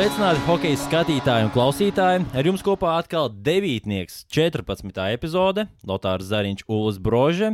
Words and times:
Sveicināti 0.00 0.40
hokeja 0.46 0.76
skatītāji 0.80 1.44
un 1.44 1.50
klausītāji. 1.52 2.22
Ar 2.32 2.46
jums 2.48 2.62
kopā 2.64 2.94
atkal 2.96 3.26
devītnieks 3.28 4.22
14. 4.32 4.96
epizode 5.12 5.66
Lotārs 5.84 6.30
Zariņš, 6.30 6.62
Ulas 6.72 6.96
Brože. 6.96 7.50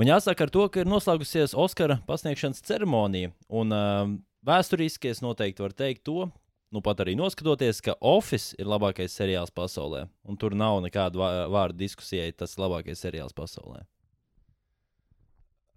Un 0.00 0.08
jāsaka 0.08 0.46
ar 0.46 0.52
to, 0.54 0.64
ka 0.72 0.80
ir 0.80 0.88
noslēgusies 0.88 1.52
Oskara 1.52 1.98
pasniegšanas 2.08 2.64
ceremonija. 2.64 3.34
Un 3.52 3.76
uh, 3.76 4.08
vēsturiski 4.48 5.12
es 5.12 5.20
noteikti 5.20 5.60
varu 5.60 5.76
teikt 5.76 6.06
to, 6.08 6.30
nu 6.72 6.80
pat 6.80 7.04
arī 7.04 7.18
noskatoties, 7.20 7.84
ka 7.84 7.98
Office 8.00 8.56
ir 8.56 8.72
labākais 8.72 9.12
seriāls 9.12 9.52
pasaulē. 9.52 10.06
Un 10.24 10.40
tur 10.40 10.56
nav 10.56 10.80
nekādu 10.88 11.20
vā- 11.20 11.44
vārdu 11.52 11.84
diskusijai, 11.84 12.32
tas 12.32 12.56
ir 12.56 12.64
labākais 12.64 13.04
seriāls 13.04 13.36
pasaulē. 13.36 13.84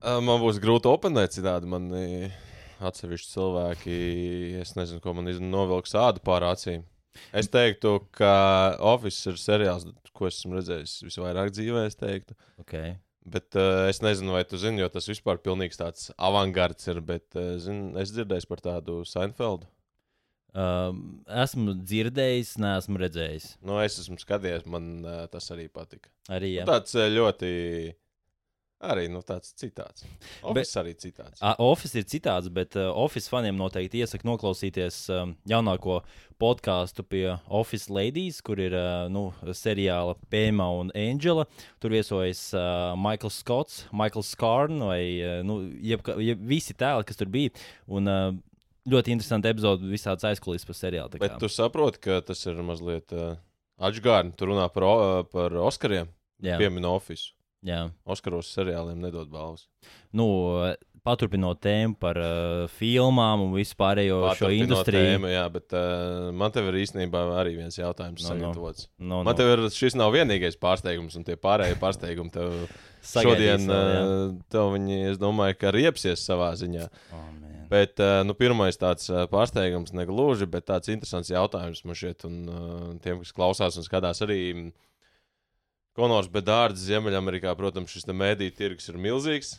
Man 0.08 0.39
būs 0.39 0.64
grūti 0.64 0.88
oponēt, 0.88 1.36
citādi 1.36 1.67
man 1.67 1.92
atsevišķi 2.84 3.31
cilvēki, 3.34 3.98
es 4.62 4.76
nezinu, 4.77 5.02
ko 5.04 5.13
man 5.17 5.27
iz- 5.31 5.41
novilks 5.41 5.95
ādu 5.98 6.22
pār 6.26 6.45
acīm. 6.52 6.84
Es 7.34 7.48
teiktu, 7.50 7.95
ka 8.13 8.76
Office 8.86 9.26
ir 9.31 9.40
seriāls, 9.41 9.88
ko 10.13 10.27
esmu 10.30 10.59
redzējis 10.59 11.00
visvairāk 11.08 11.50
dzīvē, 11.55 11.88
es 11.90 11.98
teiktu. 11.98 12.36
Okay. 12.62 12.95
Bet 13.27 13.58
uh, 13.59 13.88
es 13.90 14.00
nezinu, 14.05 14.31
vai 14.38 14.44
tu 14.48 14.55
zini, 14.62 14.80
jo 14.84 14.88
tas 14.94 15.08
vispār 15.09 15.40
pilnīgs 15.44 15.80
tāds 15.81 16.12
avangards 16.16 16.86
ir, 16.88 17.02
bet 17.03 17.26
uh, 17.36 17.58
zin, 17.59 17.90
es 18.00 18.13
dzirdēju 18.16 18.48
par 18.52 18.62
tādu 18.63 19.02
Seinfeldu. 19.09 19.67
Um, 20.58 21.02
esmu 21.28 21.73
dzirdējis, 21.86 22.53
neesmu 22.64 22.98
redzējis. 23.02 23.50
Nu, 23.67 23.75
es 23.84 23.98
esmu 24.02 24.16
skatījies, 24.22 24.64
man 24.70 24.88
uh, 25.05 25.25
tas 25.30 25.52
arī 25.53 25.67
patika. 25.70 26.09
Arī 26.33 26.53
Nu, 26.53 26.61
jā. 26.61 26.67
tāds 26.70 26.95
uh, 26.98 27.09
ļoti, 27.14 27.52
arī 28.81 29.08
nu, 29.09 29.22
tāds 29.25 29.53
citāds. 29.58 30.06
Office 30.42 30.73
bet... 30.73 30.80
arī 30.81 30.94
citāds. 31.02 31.42
A, 31.42 31.56
Office 31.64 31.97
ir 31.97 32.06
citāds, 32.09 32.50
bet 32.53 32.78
uh, 32.78 32.89
Office 32.94 33.30
faniem 33.31 33.58
noteikti 33.58 34.03
iesaku 34.03 34.28
noklausīties 34.30 35.00
um, 35.14 35.36
jaunāko 35.50 36.02
podkāstu 36.42 37.05
pie 37.08 37.23
Office 37.50 37.89
Ladies, 37.94 38.42
kur 38.45 38.61
ir 38.61 38.75
uh, 38.78 39.08
nu, 39.09 39.31
seriāla 39.58 40.17
Pēma 40.31 40.67
un 40.78 40.92
Angela. 40.98 41.48
Tur 41.81 41.95
viesojas 41.98 42.44
uh, 42.53 42.94
Maikls 43.00 43.39
Skots, 43.42 43.86
Maikls 43.92 44.33
Skārns 44.36 44.86
vai 44.86 45.02
uh, 45.22 45.39
nu, 45.48 45.64
jebka, 45.81 46.17
jeb, 46.22 46.44
visi 46.45 46.78
tēli, 46.78 47.08
kas 47.09 47.17
tur 47.17 47.31
bija. 47.33 47.55
Un, 47.89 48.11
uh, 48.11 48.30
ļoti 48.88 49.11
interesanti 49.16 49.50
epizode, 49.52 49.88
visāds 49.92 50.23
aizkulisks 50.28 50.67
par 50.70 50.78
seriālu. 50.80 51.20
Bet 51.20 51.39
tu 51.42 51.50
saproti, 51.52 52.00
ka 52.05 52.22
tas 52.23 52.45
ir 52.48 52.61
mazliet 52.64 53.11
uh, 53.16 53.33
atgādni. 53.83 54.36
Tur 54.38 54.53
runā 54.53 54.70
par, 54.72 54.86
o- 54.88 55.25
par 55.31 55.58
Oskariem, 55.66 56.08
pieminu 56.39 56.94
Office. 56.94 57.33
Jā. 57.66 57.88
Oskaros 58.05 58.52
seriāliem 58.53 59.00
nedod 59.02 59.30
balvas. 59.31 59.67
Nu, 60.16 60.27
paturpinot 61.08 61.61
tēmu 61.64 61.95
par 62.02 62.17
uh, 62.19 62.66
filmām 62.75 63.45
un 63.45 63.53
vispārējo 63.55 64.17
šo 64.36 64.49
industriju. 64.52 65.14
Tēma, 65.14 65.30
jā, 65.31 65.45
bet 65.53 65.75
uh, 65.77 66.27
man 66.36 66.52
te 66.52 66.64
ir 66.67 66.77
īstenībā 66.83 67.22
arī 67.39 67.55
viens 67.61 67.77
jautājums 67.80 68.25
No, 68.25 68.27
no. 68.27 68.33
sagatavots. 68.49 68.88
No, 68.99 69.22
Man 69.23 69.38
te 69.39 69.47
ir 69.47 69.64
šis 69.72 69.95
nav 69.95 70.11
vienīgais 70.17 70.59
pārsteigums, 70.59 71.16
un 71.16 71.23
tie 71.27 71.38
pārējie 71.39 71.77
pārsteigumi 71.80 72.33
tev 72.36 72.58
šodien, 73.14 73.67
uh, 73.71 74.36
tev 74.52 74.73
viņi, 74.75 74.99
es 75.14 75.21
domāju, 75.21 75.55
ka 75.61 75.71
riepsies 75.75 76.25
savā 76.27 76.52
ziņā. 76.59 76.89
Oh, 77.16 77.23
man. 77.39 77.44
Bet 77.71 77.99
uh, 77.99 78.21
nu, 78.23 78.31
pirmais 78.36 78.77
tāds 78.80 79.09
uh, 79.11 79.25
pārsteigums 79.31 79.92
negluži, 79.95 80.47
bet 80.47 80.67
tāds 80.69 80.88
interesants 80.92 81.31
jautājums 81.31 81.81
man 81.88 81.97
šķiet, 81.99 82.27
un 82.27 82.36
uh, 82.47 82.83
tiem, 83.03 83.19
kas 83.23 83.33
klausās 83.36 83.80
un 83.80 83.88
skatās 83.88 84.23
arī. 84.23 84.38
mm, 84.55 84.69
Konors 85.98 86.28
Bedārds, 86.30 86.84
Ziemeļamerikā, 86.86 87.56
protams, 87.58 87.90
šis 87.90 88.06
mēdīņu 88.12 88.53
tirgus 88.58 88.92
ir 88.92 89.00
milzīgs. 89.02 89.56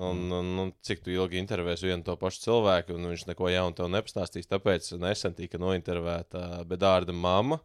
Un, 0.00 0.30
un, 0.32 0.50
un 0.62 0.70
cik 0.86 1.02
tu 1.04 1.12
ilgi 1.12 1.40
intervēsi 1.40 1.88
vienu 1.88 2.04
to 2.06 2.14
pašu 2.20 2.44
cilvēku, 2.44 2.94
un 2.96 3.10
viņš 3.10 3.26
neko 3.28 3.50
jaunu 3.50 3.76
tev 3.76 3.90
nepastāstīs. 3.92 4.48
Tāpēc 4.48 4.86
nesen 5.00 5.34
tika 5.36 5.60
nointervēta 5.60 6.62
Bedārda 6.68 7.12
mamma. 7.16 7.58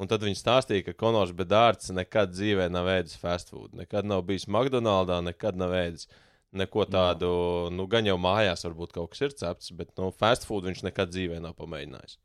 Un 0.00 0.10
tad 0.10 0.24
viņi 0.26 0.38
stāstīja, 0.38 0.86
ka 0.88 0.96
Konors 1.04 1.34
Bedārds 1.36 1.92
nekad 1.94 2.32
dzīvē 2.34 2.68
nav 2.72 2.88
ēdis 2.96 3.18
fast 3.20 3.52
food. 3.52 3.74
Nekad 3.78 4.08
nav 4.08 4.24
bijis 4.26 4.48
McDonald's, 4.48 5.20
nekad 5.26 5.58
nav 5.58 5.74
ēdis 5.78 6.08
neko 6.54 6.86
tādu. 6.90 7.30
Nu, 7.74 7.86
gan 7.90 8.06
jau 8.08 8.16
mājās 8.20 8.66
varbūt 8.66 8.94
kaut 8.96 9.12
kas 9.12 9.26
ir 9.26 9.36
cepts, 9.38 9.74
bet 9.76 9.92
nu, 9.98 10.10
fast 10.14 10.46
food 10.48 10.66
viņš 10.70 10.86
nekad 10.88 11.12
dzīvē 11.14 11.42
nav 11.44 11.54
pamēģinājis. 11.60 12.18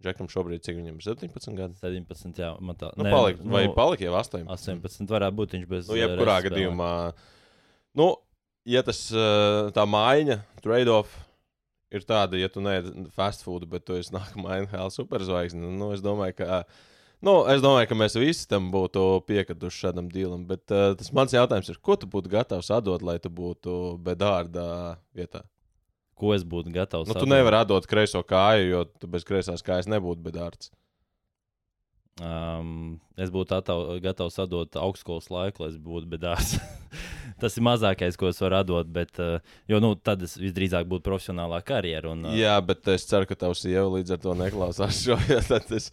Džekam 0.00 0.30
šobrīd 0.32 0.64
cik 0.64 0.78
viņam 0.78 0.96
ir 0.96 1.04
17 1.04 1.56
gadi. 1.58 1.76
17, 1.82 2.38
jā, 2.40 2.50
man 2.64 2.78
tā 2.80 2.88
Nu, 2.96 3.04
palik, 3.12 3.40
vai 3.44 3.66
palika 3.76 4.06
jau 4.06 4.14
18? 4.16 4.48
18 4.80 5.12
varētu 5.12 5.36
būt 5.36 5.56
viņš 5.56 5.66
bez. 5.68 5.90
Nu, 5.90 5.98
jebkurā 6.00 6.38
reizes 6.38 6.48
gadījumā, 6.48 6.92
nu, 8.00 8.06
ja 8.68 8.84
tas 8.86 9.02
uh, 9.12 9.68
tā 9.76 9.84
maiņa, 9.84 10.38
trade-off 10.64 11.18
ir 11.92 12.06
tāda, 12.08 12.38
ja 12.40 12.48
tu 12.52 12.62
neesi 12.64 12.94
fast 13.12 13.44
food, 13.44 13.66
bet 13.68 13.84
tu 13.84 13.98
esi 13.98 14.14
nākamā 14.16 14.62
NHL 14.62 14.94
superzvaigzne, 14.94 15.74
nu, 15.76 15.92
es 15.96 16.04
domāju, 16.04 16.38
ka. 16.40 16.62
Nu, 17.20 17.42
es 17.52 17.60
domāju, 17.60 17.90
ka 17.90 17.96
mēs 18.00 18.14
visi 18.16 18.46
tam 18.48 18.70
būtu 18.72 19.02
piekatuši 19.28 19.82
šādam 19.84 20.06
dīlam, 20.08 20.46
bet 20.48 20.72
uh, 20.72 20.94
tas 20.96 21.12
mans 21.12 21.36
jautājums 21.36 21.68
ir, 21.68 21.76
ko 21.84 21.98
tu 22.00 22.08
būtu 22.08 22.32
gatavs 22.32 22.72
atdot, 22.72 23.04
lai 23.04 23.18
tu 23.20 23.28
būtu 23.28 23.98
bedārda 24.00 24.96
vietā? 25.12 25.44
Ko 26.20 26.34
es 26.36 26.44
būtu 26.44 26.72
gatavs? 26.74 27.08
Nu, 27.08 27.16
tu 27.16 27.28
nevari 27.28 27.62
atdot 27.62 27.86
kreiso 27.88 28.20
kāju, 28.26 28.68
jo 28.68 28.84
tu 29.00 29.08
bez 29.08 29.24
kreisās 29.24 29.64
kājas 29.64 29.88
nebūtu 29.88 30.20
bedārds. 30.26 30.68
Um, 32.20 32.98
es 33.16 33.30
būtu 33.32 33.54
atav, 33.56 33.86
gatavs 34.04 34.36
atdot 34.42 34.76
augstskolas 34.76 35.30
laiku, 35.32 35.62
lai 35.62 35.70
es 35.70 35.78
būtu 35.80 36.10
bedārs. 36.10 36.58
Tas 37.40 37.56
ir 37.56 37.64
mazākais, 37.64 38.18
ko 38.20 38.28
es 38.28 38.40
varu 38.42 38.58
atdot, 38.58 38.90
bet, 38.92 39.16
uh, 39.22 39.38
jo 39.70 39.78
nu, 39.80 39.94
tad 39.96 40.20
es 40.26 40.34
visdrīzāk 40.36 40.84
būtu 40.90 41.06
profesionālā 41.06 41.62
karjerā. 41.64 42.12
Uh, 42.12 42.34
Jā, 42.36 42.58
bet 42.64 42.84
es 42.92 43.06
ceru, 43.08 43.28
ka 43.30 43.38
tavs 43.40 43.62
sieva 43.64 43.86
līdz 43.94 44.16
ar 44.16 44.20
to 44.20 44.34
neklausās 44.36 45.00
šo. 45.06 45.16
tas 45.70 45.88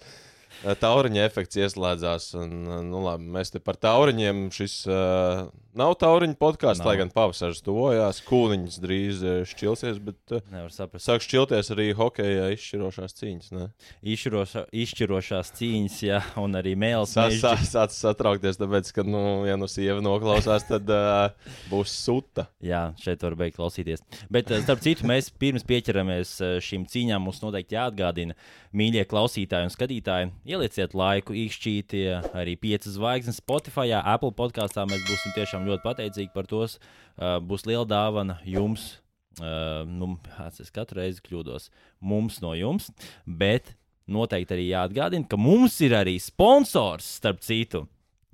tauriņa 0.63 1.23
efekts 1.27 1.57
ieslēdzās. 1.59 2.31
Un, 2.41 2.53
nu, 2.89 3.01
labi, 3.05 3.27
mēs 3.37 3.51
te 3.53 3.59
par 3.63 3.77
tauriņiem. 3.81 4.47
Šis 4.55 4.79
uh, 4.89 5.47
nav 5.77 5.93
tauriņa 6.01 6.37
podkāsts, 6.41 6.83
lai 6.87 6.95
gan 6.99 7.11
pavasaris 7.13 7.61
tuvojās. 7.65 8.21
Kūniņš 8.27 8.77
drīz 8.83 9.21
uh, 9.25 9.35
šķilsies, 9.47 9.99
bet 10.03 10.33
uh, 10.35 10.41
Nevar 10.53 10.73
saprast. 10.73 11.05
sāk 11.07 11.21
šķilties 11.25 11.71
arī 11.75 11.89
hokeja 11.97 12.47
izšķirošās 12.55 13.17
cīņas. 13.19 13.51
Ne? 13.57 13.67
Izšķirošā, 14.15 14.65
izšķirošās 14.83 15.53
cīņas, 15.59 15.97
jā, 16.07 16.21
un 16.41 16.57
arī 16.59 16.73
mēls. 16.79 17.13
Sā- 17.17 17.27
mežģi. 17.29 17.43
sā- 17.43 17.55
Sācis 17.77 17.99
satraukties, 18.01 18.57
tāpēc, 18.57 18.89
ka, 18.95 19.03
nu, 19.05 19.43
ja 19.45 19.57
nu 19.59 19.67
sieva 19.69 20.01
noklausās, 20.01 20.63
tad 20.69 20.87
uh, 20.89 21.29
būs 21.69 21.91
suta. 21.93 22.47
Jā, 22.63 22.87
šeit 23.01 23.21
var 23.25 23.35
beigt 23.37 23.57
klausīties. 23.59 24.01
Bet, 24.33 24.49
eh, 24.51 24.61
starp 24.65 24.81
citu, 24.81 25.05
mēs 25.09 25.29
pirms 25.37 25.65
pieķeramies 25.67 26.31
šīm 26.63 26.87
cīņām. 26.89 27.21
Mums 27.27 27.41
noteikti 27.43 27.75
jāatgādina, 27.77 28.33
mīļie 28.77 29.03
klausītāji 29.09 29.67
un 29.67 29.73
skatītāji, 29.73 30.31
ielieciet 30.47 30.95
laiku, 30.97 31.35
īkšķīti 31.37 32.03
arī 32.37 32.55
piecas 32.59 32.95
zvaigznes 32.95 33.41
Spotify, 33.41 33.91
Apple 33.99 34.31
podkāstā. 34.37 34.85
Mēs 34.89 35.03
būsim 35.09 35.35
tiešām 35.35 35.67
ļoti 35.67 35.83
pateicīgi 35.85 36.33
par 36.35 36.47
tos. 36.49 36.77
Uh, 37.17 37.37
būs 37.43 37.67
liela 37.67 37.85
dāvana 37.89 38.39
jums. 38.47 38.95
Uh, 39.37 39.83
nu, 39.85 40.15
es 40.47 40.73
katru 40.73 41.03
reizi 41.03 41.21
kļūdos. 41.25 41.69
Mums 42.01 42.39
no 42.41 42.55
jums, 42.57 42.89
bet 43.25 43.75
noteikti 44.09 44.55
arī 44.55 44.69
jāatgādina, 44.71 45.27
ka 45.29 45.37
mums 45.39 45.77
ir 45.85 45.93
arī 45.97 46.15
sponsors, 46.21 47.17
starp 47.19 47.43
citu. 47.45 47.85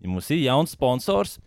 Mums 0.04 0.28
ir 0.36 0.42
jauns 0.44 0.74
sponsors, 0.76 1.38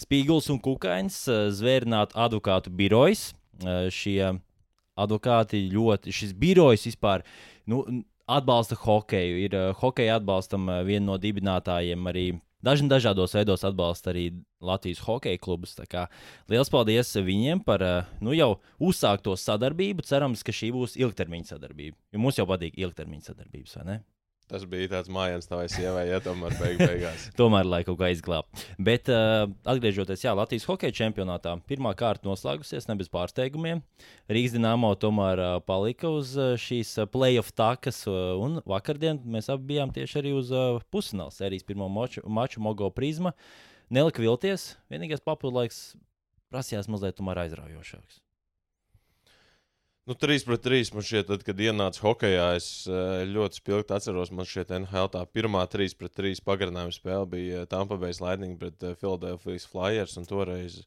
Spīguls 0.00 0.48
un 0.52 0.60
Kukainis, 0.62 1.18
eh, 1.28 1.48
zvērnātu 1.52 2.16
advokātu 2.16 2.72
birojas. 2.72 3.34
Eh, 3.60 3.88
Šie 3.92 4.40
advokāti 4.96 5.68
ļoti, 5.72 6.12
šis 6.12 6.32
birojs 6.32 6.86
vispār 6.88 7.22
nu, 7.66 7.84
atbalsta 8.26 8.76
hokeju. 8.78 9.38
Ir 9.46 9.54
eh, 9.54 9.70
hokeja 9.80 10.18
atbalstam 10.20 10.68
eh, 10.70 10.82
viena 10.86 11.12
no 11.12 11.20
dibinātājiem 11.22 12.10
arī. 12.10 12.26
Dažni 12.66 12.88
dažādos 12.90 13.34
veidos 13.36 13.62
atbalsta 13.68 14.10
arī 14.10 14.30
Latvijas 14.64 15.02
hokeja 15.06 15.38
klubus. 15.38 15.76
Liels 16.50 16.72
paldies 16.72 17.12
viņiem 17.14 17.62
par 17.66 17.84
eh, 17.84 18.10
nu, 18.20 18.34
jau 18.34 18.56
uzsākto 18.82 19.36
sadarbību. 19.38 20.06
Cerams, 20.06 20.42
ka 20.46 20.54
šī 20.54 20.72
būs 20.74 20.98
ilgtermiņa 20.98 21.54
sadarbība. 21.54 21.96
Jo 22.12 22.22
mums 22.22 22.40
jau 22.40 22.48
patīk 22.50 22.78
ilgtermiņa 22.80 23.30
sadarbības, 23.30 23.78
vai 23.80 23.88
ne? 23.90 23.98
Tas 24.46 24.62
bija 24.70 24.86
tāds 24.92 25.10
mājiņas 25.10 25.48
tavai 25.50 25.64
sievai, 25.72 26.04
ja 26.06 26.20
tomēr 26.22 26.54
beig 26.60 26.78
beigās. 26.78 27.24
Tomēr, 27.40 27.66
lai 27.66 27.80
kaut 27.86 27.98
kā 27.98 28.12
izglābtu. 28.14 28.62
Bet, 28.78 29.10
uh, 29.10 29.48
atgriežoties 29.66 30.22
jā, 30.22 30.34
Latvijas 30.38 30.68
hokeja 30.70 30.94
čempionātā, 30.94 31.56
pirmā 31.66 31.90
kārta 31.98 32.28
noslēgusies, 32.28 32.86
ne 32.86 32.94
bez 33.00 33.10
pārsteigumiem. 33.10 33.80
Rīgas 34.30 34.54
dīnāmo 34.54 34.92
tomēr 35.02 35.42
uh, 35.42 35.54
palika 35.66 36.12
uz 36.14 36.36
uh, 36.38 36.54
šīs 36.62 36.94
playoff 37.10 37.50
takas, 37.58 38.04
uh, 38.06 38.36
un 38.38 38.60
vakardien 38.70 39.18
mēs 39.26 39.50
abi 39.50 39.72
bijām 39.72 39.94
tieši 39.96 40.20
arī 40.22 40.36
uz 40.38 40.52
uh, 40.54 40.78
pusfināla 40.94 41.34
sērijas 41.34 41.66
pirmo 41.66 41.90
maču, 41.90 42.22
maču 42.30 42.62
Mogo 42.62 42.92
prizma. 42.94 43.34
Nelika 43.90 44.22
vilties, 44.22 44.76
vienīgais 44.94 45.26
papildu 45.26 45.58
laiks 45.58 45.80
prasījās 46.54 46.86
mazliet 46.86 47.18
aizraujošāks. 47.18 48.25
Nu, 50.06 50.14
3 50.14 50.44
pret 50.46 50.62
3 50.62 50.92
man 50.94 51.02
šķiet, 51.02 51.26
tad, 51.26 51.42
kad 51.42 51.58
ienāca 51.58 52.02
hokeja, 52.04 52.52
es 52.54 52.68
eh, 52.86 53.24
ļoti 53.26 53.58
spilgti 53.58 53.94
atceros, 53.96 54.30
man 54.30 54.46
šķiet, 54.46 54.70
NHL 54.76 55.10
tā 55.10 55.24
pirmā 55.34 55.64
3 55.72 55.96
pret 55.98 56.14
3 56.14 56.44
pagarinājuma 56.46 56.94
spēle 56.94 57.26
bija 57.32 57.64
eh, 57.64 57.66
Tampa 57.70 57.98
Bay 57.98 58.14
Lightning 58.22 58.54
pret 58.60 58.86
eh, 58.86 58.94
Philadelphia 59.00 59.58
Flyers. 59.66 60.14
Un 60.20 60.28
toreiz 60.30 60.84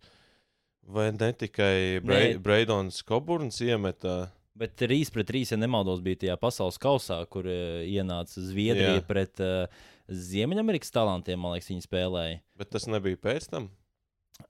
vai 0.88 1.10
ne 1.12 1.33
tikai 1.36 2.00
Bra 2.06 2.21
Nē. 2.21 2.38
Braidons 2.45 3.04
Koburns 3.04 3.60
iemeta 3.66 4.30
Bet 4.60 4.75
3 4.75 5.12
pret 5.16 5.27
3, 5.30 5.54
ja 5.54 5.57
nemaldos, 5.60 6.01
bija 6.04 6.19
tajā 6.24 6.36
pasaules 6.39 6.80
kausā, 6.81 7.22
kur 7.31 7.48
uh, 7.48 7.80
ienāca 7.88 8.42
Zviedrija 8.44 8.98
Jā. 8.98 9.04
pret 9.07 9.39
uh, 9.39 9.86
Ziemeļamerikas 10.12 10.92
talantiem. 10.92 11.39
Man 11.39 11.54
liekas, 11.56 11.69
viņi 11.72 11.86
spēlēja. 11.86 12.42
Bet 12.60 12.74
tas 12.74 12.89
nebija 12.92 13.19
pēc 13.24 13.48
tam. 13.54 13.69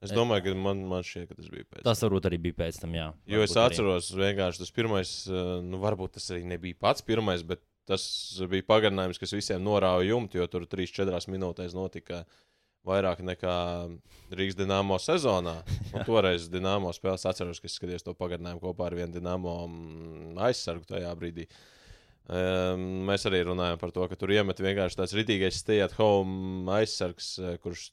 Es 0.00 0.12
domāju, 0.16 0.46
ka 0.46 0.52
man, 0.56 0.84
man 0.88 1.02
šķiet, 1.04 1.26
ka 1.28 1.36
tas 1.36 1.48
bija 1.52 1.66
pēc 1.68 1.82
Tas 1.84 2.00
varbūt 2.06 2.28
arī 2.30 2.38
bija 2.46 2.56
pēc 2.62 2.78
tam, 2.80 2.94
jā. 2.96 3.08
Jo 3.28 3.42
es 3.44 3.52
Varbūt 3.52 3.60
arī. 3.60 3.74
atceros, 3.74 4.12
vienkārši 4.16 4.62
tas 4.62 4.70
pirmais, 4.76 5.10
eh, 5.28 5.50
nu, 5.66 5.80
varbūt 5.82 6.14
tas 6.16 6.30
arī 6.32 6.44
nebija 6.48 6.78
pats 6.80 7.04
pirmais, 7.04 7.42
bet 7.46 7.60
tas 7.90 8.04
bija 8.48 8.64
pagarinājums, 8.68 9.18
kas 9.20 9.34
visiem 9.34 9.60
norāva 9.66 10.04
jumtu, 10.06 10.38
jo 10.40 10.46
tur 10.48 10.64
3-4 10.70 11.28
minūtēs 11.34 11.74
notika 11.76 12.22
vairāk 12.86 13.20
nekā 13.26 13.56
Rīgas 14.32 14.56
dīnāmo 14.56 14.96
sezonā. 15.02 15.58
Un 15.92 16.06
toreiz 16.06 16.46
dīnāmo 16.48 16.94
spēlēs 16.96 17.26
atceros, 17.28 17.60
ka 17.60 17.68
es 17.68 17.76
skatījos 17.76 18.06
to 18.06 18.14
pagarinājumu 18.16 18.62
kopā 18.62 18.86
ar 18.88 18.96
vienu 18.96 19.18
dīnāmo 19.18 19.56
mm, 19.66 20.38
aizsargu 20.48 20.86
tajā 20.88 21.12
brīdī. 21.18 21.48
Um, 22.30 23.02
mēs 23.08 23.24
arī 23.26 23.42
runājam 23.48 23.80
par 23.80 23.90
to, 23.92 24.04
ka 24.06 24.16
tur 24.16 24.30
iemet 24.32 24.60
vienkārši 24.62 25.00
tāds 25.00 25.16
ritīgais 25.18 25.56
stay 25.60 25.80
at 25.82 25.92
home 25.98 26.70
aizsargs, 26.78 27.32
eh, 27.42 27.56
kurš 27.60 27.88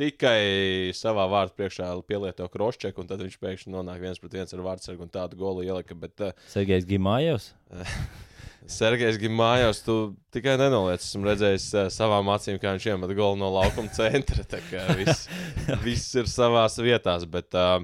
tikai 0.00 0.92
savā 0.96 1.24
vārdu 1.30 1.56
priekšā 1.56 1.88
pielieto 2.08 2.46
krošķeku, 2.52 3.02
un 3.02 3.10
tad 3.10 3.24
viņš 3.24 3.38
pēkšņi 3.42 3.72
nonāk 3.72 4.02
viens 4.04 4.20
pret 4.22 4.38
viens 4.38 4.54
ar 4.54 4.62
vārdsargu 4.66 5.06
un 5.06 5.12
tādu 5.12 5.40
golu 5.40 5.64
ielika. 5.66 5.96
Bet 5.98 6.24
uh, 6.24 6.46
Sergejs 6.52 6.88
Gimājevs. 6.88 7.50
Sergejs 8.76 9.18
Gimājos, 9.22 9.80
tu 9.86 9.96
tikai 10.34 10.56
nenoliec. 10.58 11.04
Esmu 11.04 11.28
redzējis 11.28 11.66
uh, 11.76 11.88
savām 11.92 12.28
acīm, 12.34 12.58
kā 12.62 12.74
viņš 12.74 12.88
iemet 12.90 13.12
golu 13.18 13.38
no 13.40 13.52
laukuma 13.54 13.92
centra. 13.94 14.46
Tā 14.48 14.60
kā 14.66 14.88
viss, 14.98 15.28
viss 15.86 16.16
ir 16.18 16.30
savās 16.30 16.80
vietās. 16.82 17.28
Bet, 17.30 17.54
uh, 17.54 17.78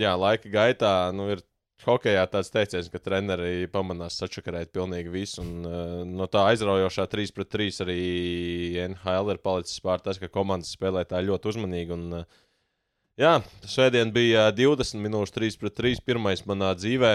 jā, 0.00 0.16
laika 0.18 0.50
gaitā 0.50 0.94
nu, 1.14 1.30
ir 1.36 1.45
Hokejā 1.84 2.22
tāds 2.32 2.48
teiciens, 2.48 2.88
ka 2.88 2.98
treneri 3.02 3.68
pamanās 3.68 4.16
sačakarēt 4.16 4.72
pilnīgi 4.72 5.12
visu. 5.12 5.42
Un, 5.42 5.66
uh, 5.68 6.00
no 6.08 6.24
tā 6.30 6.46
aizraujošā 6.52 7.04
3 7.12 7.34
pret 7.36 7.50
3 7.52 7.82
arī 7.84 8.00
NHL 8.86 9.34
ir 9.34 9.40
palicis 9.44 9.82
pār 9.84 10.00
tas, 10.00 10.16
ka 10.22 10.32
komandas 10.32 10.72
spēlē 10.72 11.04
tā 11.08 11.20
ļoti 11.26 11.52
uzmanīgi. 11.52 11.92
Un, 11.98 12.22
uh, 12.22 12.40
jā, 13.20 13.34
svētdien 13.68 14.14
bija 14.14 14.48
20 14.56 15.04
minūtes 15.04 15.36
3 15.36 15.60
pret 15.60 15.76
3, 15.82 16.00
pirmais 16.08 16.46
manā 16.48 16.72
dzīvē. 16.80 17.12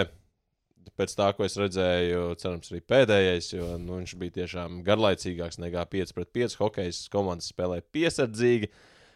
Pēc 0.98 1.16
tā, 1.18 1.32
ko 1.34 1.46
es 1.46 1.58
redzēju, 1.58 2.22
cerams, 2.38 2.70
arī 2.70 2.82
pēdējais, 2.86 3.52
jo 3.54 3.66
nu, 3.80 3.98
viņš 3.98 4.14
bija 4.20 4.36
tiešām 4.42 4.82
garlaicīgāks 4.86 5.58
nekā 5.62 5.84
5 5.90 6.14
pret 6.14 6.32
5. 6.38 6.56
Hokejs 6.60 7.06
komandas 7.10 7.50
spēlē 7.50 7.80
piesardzīgi. 7.94 8.70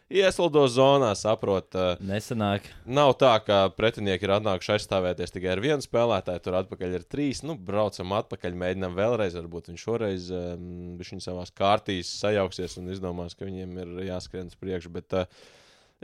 Ieslido 0.06 0.60
zonā, 0.70 1.08
saprot, 1.18 1.74
uh, 1.74 1.98
Nesenāk. 2.06 2.68
Nav 2.86 3.16
tā, 3.18 3.32
ka 3.42 3.64
pretinieki 3.74 4.28
ir 4.28 4.36
atnākuši 4.36 4.76
aizstāvēties 4.76 5.32
tikai 5.34 5.48
ar 5.56 5.62
vienu 5.64 5.82
spēlētāju, 5.82 6.42
tur 6.44 6.56
atpakaļ 6.60 6.92
ir 6.94 7.06
trīs. 7.10 7.40
Nu, 7.42 7.56
braucam 7.58 8.12
atpakaļ, 8.14 8.54
mēģinām 8.54 8.94
vēlreiz. 8.94 9.34
Varbūt 9.34 9.72
viņš 9.72 9.82
šoreiz 9.82 10.28
um, 10.30 10.68
viņš 11.00 11.24
savā 11.24 11.42
kārtīs 11.58 12.12
sajauksies 12.20 12.78
un 12.78 12.92
izdomās, 12.94 13.34
ka 13.34 13.48
viņiem 13.48 13.72
ir 13.82 13.96
jāskrien 14.06 14.46
uz 14.46 14.54
priekšu. 14.60 14.92
Bet, 14.94 15.16
uh, 15.18 15.48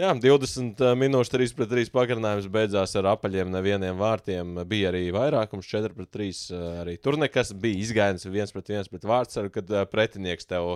jā, 0.03 0.11
20 0.25 0.83
minūšu 0.99 1.35
3 1.37 1.55
pret 1.61 1.71
3 1.71 1.93
pagarinājums 1.95 2.49
beidzās 2.51 2.97
ar 2.99 3.13
apaļiem 3.13 3.53
nevieniem 3.55 4.03
vārtiem. 4.03 4.65
Bija 4.67 4.91
arī 4.91 5.05
vairākums 5.15 5.69
4 5.71 5.95
pret 6.01 6.11
3. 6.19 6.33
Uh, 6.51 6.65
arī 6.81 6.97
tur 6.99 7.21
nekas 7.23 7.55
bija 7.55 7.79
izgājis 7.87 8.27
1 8.27 8.51
pret 8.59 8.75
1 8.81 8.91
pret 8.91 9.07
vārdsargu, 9.13 9.55
kad 9.61 9.71
pretinieks 9.95 10.51
tev. 10.51 10.73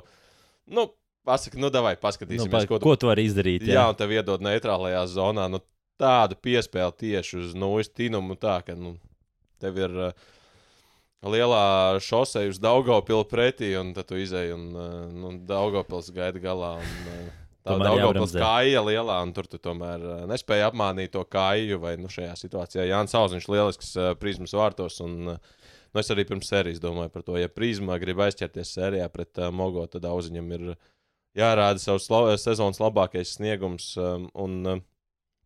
Nu, 0.71 0.87
Pasaka, 1.27 1.59
nu, 1.59 1.71
vai 1.83 1.97
paskatīsimies, 1.99 2.47
Nu, 2.47 2.53
pa, 2.53 2.63
ko, 2.71 2.79
ko 2.83 2.95
tu 2.95 3.11
vari 3.11 3.25
izdarīt? 3.27 3.67
Jā, 3.67 3.89
un 3.91 3.99
tev 3.99 4.15
iedod 4.15 4.45
neitrālajā 4.47 5.03
zonā 5.11 5.49
nu, 5.51 5.59
tādu 5.99 6.37
piespēli 6.39 6.95
tieši 7.03 7.41
uz 7.41 7.57
nulles 7.59 7.91
tīnumu, 7.91 8.37
tā 8.39 8.61
ka 8.67 8.77
nu, 8.79 8.95
tev 9.63 9.81
ir 9.81 9.97
uh, 10.11 10.29
lielā 11.27 11.99
šoseja 12.05 12.53
uz 12.53 12.61
Daugopilu 12.63 13.27
pretī, 13.27 13.73
un 13.81 13.91
tad 13.97 14.07
tu 14.11 14.21
izēji 14.21 14.55
un 14.55 14.69
uh, 14.77 14.95
nu, 15.11 15.35
Daugopils 15.49 16.13
gaida 16.15 16.43
galā. 16.43 16.77
Un, 16.79 17.11
uh, 17.11 17.43
Tā 17.67 17.75
Tomēr 17.75 17.97
Daugopils 17.97 18.35
kāja 18.39 18.81
lielā, 18.87 19.17
un 19.27 19.33
tur 19.35 19.49
tu 19.51 19.59
tomēr 19.59 20.03
uh, 20.07 20.19
nespēja 20.31 20.69
apmānīt 20.71 21.11
to 21.17 21.25
kāju, 21.27 21.81
vai 21.83 21.97
nu, 21.99 22.07
šajā 22.07 22.37
situācijā 22.39 22.85
Jānis 22.87 23.17
Auziņš 23.19 23.49
lielisks 23.51 23.89
uh, 23.99 24.13
prizmas 24.21 24.55
vārtos. 24.55 25.03
Un, 25.03 25.35
uh, 25.35 25.55
Nu, 25.95 26.03
es 26.03 26.11
arī 26.13 26.27
pirms 26.29 26.51
sērijas 26.51 26.81
domāju 26.83 27.09
par 27.09 27.23
to, 27.25 27.39
ja 27.41 27.49
Prisma 27.49 27.95
grib 27.97 28.19
aizķerties 28.21 28.75
sērijā 28.77 29.07
pret 29.09 29.39
uh, 29.41 29.47
Mogo, 29.49 29.87
tad 29.89 30.05
Auziņam 30.05 30.51
ir 30.53 30.65
jārāda 31.37 31.83
savs 31.83 32.11
la 32.13 32.37
sezonas 32.41 32.81
labākais 32.83 33.37
sniegums. 33.37 33.93
Um, 34.01 34.29
un, 34.35 34.61
uh, 34.67 34.85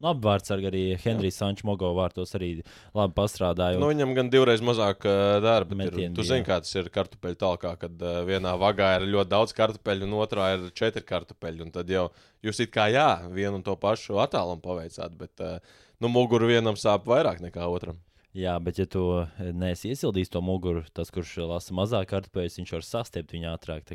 Labi, 0.00 0.22
vārds 0.24 0.48
arī 0.54 0.82
Henrijs 1.02 1.36
Sančs 1.42 1.64
Mogo 1.68 1.90
vārtos 1.92 2.30
arī 2.38 2.62
labi 2.96 3.12
pastrādāja. 3.18 3.76
nu, 3.76 3.84
Un, 3.84 3.92
viņam 3.92 4.14
gan 4.16 4.30
divreiz 4.32 4.62
mazāk 4.64 5.04
uh, 5.04 5.36
darba. 5.44 5.76
bet 5.76 5.90
Ir, 5.90 5.92
Metieni 5.92 6.16
tu 6.16 6.24
zini, 6.24 6.46
kā 6.46 6.56
tas 6.64 6.72
ir 6.80 6.88
kartupeļu 6.94 7.36
talkā, 7.42 7.74
kad 7.82 8.00
uh, 8.00 8.22
vienā 8.24 8.54
vagā 8.60 8.94
ir 8.96 9.10
ļoti 9.12 9.32
daudz 9.34 9.52
kartupeļu, 9.58 10.08
un 10.08 10.16
otrā 10.22 10.54
ir 10.56 10.70
četri 10.72 11.04
kartupeļi. 11.04 11.68
Tad 11.74 11.92
jau 11.92 12.06
jūs 12.46 12.62
it 12.64 12.72
kā 12.72 12.88
jā, 12.88 13.10
vienu 13.28 13.58
un 13.60 13.66
to 13.66 13.76
pašu 13.76 14.16
attālumu 14.24 14.64
paveicāt, 14.64 15.18
bet 15.20 15.44
uh, 15.44 15.58
nu, 16.00 16.08
muguru 16.08 16.48
vienam 16.48 16.80
sāp 16.80 17.04
vairāk 17.10 17.44
nekā 17.44 17.68
otram. 17.68 18.00
Jā, 18.36 18.54
bet 18.62 18.78
ja 18.80 18.86
tu 18.90 19.02
neesi 19.38 19.90
iesildījis 19.90 20.32
to 20.34 20.42
muguru, 20.44 20.82
tas, 20.94 21.10
kurš 21.14 21.36
lasa 21.50 21.74
mazāk 21.76 22.10
kartupeļus, 22.12 22.58
viņš 22.60 22.72
var 22.76 22.86
sastiept 22.86 23.34
viņu 23.34 23.50
ātrāk. 23.52 23.90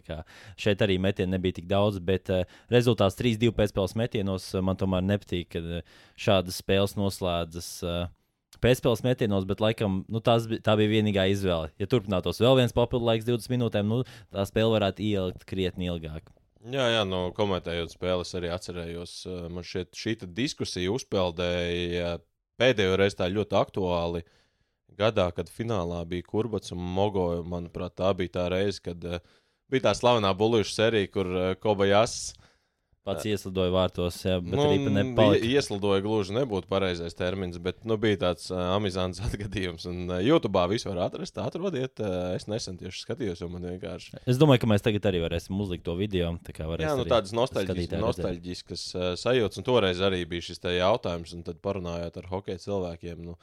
Šeit 0.59 0.83
arī 0.83 0.97
metienu 1.01 1.35
nebija 1.35 1.59
tik 1.59 1.69
daudz, 1.71 2.01
bet 2.03 2.31
uh, 2.33 2.43
rezultāts 2.73 3.17
3-2 3.19 3.53
pēcspēles 3.55 3.95
metienos 3.99 4.49
uh, 4.53 4.63
man 4.65 4.79
tomēr 4.79 5.05
nepatīk, 5.05 5.49
kad 5.55 5.71
uh, 5.79 5.97
šādas 6.19 6.61
spēles 6.63 6.97
noslēdzas. 6.99 7.71
Uh, 7.85 8.05
Pēcspēles 8.63 9.01
metienos, 9.03 9.43
bet 9.43 9.59
laikam 9.59 9.97
nu, 10.07 10.21
tās, 10.23 10.45
tā 10.63 10.77
bija 10.79 10.93
vienīgā 10.93 11.25
izvēle. 11.27 11.73
Ja 11.75 11.89
turpinātos 11.91 12.39
vēl 12.39 12.55
viens 12.61 12.73
papildu 12.73 13.03
laiks, 13.09 13.27
20 13.27 13.51
minūtēm, 13.51 13.89
nu, 13.91 13.97
tā 14.31 14.45
spēle 14.47 14.71
varētu 14.77 15.03
ielikt 15.03 15.43
krietni 15.49 15.89
ilgāk. 15.91 16.31
Jā, 16.71 16.85
jā, 16.95 17.01
no 17.05 17.27
komentējot 17.35 17.91
spēles, 17.93 18.31
arī 18.39 18.49
atcerējos, 18.55 19.17
man 19.53 19.67
šeit 19.67 19.91
šī 19.99 20.15
diskusija 20.23 20.95
uzpeldēja 20.95 22.15
pēdējo 22.61 22.97
reizi 22.99 23.19
tā 23.21 23.29
ļoti 23.31 23.57
aktuāli. 23.59 24.23
Gadā, 24.95 25.27
kad 25.35 25.49
finālā 25.51 26.03
bija 26.07 26.23
Kurbats 26.27 26.71
un 26.71 26.79
Mogo, 26.79 27.27
manuprāt, 27.43 27.97
tā 27.99 28.13
bija 28.15 28.37
tā 28.37 28.45
reize, 28.53 28.79
kad 28.83 29.01
uh, 29.03 29.19
bija 29.71 29.89
tā 29.89 29.95
slavenā 29.97 30.31
bulīšu 30.39 30.71
sērija, 30.71 31.11
kur 31.11 31.31
uh, 31.31 31.47
Kobajas 31.59 32.33
Pats 33.05 33.25
ieslidoja 33.29 33.69
vārtos, 33.69 34.15
jā, 34.25 34.39
bet 34.41 34.55
nu, 34.57 34.63
arī 34.65 34.77
pa 34.81 34.91
nepalika. 34.95 35.45
ie- 35.45 35.51
ieslidoja 35.59 36.01
gluži 36.01 36.33
nebūtu 36.33 36.65
pareizais 36.71 37.13
termins, 37.13 37.59
bet 37.61 37.83
nu, 37.85 37.99
bija 38.01 38.17
tāds 38.23 38.47
uh, 38.49 38.57
amizants 38.73 39.21
atgadījums. 39.27 39.85
Un 39.91 40.09
uh, 40.09 40.17
YouTube 40.25 40.63
visu 40.71 40.89
var 40.89 41.03
atrast, 41.05 41.37
atrodiet. 41.37 42.01
Uh, 42.01 42.33
es 42.33 42.47
nesen 42.49 42.79
tieši 42.81 43.03
skatījos, 43.05 43.43
jo 43.43 43.49
man 43.53 43.67
vienkārši. 43.69 44.23
Es 44.25 44.41
domāju, 44.41 44.63
ka 44.65 44.71
mēs 44.73 44.85
tagad 44.87 45.05
arī 45.11 45.21
varēsim 45.27 45.61
uzlikt 45.61 45.85
to 45.85 45.93
video. 46.01 46.33
Tā 46.41 46.57
Jā, 46.57 46.95
nu, 46.97 47.05
tādas 47.05 47.35
nostalģiskas, 47.37 48.01
nostalģiskas 48.01 48.87
uh, 48.97 49.07
sajūtas. 49.21 49.61
Un 49.61 49.69
toreiz 49.69 50.01
arī 50.01 50.25
bija 50.25 50.49
šis 50.49 50.65
jautājums, 50.65 51.37
un 51.37 51.45
tad 51.45 51.61
parunājot 51.61 52.17
ar 52.23 52.33
hokeja 52.33 52.65
cilvēkiem. 52.65 53.21
Nu, 53.29 53.37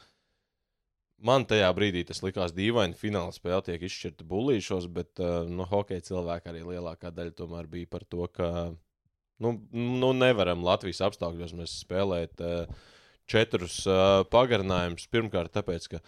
man 1.22 1.46
tajā 1.46 1.70
brīdī 1.78 2.02
tas 2.10 2.26
likās 2.26 2.50
dīvaini. 2.56 2.98
Fināla 2.98 3.30
spēle 3.30 3.62
tiek 3.70 3.86
izšķirta 3.86 4.26
bullīšos, 4.26 4.90
bet 4.90 5.22
uh, 5.22 5.44
nu, 5.46 5.70
hokeja 5.70 6.02
cilvēki 6.10 6.50
arī 6.50 6.66
lielākā 6.74 7.14
daļa 7.14 7.38
tomēr 7.38 7.70
bija 7.70 7.94
par 7.94 8.10
to, 8.10 8.26
ka 8.26 8.48
nu, 9.42 9.54
nu, 9.72 10.12
nevaram 10.16 10.64
Latvijas 10.66 11.02
apstākļos 11.08 11.54
mēs 11.58 11.76
spēlēt 11.84 12.42
uh, 12.44 12.66
četrus 13.30 13.82
uh, 13.88 14.22
pagarinājumus. 14.32 15.08
Pirmkārt, 15.12 15.52
tāpēc, 15.54 15.88
ka 15.94 16.02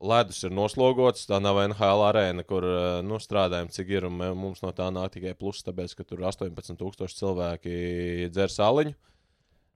ledus 0.00 0.42
ir 0.46 0.54
noslogots. 0.56 1.26
Tā 1.30 1.40
nav 1.42 1.62
NHL 1.64 2.04
arēna, 2.08 2.44
kur 2.48 2.66
uh, 2.66 3.00
nu, 3.06 3.20
strādājam, 3.22 3.70
cik 3.72 3.94
ir. 3.96 4.08
un 4.10 4.20
Mums 4.38 4.64
no 4.64 4.74
tā 4.76 4.90
nāk 4.94 5.16
tikai 5.16 5.34
pluss, 5.38 5.64
tāpēc, 5.66 5.96
ka 5.98 6.06
tur 6.06 6.26
18,000 6.28 7.16
cilvēki 7.22 8.30
dzer 8.34 8.52
sāliņu. 8.52 8.96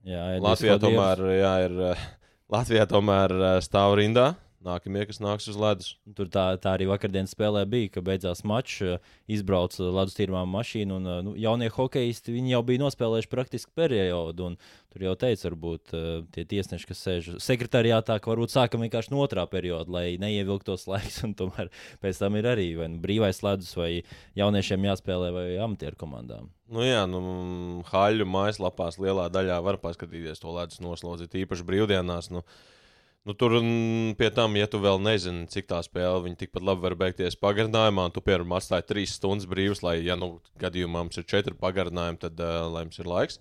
Jā, 0.05 0.25
Latvijā 0.37 0.77
tomēr, 0.77 1.21
jā, 1.33 1.53
ir, 1.65 1.79
Latvijā 2.53 2.85
tomēr 2.89 3.33
stāv 3.65 3.97
rindā. 3.97 4.33
Nākamie, 4.65 5.03
kas 5.05 5.19
nāks 5.21 5.45
uz 5.51 5.57
ledus. 5.61 5.91
Tur 6.17 6.29
tā, 6.33 6.47
tā 6.61 6.71
arī 6.73 6.87
vakardienas 6.89 7.35
spēlē 7.35 7.61
bija, 7.69 7.91
ka 7.93 8.01
beidzās 8.05 8.41
mačs, 8.47 8.79
eh, 8.81 9.11
izbrauca 9.29 9.91
ledus 9.93 10.17
tīrumā 10.17 10.41
mašīna. 10.49 10.97
Un, 10.97 11.05
eh, 11.05 11.21
nu, 11.27 11.35
jaunie 11.37 11.69
hokeisti 11.69 12.33
jau 12.49 12.63
bija 12.65 12.81
nospēlējuši 12.81 13.29
praktiski 13.29 13.71
periodu. 13.77 14.55
Tur 14.89 15.05
jau 15.05 15.13
teica, 15.21 15.51
varbūt 15.51 15.93
eh, 15.93 16.25
tie 16.33 16.45
tiesneši, 16.49 16.89
kas 16.89 17.05
sēž 17.05 17.29
sekretariātā, 17.45 18.17
ka 18.17 18.31
varbūt 18.31 18.55
sākam 18.55 18.81
vienkārši 18.81 19.13
no 19.13 19.21
otrā 19.21 19.45
perioda, 19.45 19.91
lai 19.91 20.17
neievilktos 20.17 20.87
laiks. 20.91 21.21
un 21.27 21.37
Tomēr 21.37 21.69
pēc 22.01 22.25
tam 22.25 22.41
ir 22.41 22.49
arī 22.49 22.71
vai 22.79 22.89
nu 22.89 23.01
brīvais 23.03 23.43
ledus, 23.45 23.75
vai 23.77 24.01
jauniešiem 24.39 24.89
jāspēlē, 24.89 25.33
vai 25.35 25.47
amatieru 25.61 25.99
komandām. 25.99 26.49
Nu, 26.73 26.81
jā, 26.81 27.03
nu, 27.05 27.83
Haļu 27.85 28.25
mājaslapās 28.25 28.97
lielā 28.97 29.29
daļā 29.29 29.61
var 29.61 29.77
paskatīties 29.77 30.41
to 30.41 30.49
ledus 30.55 30.81
noslodzi, 30.81 31.29
īpaši 31.45 31.67
brīvdienās. 31.67 32.31
Nu, 32.33 32.41
nu, 33.25 33.33
tur 33.33 33.57
pie 34.19 34.29
tam, 34.33 34.55
ja 34.59 34.67
tu 34.69 34.79
vēl 34.83 35.01
nezini, 35.01 35.47
cik 35.51 35.67
tā 35.71 35.81
spēle, 35.85 36.23
viņi 36.27 36.39
tikpat 36.43 36.65
labi 36.65 36.85
var 36.85 36.95
beigties 36.99 37.37
pagarinājumā, 37.41 38.07
un 38.09 38.15
tu, 38.15 38.23
piemēram, 38.25 38.53
atstāji 38.57 38.87
trīs 38.91 39.15
stundas 39.17 39.49
brīvas, 39.49 39.81
lai, 39.85 39.97
ja 40.05 40.17
nu 40.19 40.35
gadījumā 40.61 41.05
mums 41.05 41.17
ir 41.21 41.27
četri 41.29 41.55
pagarinājumi, 41.57 42.21
tad 42.21 42.41
uh, 42.43 42.67
lai 42.69 42.85
mums 42.87 43.01
ir 43.01 43.09
laiks. 43.09 43.39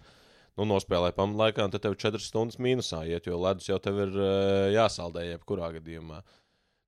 nu, 0.57 0.69
nospēlē 0.71 1.11
pamatlaikā, 1.17 1.67
un 1.67 1.73
tad 1.75 1.83
tev 1.83 1.97
4 1.99 2.23
stundas 2.23 2.61
mīnusā 2.63 3.03
iet, 3.11 3.27
jo 3.27 3.41
ledus 3.43 3.69
jau 3.69 3.81
tev 3.83 3.99
ir 4.07 4.17
uh, 4.17 4.71
jāsaldē 4.75 5.27
jebkurā 5.33 5.73
gadījumā. 5.81 6.23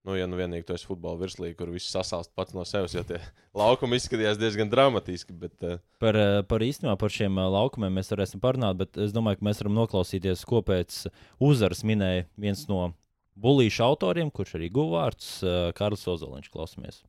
Nu, 0.07 0.15
ja 0.15 0.29
nu 0.31 0.39
vienīgi 0.39 0.63
tu 0.69 0.75
esi 0.77 0.87
futbola 0.87 1.19
virslīga, 1.19 1.57
kur 1.59 1.73
viss 1.75 1.91
sasāst 1.91 2.31
pats 2.39 2.55
no 2.55 2.63
sevis, 2.69 2.95
jo 2.95 3.03
tie 3.09 3.19
laukumi 3.59 3.99
izskatījās 3.99 4.39
diezgan 4.39 4.71
dramatiski. 4.71 5.35
Bet, 5.35 5.57
uh... 5.67 5.81
Par, 6.03 6.19
par 6.47 6.63
īstenībā 6.63 6.95
par 7.01 7.11
šiem 7.11 7.41
laukumiem 7.43 7.99
mēs 7.99 8.13
varēsim 8.15 8.43
parunāt, 8.43 8.79
bet 8.79 9.01
es 9.03 9.15
domāju, 9.17 9.41
ka 9.41 9.49
mēs 9.49 9.65
varam 9.65 9.75
noklausīties, 9.81 10.47
ko 10.47 10.63
pēc 10.67 11.01
uzvaras 11.43 11.83
minēja 11.83 12.29
viens 12.39 12.63
no 12.71 12.93
bulīšu 13.35 13.83
autoriem, 13.89 14.31
kurš 14.31 14.55
arī 14.61 14.71
guva 14.79 15.03
vārds 15.03 15.41
Kārlis 15.77 16.07
Ozoliņš. 16.15 16.55
Klausamies! 16.55 17.03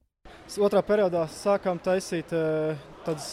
Otrā 0.57 0.81
periodā 0.81 1.27
sākām 1.29 1.77
taisīt 1.83 2.33
tādas, 3.05 3.29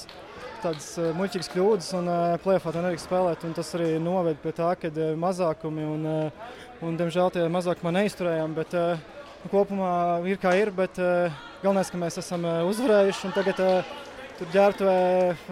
tādas 0.60 0.92
muļķīgas 1.16 1.52
kļūdas 1.56 1.90
un 2.02 2.12
plēfā 2.44 2.76
to 2.76 2.84
nedrīkst 2.84 3.08
spēlēt. 3.08 3.48
Tas 3.56 3.74
arī 3.80 3.94
noved 4.02 4.44
pie 4.44 4.52
tā, 4.60 4.74
ka 4.76 4.92
mazākumi 5.24 5.88
un, 5.88 6.08
un 6.84 7.00
diemžēl, 7.00 7.32
tie 7.32 7.48
mazākumi 7.48 7.96
neizturējām. 8.02 8.58
Bet, 8.60 8.76
nu, 8.76 9.23
kopumā 9.52 9.92
ir 10.30 10.40
kā 10.42 10.54
ir, 10.58 10.70
bet 10.74 10.98
galvenais, 11.62 11.90
ka 11.92 12.00
mēs 12.00 12.18
esam 12.22 12.46
uzvarējuši. 12.70 13.34
Tagad 13.36 13.60
tur 14.38 14.50
ģērbtuvē 14.54 14.96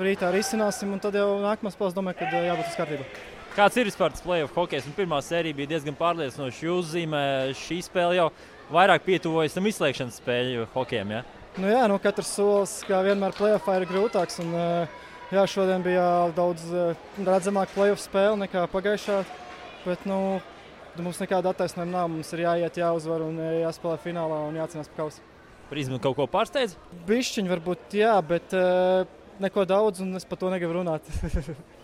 rītā 0.07 0.33
risināsim, 0.35 0.95
un 0.95 1.03
tad 1.03 1.17
jau 1.19 1.37
nākamā 1.43 1.73
spēlē 1.75 1.95
domāju, 1.97 2.23
ka 2.23 2.43
jābūt 2.49 2.73
uz 2.73 2.79
kārtības. 2.81 3.21
Kāds 3.53 3.77
ir 3.77 3.85
vispār 3.85 4.15
tas 4.15 4.25
playoff 4.25 4.55
hokejs? 4.57 4.87
Pirmā 4.97 5.19
sērija 5.21 5.59
bija 5.59 5.75
diezgan 5.75 5.97
pārliecinoša. 5.99 6.63
Jūs 6.65 6.87
zīmē 6.95 7.25
šī 7.61 7.83
spēle 7.85 8.17
jau 8.17 8.31
vairāk 8.73 9.05
pietuvojas 9.05 9.53
tam 9.53 9.69
izslēgšanas 9.69 10.17
spēļu 10.23 10.65
hokejam. 10.73 11.13
Ja? 11.19 11.21
Nu 11.61 11.69
jā, 11.69 11.83
nu 11.91 11.99
katrs 12.01 12.31
solis, 12.33 12.79
kā 12.89 13.03
vienmēr, 13.05 13.35
playoffā 13.37 13.77
ir 13.77 13.85
grūtāks. 13.91 14.41
Un, 14.41 14.55
jā, 15.35 15.45
šodien 15.53 15.85
bija 15.85 16.07
daudz 16.33 16.65
redzamāka 17.21 17.77
playoff 17.77 18.01
spēle 18.01 18.41
nekā 18.47 18.65
pagājušā. 18.73 19.21
Bet, 19.85 20.09
nu, 20.09 20.41
mums 21.01 21.21
nekāda 21.23 21.53
attaisnojuma 21.53 21.93
nav. 21.95 22.09
Mums 22.13 22.33
ir 22.37 22.45
jāiet, 22.45 22.81
jāuzvar 22.83 23.25
un 23.25 23.39
jāspēlē 23.63 23.99
finālā 24.03 24.41
un 24.51 24.59
jācīnās 24.61 24.91
par 24.93 25.05
kausu. 25.05 25.25
Prizma 25.73 25.97
kaut 26.03 26.19
ko 26.19 26.27
pārsteidz? 26.29 26.75
Bišķiņi 27.09 27.53
varbūt 27.55 27.95
jā, 27.97 28.13
bet 28.29 28.53
uh, 28.53 29.07
neko 29.41 29.65
daudz 29.69 30.03
un 30.05 30.19
es 30.19 30.27
par 30.29 30.41
to 30.41 30.51
negribu 30.53 30.81
runāt. 30.81 31.07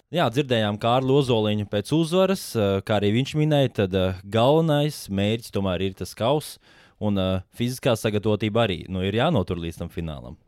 Jā, 0.08 0.24
dzirdējām 0.32 0.78
Kārlu 0.80 1.18
Ozoliņu 1.20 1.66
pēc 1.68 1.90
uzvaras, 1.92 2.42
eh, 2.56 2.78
kā 2.80 2.96
arī 2.96 3.10
viņš 3.18 3.34
minēja, 3.36 3.72
tad 3.82 3.96
eh, 3.98 4.20
galvenais 4.24 5.02
mērķis 5.12 5.52
tomēr 5.52 5.84
ir 5.84 5.98
tas 5.98 6.14
kauss, 6.16 6.56
un 6.96 7.20
fiziskā 7.52 7.92
sagatavotība 7.92 8.62
arī 8.64 8.78
nu, 8.88 9.02
ir 9.04 9.18
jānotur 9.20 9.60
līdz 9.60 9.82
tam 9.82 9.90
finālam. 9.92 10.38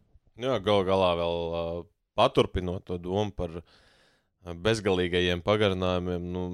Jā, 0.41 0.57
gal 0.65 0.81
galā 0.89 1.11
vēl 1.21 1.37
paturpinot 2.17 2.87
to 2.89 2.97
domu 2.97 3.37
par 3.37 3.61
bezgalīgajiem 4.65 5.43
pagarinājumiem, 5.45 6.27
nu, 6.33 6.45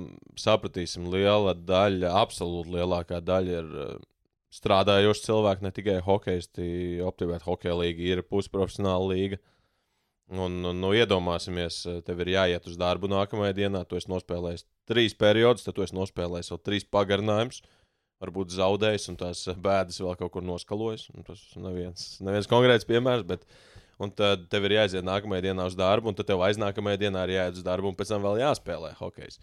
sapratīsim, 0.41 1.07
liela 1.13 1.55
daļa, 1.55 2.13
absolūti 2.23 2.75
lielākā 2.75 3.21
daļa 3.25 3.59
ir 3.61 3.75
uh, 3.75 3.93
strādājoši 4.55 5.29
cilvēki, 5.29 5.67
ne 5.67 5.75
tikai 5.75 6.01
hokeisti. 6.07 6.71
Optimēta 7.07 7.47
hokeja 7.47 7.77
līga 7.79 8.11
ir 8.11 8.25
pusprofesionāla 8.27 9.13
līga. 9.13 9.39
Uh, 9.39 9.53
Un, 10.27 10.59
un 10.67 10.81
nu, 10.83 10.91
iedomāsimies, 10.99 11.85
eh, 11.87 12.01
tev 12.03 12.25
ir 12.25 12.33
jāiet 12.33 12.65
uz 12.67 12.75
darbu 12.79 13.07
nākamajā 13.11 13.55
dienā. 13.61 13.85
Tu 13.87 13.99
esi 14.01 14.11
nospēlējis 14.11 14.65
trīs 14.91 15.15
periodus, 15.15 15.63
tad 15.63 15.77
tu 15.77 15.85
esi 15.87 15.95
nospēlējis 15.95 16.51
vēl 16.51 16.63
trīs 16.67 16.87
pagarinājumus. 16.91 17.61
Varbūt 18.25 18.57
zaudējis 18.57 19.11
un 19.13 19.21
tās 19.21 19.45
bēdas 19.63 20.01
vēl 20.03 20.19
kaut 20.19 20.33
kur 20.35 20.43
noskalojis. 20.43 21.07
Tas 21.29 21.45
neviens, 21.61 22.09
neviens 22.27 22.51
konkrēts 22.51 22.89
piemērs, 22.89 23.23
bet 23.29 23.47
tad 24.13 24.45
tev 24.53 24.67
ir 24.69 24.75
jāiziet 24.77 25.05
nākamajā 25.07 25.47
dienā 25.49 25.67
uz 25.71 25.77
darbu, 25.77 26.11
un 26.11 26.17
tad 26.17 26.29
tev 26.29 26.43
aiznākamajā 26.45 27.01
dienā 27.07 27.23
ir 27.25 27.37
jāiet 27.39 27.61
uz 27.61 27.65
darbu, 27.65 27.89
un 27.89 27.97
pēc 27.97 28.13
tam 28.13 28.25
vēl 28.27 28.43
jāspēlē 28.43 28.93
hokejs. 28.99 29.39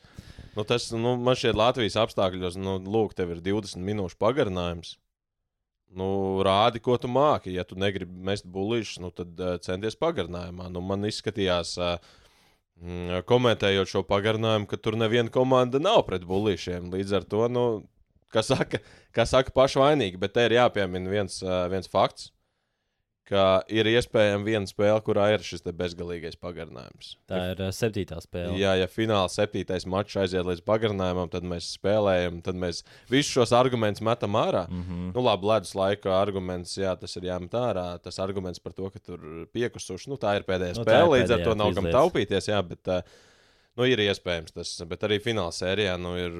Nu, 0.54 0.66
tas 0.70 0.92
nu, 0.94 1.16
man 1.18 1.38
šķiet, 1.40 1.58
Latvijas 1.58 1.98
apstākļos, 2.04 2.60
nu, 2.62 2.76
lūk, 2.78 3.16
tev 3.18 3.34
ir 3.34 3.42
20 3.42 3.82
minūšu 3.82 4.20
pagarinājums. 4.22 5.00
Nu, 5.98 6.10
rādi, 6.46 6.82
ko 6.82 6.98
tu 7.02 7.10
māki. 7.10 7.54
Ja 7.54 7.66
tu 7.66 7.78
negribi 7.82 8.14
mest 8.30 8.46
buļbuļsaktas, 8.50 9.02
nu, 9.02 9.10
tad 9.14 9.42
uh, 9.42 9.56
centies 9.62 9.98
pagarinājumā. 10.02 10.70
Nu, 10.74 10.82
man 10.86 11.06
izskatījās, 11.10 11.74
uh, 11.82 12.14
komentējot 13.30 13.90
šo 13.90 14.06
pagarinājumu, 14.06 14.70
ka 14.70 14.78
tur 14.82 14.98
neviena 15.02 15.34
komanda 15.34 15.82
nav 15.82 16.04
pret 16.10 16.26
buļbuļsakām. 16.30 16.94
Līdz 16.94 17.18
ar 17.18 17.28
to, 17.30 17.44
nu, 17.50 17.66
kas 18.34 18.50
saka, 18.54 18.82
kas 19.14 19.34
saka 19.34 19.54
paši 19.54 19.82
vainīgi, 19.82 20.22
bet 20.22 20.34
te 20.38 20.46
ir 20.46 20.58
jāpiemina 20.58 21.14
viens, 21.14 21.42
uh, 21.46 21.66
viens 21.74 21.90
fakts 21.90 22.33
ka 23.28 23.44
ir 23.72 23.88
iespējama 23.88 24.44
viena 24.46 24.68
spēle, 24.68 25.00
kurā 25.06 25.30
ir 25.34 25.44
šis 25.46 25.64
bezgalīgais 25.64 26.36
pagarinājums. 26.42 27.14
Tā 27.30 27.40
ir 27.54 27.62
uh, 27.64 27.72
septītā 27.76 28.20
spēle. 28.24 28.58
Jā, 28.60 28.74
ja 28.82 28.90
finālā 28.92 29.30
septītais 29.32 29.88
mačs 29.90 30.18
aiziet 30.20 30.48
līdz 30.48 30.64
pagarinājumam, 30.68 31.32
tad 31.32 31.48
mēs 31.48 31.72
spēlējam, 31.78 32.42
tad 32.44 32.60
mēs 32.60 32.84
visus 33.12 33.32
šos 33.38 33.56
argumentus 33.56 34.04
metam 34.04 34.36
ārā. 34.40 34.66
Mm 34.68 34.84
-hmm. 34.84 35.10
Nu, 35.16 35.24
labi, 35.24 35.48
ledus 35.54 35.74
laika 35.80 36.18
arguments, 36.20 36.76
jā, 36.78 36.96
tas 37.00 37.16
ir 37.16 37.30
jāmet 37.32 37.56
ārā. 37.56 37.88
Tas 38.04 38.20
arguments 38.20 38.60
par 38.60 38.76
to, 38.76 38.90
ka 38.90 39.00
tur 39.00 39.48
piekusuši, 39.54 40.10
nu, 40.12 40.20
tā 40.20 40.36
ir 40.40 40.48
pēdējā 40.50 40.78
nu, 40.78 40.84
spēle, 40.84 41.20
līdz 41.20 41.34
ar 41.38 41.44
to 41.48 41.56
nav 41.56 41.74
kam 41.74 41.92
taupīties. 41.92 42.52
Jā, 42.52 42.62
bet, 42.62 42.88
uh, 42.88 43.02
nu, 43.78 43.88
ir 43.88 44.04
iespējams 44.04 44.52
tas, 44.52 44.82
bet 44.88 45.04
arī 45.04 45.24
fināla 45.24 45.56
sērijā 45.56 45.98
nu, 45.98 46.18
ir 46.20 46.40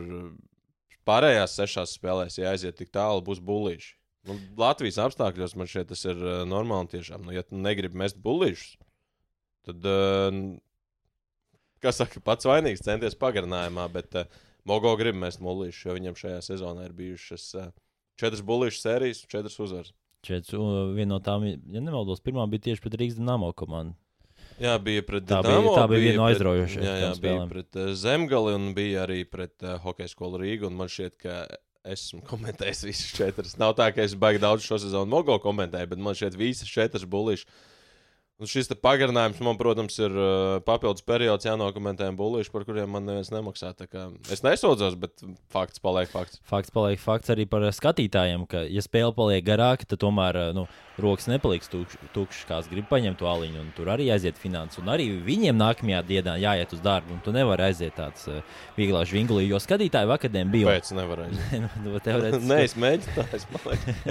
pārējās 1.08 1.56
sešās 1.60 1.96
spēlēs, 1.96 2.38
ja 2.38 2.52
aiziet 2.52 2.76
tik 2.76 2.92
tālu, 2.92 3.24
būs 3.24 3.40
bulīši. 3.40 3.96
Nu, 4.28 4.38
Latvijas 4.60 5.00
apstākļos 5.04 5.56
man 5.60 5.68
šķiet, 5.68 5.90
tas 5.92 6.06
ir 6.08 6.20
uh, 6.20 6.42
normāli. 6.48 6.94
Tiešām, 6.96 7.26
nu, 7.28 7.34
ja 7.36 7.44
tu 7.44 7.60
negribi 7.60 8.00
mest 8.00 8.20
buļbuļsaktas, 8.24 8.78
tad, 9.68 9.88
uh, 9.90 10.38
kas 11.84 12.00
saka, 12.00 12.24
pats 12.24 12.48
vainīgs 12.48 12.86
centies 12.86 13.20
pagarinājumā, 13.20 13.90
bet 13.92 14.20
uh, 14.20 14.40
Mogo 14.70 14.94
grib 15.00 15.18
mest 15.20 15.44
buļbuļsaktas, 15.44 15.82
jo 15.90 15.98
viņam 15.98 16.16
šajā 16.22 16.40
sezonā 16.46 16.88
ir 16.88 16.96
bijušas 16.96 17.50
uh, 17.60 17.74
četras 18.20 18.46
buļbuļsaktas 18.48 18.88
sērijas, 18.88 19.26
četras 19.28 19.60
uzvaras. 19.60 19.92
Četras, 20.24 20.56
viena 20.96 21.18
no 21.18 21.20
tām, 21.20 21.44
ja 21.50 21.84
nemaldos, 21.84 22.24
pirmā 22.24 22.48
bija 22.48 22.70
tieši 22.70 22.86
pret 22.86 22.96
Rīgas 23.02 23.20
Dienāmo 23.20 23.52
komandu. 23.60 23.98
Jā, 24.62 24.78
bija 24.80 25.04
pret 25.04 25.26
tā 25.28 25.42
Dynamo, 25.44 25.74
bija, 25.74 25.76
tā 25.82 25.86
bija 25.90 26.04
viena 26.04 26.20
no 26.22 26.26
aizraujošākajām. 26.30 26.88
Jā, 26.88 27.10
jā 27.10 27.12
bija 27.24 27.44
pret 27.50 27.80
uh, 27.80 27.92
Zemgali 27.98 28.56
un 28.56 28.72
bija 28.78 29.04
arī 29.04 29.24
pret 29.28 29.66
uh, 29.66 29.76
Hokeja 29.84 30.12
skolu 30.12 30.40
Rīgu. 30.40 30.72
Man 30.72 30.92
šķiet, 30.92 31.16
ka 31.20 31.38
esmu 31.84 32.22
komentējis 32.28 32.84
visas 32.88 33.12
četras. 33.18 33.58
Nav 33.60 33.76
tā, 33.80 33.90
ka 33.96 34.04
es 34.06 34.16
baigi 34.16 34.42
daudz 34.44 34.64
šo 34.64 34.80
sezonu 34.80 35.10
mogo 35.12 35.36
komentēju, 35.44 35.90
bet 35.92 36.04
man 36.04 36.16
šeit 36.18 36.38
visas 36.40 36.70
četras 36.72 37.04
bulīšas. 37.10 37.48
Un 38.42 38.50
šis 38.50 38.72
pagarinājums 38.82 39.38
man, 39.46 39.58
protams, 39.60 39.96
ir 40.02 40.16
uh, 40.18 40.58
papildus 40.66 41.06
periods 41.06 41.46
jānokomentē 41.46 42.08
bulīši, 42.18 42.50
par 42.52 42.66
kuriem 42.66 42.90
man 42.90 43.06
neviens 43.06 43.30
nemaksā. 43.30 43.70
Es 44.34 44.42
nesūdzos, 44.42 44.98
bet 45.00 45.22
fakts 45.54 45.84
paliek 45.84 46.10
fakts. 46.10 46.42
Fakts 46.50 46.74
paliek 46.74 47.00
fakts 47.00 47.30
arī 47.30 47.46
par 47.50 47.68
skatītājiem, 47.70 48.48
ka, 48.50 48.66
ja 48.66 48.82
spēle 48.84 49.14
paliek 49.16 49.46
garāka, 49.46 49.86
tad 49.86 50.02
tomēr 50.02 50.40
nu, 50.58 50.66
rokas 50.98 51.30
nepaliks 51.30 51.70
tukšas, 51.70 52.44
kāds 52.50 52.70
grib 52.70 52.90
paņemt 52.90 53.18
to 53.22 53.30
aliņu. 53.30 53.64
Tur 53.78 53.90
arī 53.94 54.10
aiziet 54.14 54.42
finanses, 54.42 54.82
un 54.82 54.92
arī 54.94 55.08
viņiem 55.26 55.58
nākamajā 55.58 56.02
dienā 56.10 56.36
jāiet 56.42 56.74
uz 56.76 56.82
darbu. 56.84 57.18
Tu 57.26 57.34
nevari 57.34 57.68
aiziet 57.70 57.96
tāds 57.98 58.28
uh, 58.30 58.42
vieglā 58.78 59.06
žvingulī, 59.10 59.46
jo 59.50 59.62
skatītāju 59.62 60.10
vakardien 60.10 60.52
bija. 60.54 60.74
Kāpēc 60.74 60.92
nevar 60.98 61.24
aiziet? 61.28 61.56
nu, 61.64 61.72
nu 61.86 62.04
teorētiski... 62.04 62.50
Nē, 62.50 62.60
es 62.68 62.76
mēģinu 62.82 63.16
tā, 63.18 63.28
es, 63.38 63.48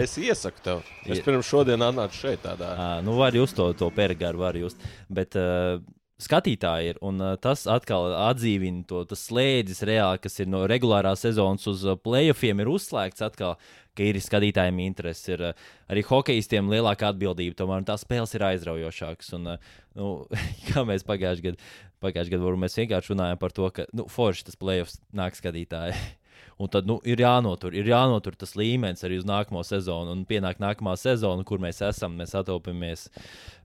es 0.07 0.17
iesaku 0.23 0.65
tev. 0.65 0.83
Es 1.07 1.23
pirms 1.27 1.51
šodien 1.51 1.83
atnācu 1.87 2.19
šeit 2.23 2.43
tādā. 2.47 2.73
À, 2.75 2.91
nu, 3.05 3.15
var 3.19 3.35
jūs 3.37 3.55
to, 3.59 3.69
to 3.79 3.91
pergaru, 4.13 4.45
var 4.45 4.61
jūs. 4.61 4.79
Bet, 5.13 5.37
uh, 5.41 5.81
skatītāji 6.23 6.93
ir. 6.93 6.99
Un 7.05 7.21
uh, 7.23 7.35
tas 7.41 7.65
atkal 7.71 8.13
atdzīvina 8.29 8.85
to 8.89 9.03
slēdzis 9.19 9.83
reāli, 9.89 10.23
kas 10.23 10.39
ir 10.43 10.51
no 10.53 10.65
regulārās 10.71 11.25
sezonas 11.27 11.67
uz 11.71 11.85
uh, 11.87 11.99
playoffiem, 11.99 12.63
ir 12.63 12.73
uzslēgts 12.73 13.25
atkal. 13.25 13.59
Ka 13.93 14.07
ir 14.09 14.17
skatītājiem 14.25 14.79
interesi, 14.87 15.35
ir 15.35 15.43
uh, 15.51 15.67
arī 15.93 16.01
hokeistiem 16.09 16.71
lielāka 16.73 17.11
atbildība. 17.13 17.59
Tomēr 17.59 17.85
tās 17.85 18.07
spēles 18.07 18.33
ir 18.39 18.47
aizraujošākas. 18.47 19.35
Un, 19.37 19.51
uh, 19.53 19.75
nu, 19.99 20.15
kā 20.71 20.87
mēs 20.89 21.05
pagājušajā 21.09 21.51
gadā, 21.51 21.71
pagājušajā 22.05 22.39
gadā 22.39 22.57
mēs 22.65 22.81
vienkārši 22.81 23.13
runājam 23.13 23.43
par 23.43 23.57
to, 23.59 23.69
ka 23.77 23.87
nu, 23.93 24.09
forši 24.09 24.49
tas 24.49 24.57
playoffs 24.61 25.01
nāk 25.17 25.37
skatītāji. 25.39 25.99
Un 26.63 26.71
tad 26.71 26.87
nu, 26.87 26.99
ir, 27.09 27.19
jānotur, 27.23 27.75
ir 27.75 27.89
jānotur 27.91 28.37
tas 28.39 28.55
līmenis 28.59 29.03
arī 29.07 29.19
uz 29.19 29.27
nākamo 29.27 29.65
sezonu. 29.67 30.15
Un 30.15 30.27
pienāk 30.29 30.63
nākamā 30.63 30.95
sezona, 31.01 31.43
kur 31.49 31.63
mēs 31.63 31.83
esam, 31.89 32.15
mēs 32.21 32.37
attopamies, 32.39 33.09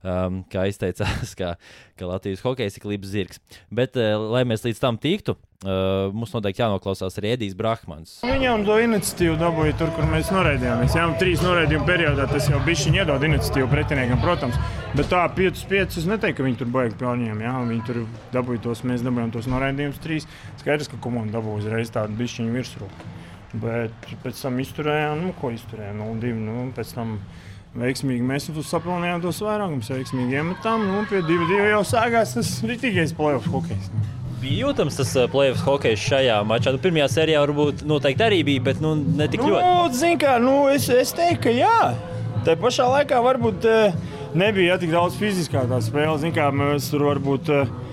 um, 0.02 0.42
kā 0.50 0.66
izteicās, 0.72 1.36
ka, 1.40 1.56
ka 2.00 2.10
Latvijas 2.10 2.46
hokeja 2.46 2.74
ir 2.74 2.84
klips 2.84 3.14
zirgs. 3.14 3.44
Bet, 3.70 4.00
uh, 4.00 4.18
lai 4.34 4.48
mēs 4.50 4.66
līdz 4.66 4.82
tam 4.82 4.98
tiktu, 5.02 5.38
Uh, 5.66 6.12
mums 6.14 6.30
noteikti 6.36 6.62
jānoklausās 6.62 7.16
arī 7.18 7.32
Edijs 7.34 7.56
Brahmans. 7.58 8.12
Viņam 8.22 8.62
to 8.68 8.76
iniciatīvu 8.78 9.40
dabūja 9.40 9.74
tur, 9.80 9.90
kur 9.96 10.06
mēs 10.06 10.30
noraidījāmies. 10.30 10.94
Jā, 10.94 11.08
trīs 11.18 11.42
noraidījumu 11.42 11.88
periodā 11.88 12.28
tas 12.30 12.46
jau 12.46 12.60
bija 12.62 12.84
viņa 12.84 13.02
iedod 13.02 13.26
iniciatīvu 13.26 13.72
pretiniekam, 13.72 14.22
protams. 14.22 14.60
Bet 14.94 15.10
tā 15.10 15.24
5-5 15.34 15.98
es 15.98 16.06
neteiktu, 16.12 16.38
ka 16.38 16.46
viņi 16.46 16.62
tur 16.62 16.70
baigi 16.78 17.00
pelnījām. 17.02 17.42
Jā, 17.42 17.56
viņi 17.74 17.88
tur 17.90 18.04
dabūja 18.38 18.68
tos, 18.68 18.86
mēs 18.86 19.02
dabūjām 19.08 19.34
tos 19.34 19.50
noraidījumus 19.50 20.04
trīs. 20.06 20.30
Skaidrs, 20.62 20.94
ka 20.94 21.02
komanda 21.02 21.40
dabūja 21.40 21.64
uzreiz 21.64 21.90
tādu 21.98 22.22
bišķiņu 22.22 22.54
virsroku. 22.88 23.14
Bet 23.58 24.10
pēc 24.24 24.42
tam 24.44 24.60
izturējām, 24.60 25.22
nu, 25.24 25.34
ko 25.40 25.52
izturējām, 25.56 26.02
0-2. 26.04 26.34
Nu, 26.36 26.66
pēc 26.76 26.94
tam 26.98 27.18
veiksmīgi 27.78 28.26
mēs 28.26 28.50
sapelnījām 28.68 29.22
tos 29.24 29.40
vairākumus, 29.42 29.92
veiksmīgi 29.94 30.38
iemetām. 30.38 30.84
Nu, 30.88 31.06
pie 31.10 31.22
2-2 31.26 31.72
jau 31.72 31.82
sākās 31.88 32.36
tas 32.36 32.52
rītīgais 32.68 33.16
playoff 33.18 33.48
hokejs. 33.54 33.90
Nu. 33.94 34.04
Bija 34.38 34.68
jūtams 34.68 35.00
tas 35.00 35.16
playoffs 35.32 35.64
hokejs 35.66 36.04
šajā 36.04 36.42
mačā. 36.46 36.76
Nu, 36.76 36.82
pirmajā 36.84 37.08
sērijā 37.16 37.42
varbūt 37.48 37.82
noteikti 37.88 38.28
arī 38.28 38.44
bija, 38.46 38.68
bet 38.68 38.84
nu, 38.84 38.94
ne 39.00 39.30
tik 39.32 39.42
nu, 39.42 39.56
ļoti. 39.56 39.98
Zin 39.98 40.20
kā, 40.22 40.38
nu, 40.44 40.68
es, 40.70 40.90
es 40.94 41.16
teiktu, 41.18 41.48
ka 41.48 41.56
jā. 41.56 41.80
Tā 42.46 42.54
pašā 42.60 42.86
laikā 42.92 43.18
varbūt 43.24 43.66
nebija 44.38 44.76
ja, 44.76 44.80
tik 44.82 44.94
daudz 44.94 45.18
fiziskā 45.18 45.66
tā 45.72 45.82
spēle. 45.82 46.20
Zin 46.22 46.36
kā, 46.36 46.52
mēs 46.54 46.92
tur 46.92 47.08
varbūt. 47.08 47.54
Uh, 47.56 47.87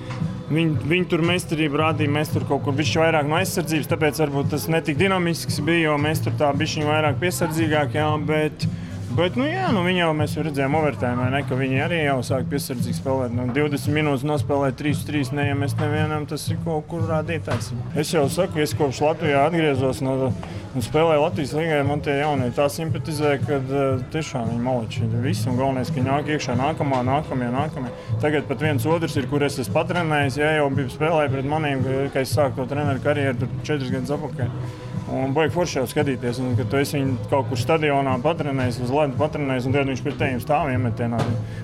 Viņi, 0.54 0.86
viņi 0.86 1.06
tur 1.10 1.22
meistarību 1.26 1.78
rādīja, 1.80 2.12
mēs 2.14 2.30
tur 2.30 2.44
kaut 2.46 2.62
kur 2.66 2.76
bijām 2.76 3.02
vairāk 3.02 3.26
no 3.30 3.38
aizsardzības, 3.40 3.88
tāpēc 3.90 4.20
varbūt 4.22 4.52
tas 4.54 4.66
netik 4.70 4.98
dinamisks 5.00 5.58
bija, 5.64 5.88
jo 5.88 5.98
mēs 5.98 6.22
tur 6.22 6.36
tā 6.38 6.52
bijām 6.54 6.86
vairāk 6.90 7.18
piesardzīgāki. 7.22 7.98
Jā, 7.98 8.10
bet, 8.28 8.66
Bet, 9.14 9.36
nu, 9.38 9.44
jā, 9.46 9.68
nu, 9.70 9.84
viņi 9.86 10.00
jau 10.00 10.08
mēs 10.18 10.32
redzējām, 10.42 10.74
overtime, 10.74 11.28
ne, 11.30 11.40
ka 11.46 11.54
viņi 11.54 11.76
arī 11.84 12.00
jau 12.00 12.16
sāk 12.26 12.48
piesardzīgi 12.50 12.96
spēlēt. 12.98 13.30
Nu, 13.36 13.44
20 13.54 13.94
minūtes 13.94 14.24
nospēlēt 14.26 14.74
3-3. 14.80 15.30
Ne, 15.38 15.44
ja 15.52 15.54
nevienam 15.54 16.24
tas 16.26 16.48
ir 16.50 16.58
kaut 16.64 16.88
kur 16.90 17.04
rādītājs. 17.06 17.68
Es 17.94 18.10
jau 18.10 18.24
saku, 18.26 18.58
es 18.64 18.74
kopš 18.74 19.04
Latvijā 19.04 19.44
atgriezos 19.46 20.00
no, 20.02 20.32
un 20.74 20.82
spēlēju 20.82 21.22
Latvijas 21.22 21.54
līgai. 21.54 21.78
Man 21.86 22.02
tie 22.02 22.16
jaunie 22.18 22.48
tā 22.56 22.66
simpatizē, 22.74 23.36
ka 23.44 23.60
uh, 23.62 24.02
tiešām 24.10 24.50
viņi 24.50 24.64
maliči. 24.66 25.06
Visi 25.22 25.46
un 25.52 25.60
galvenais, 25.62 25.94
ka 25.94 26.02
nāk 26.02 26.32
iekšā 26.34 26.58
nākamā, 26.58 27.04
nākamie, 27.06 27.52
nākamie. 27.54 27.94
Tagad 28.24 28.50
pat 28.50 28.66
viens 28.66 28.88
otrs 28.96 29.14
ir, 29.20 29.30
kur 29.30 29.46
es 29.46 29.60
esmu 29.62 29.76
patrenējis. 29.78 30.40
Ja 30.42 30.50
jau 30.56 30.66
bija 30.74 30.90
spēlējis 30.90 31.36
pret 31.36 31.52
maniem, 31.54 31.86
ka 32.10 32.26
es 32.26 32.34
sāku 32.34 32.64
to 32.64 32.66
treneru 32.74 33.06
karjeru 33.06 33.52
četrus 33.62 33.94
gadus 33.94 34.16
atpakaļ. 34.18 34.92
Un 35.12 35.34
baigi 35.36 35.52
forši 35.52 35.78
jau 35.80 35.84
skatīties, 35.90 36.38
un, 36.40 36.54
kad 36.56 36.72
esi 36.78 36.96
viņu 36.96 37.28
kaut 37.28 37.50
kur 37.50 37.60
stadionā 37.60 38.14
patrenējis, 38.24 38.80
uz 38.86 38.92
ledus 38.94 39.20
patrenējis, 39.20 39.68
un 39.68 39.76
tad 39.76 39.90
viņš 39.90 40.02
pret 40.06 40.16
tevi 40.22 40.40
stāv 40.40 40.70
iemetienā. 40.72 41.20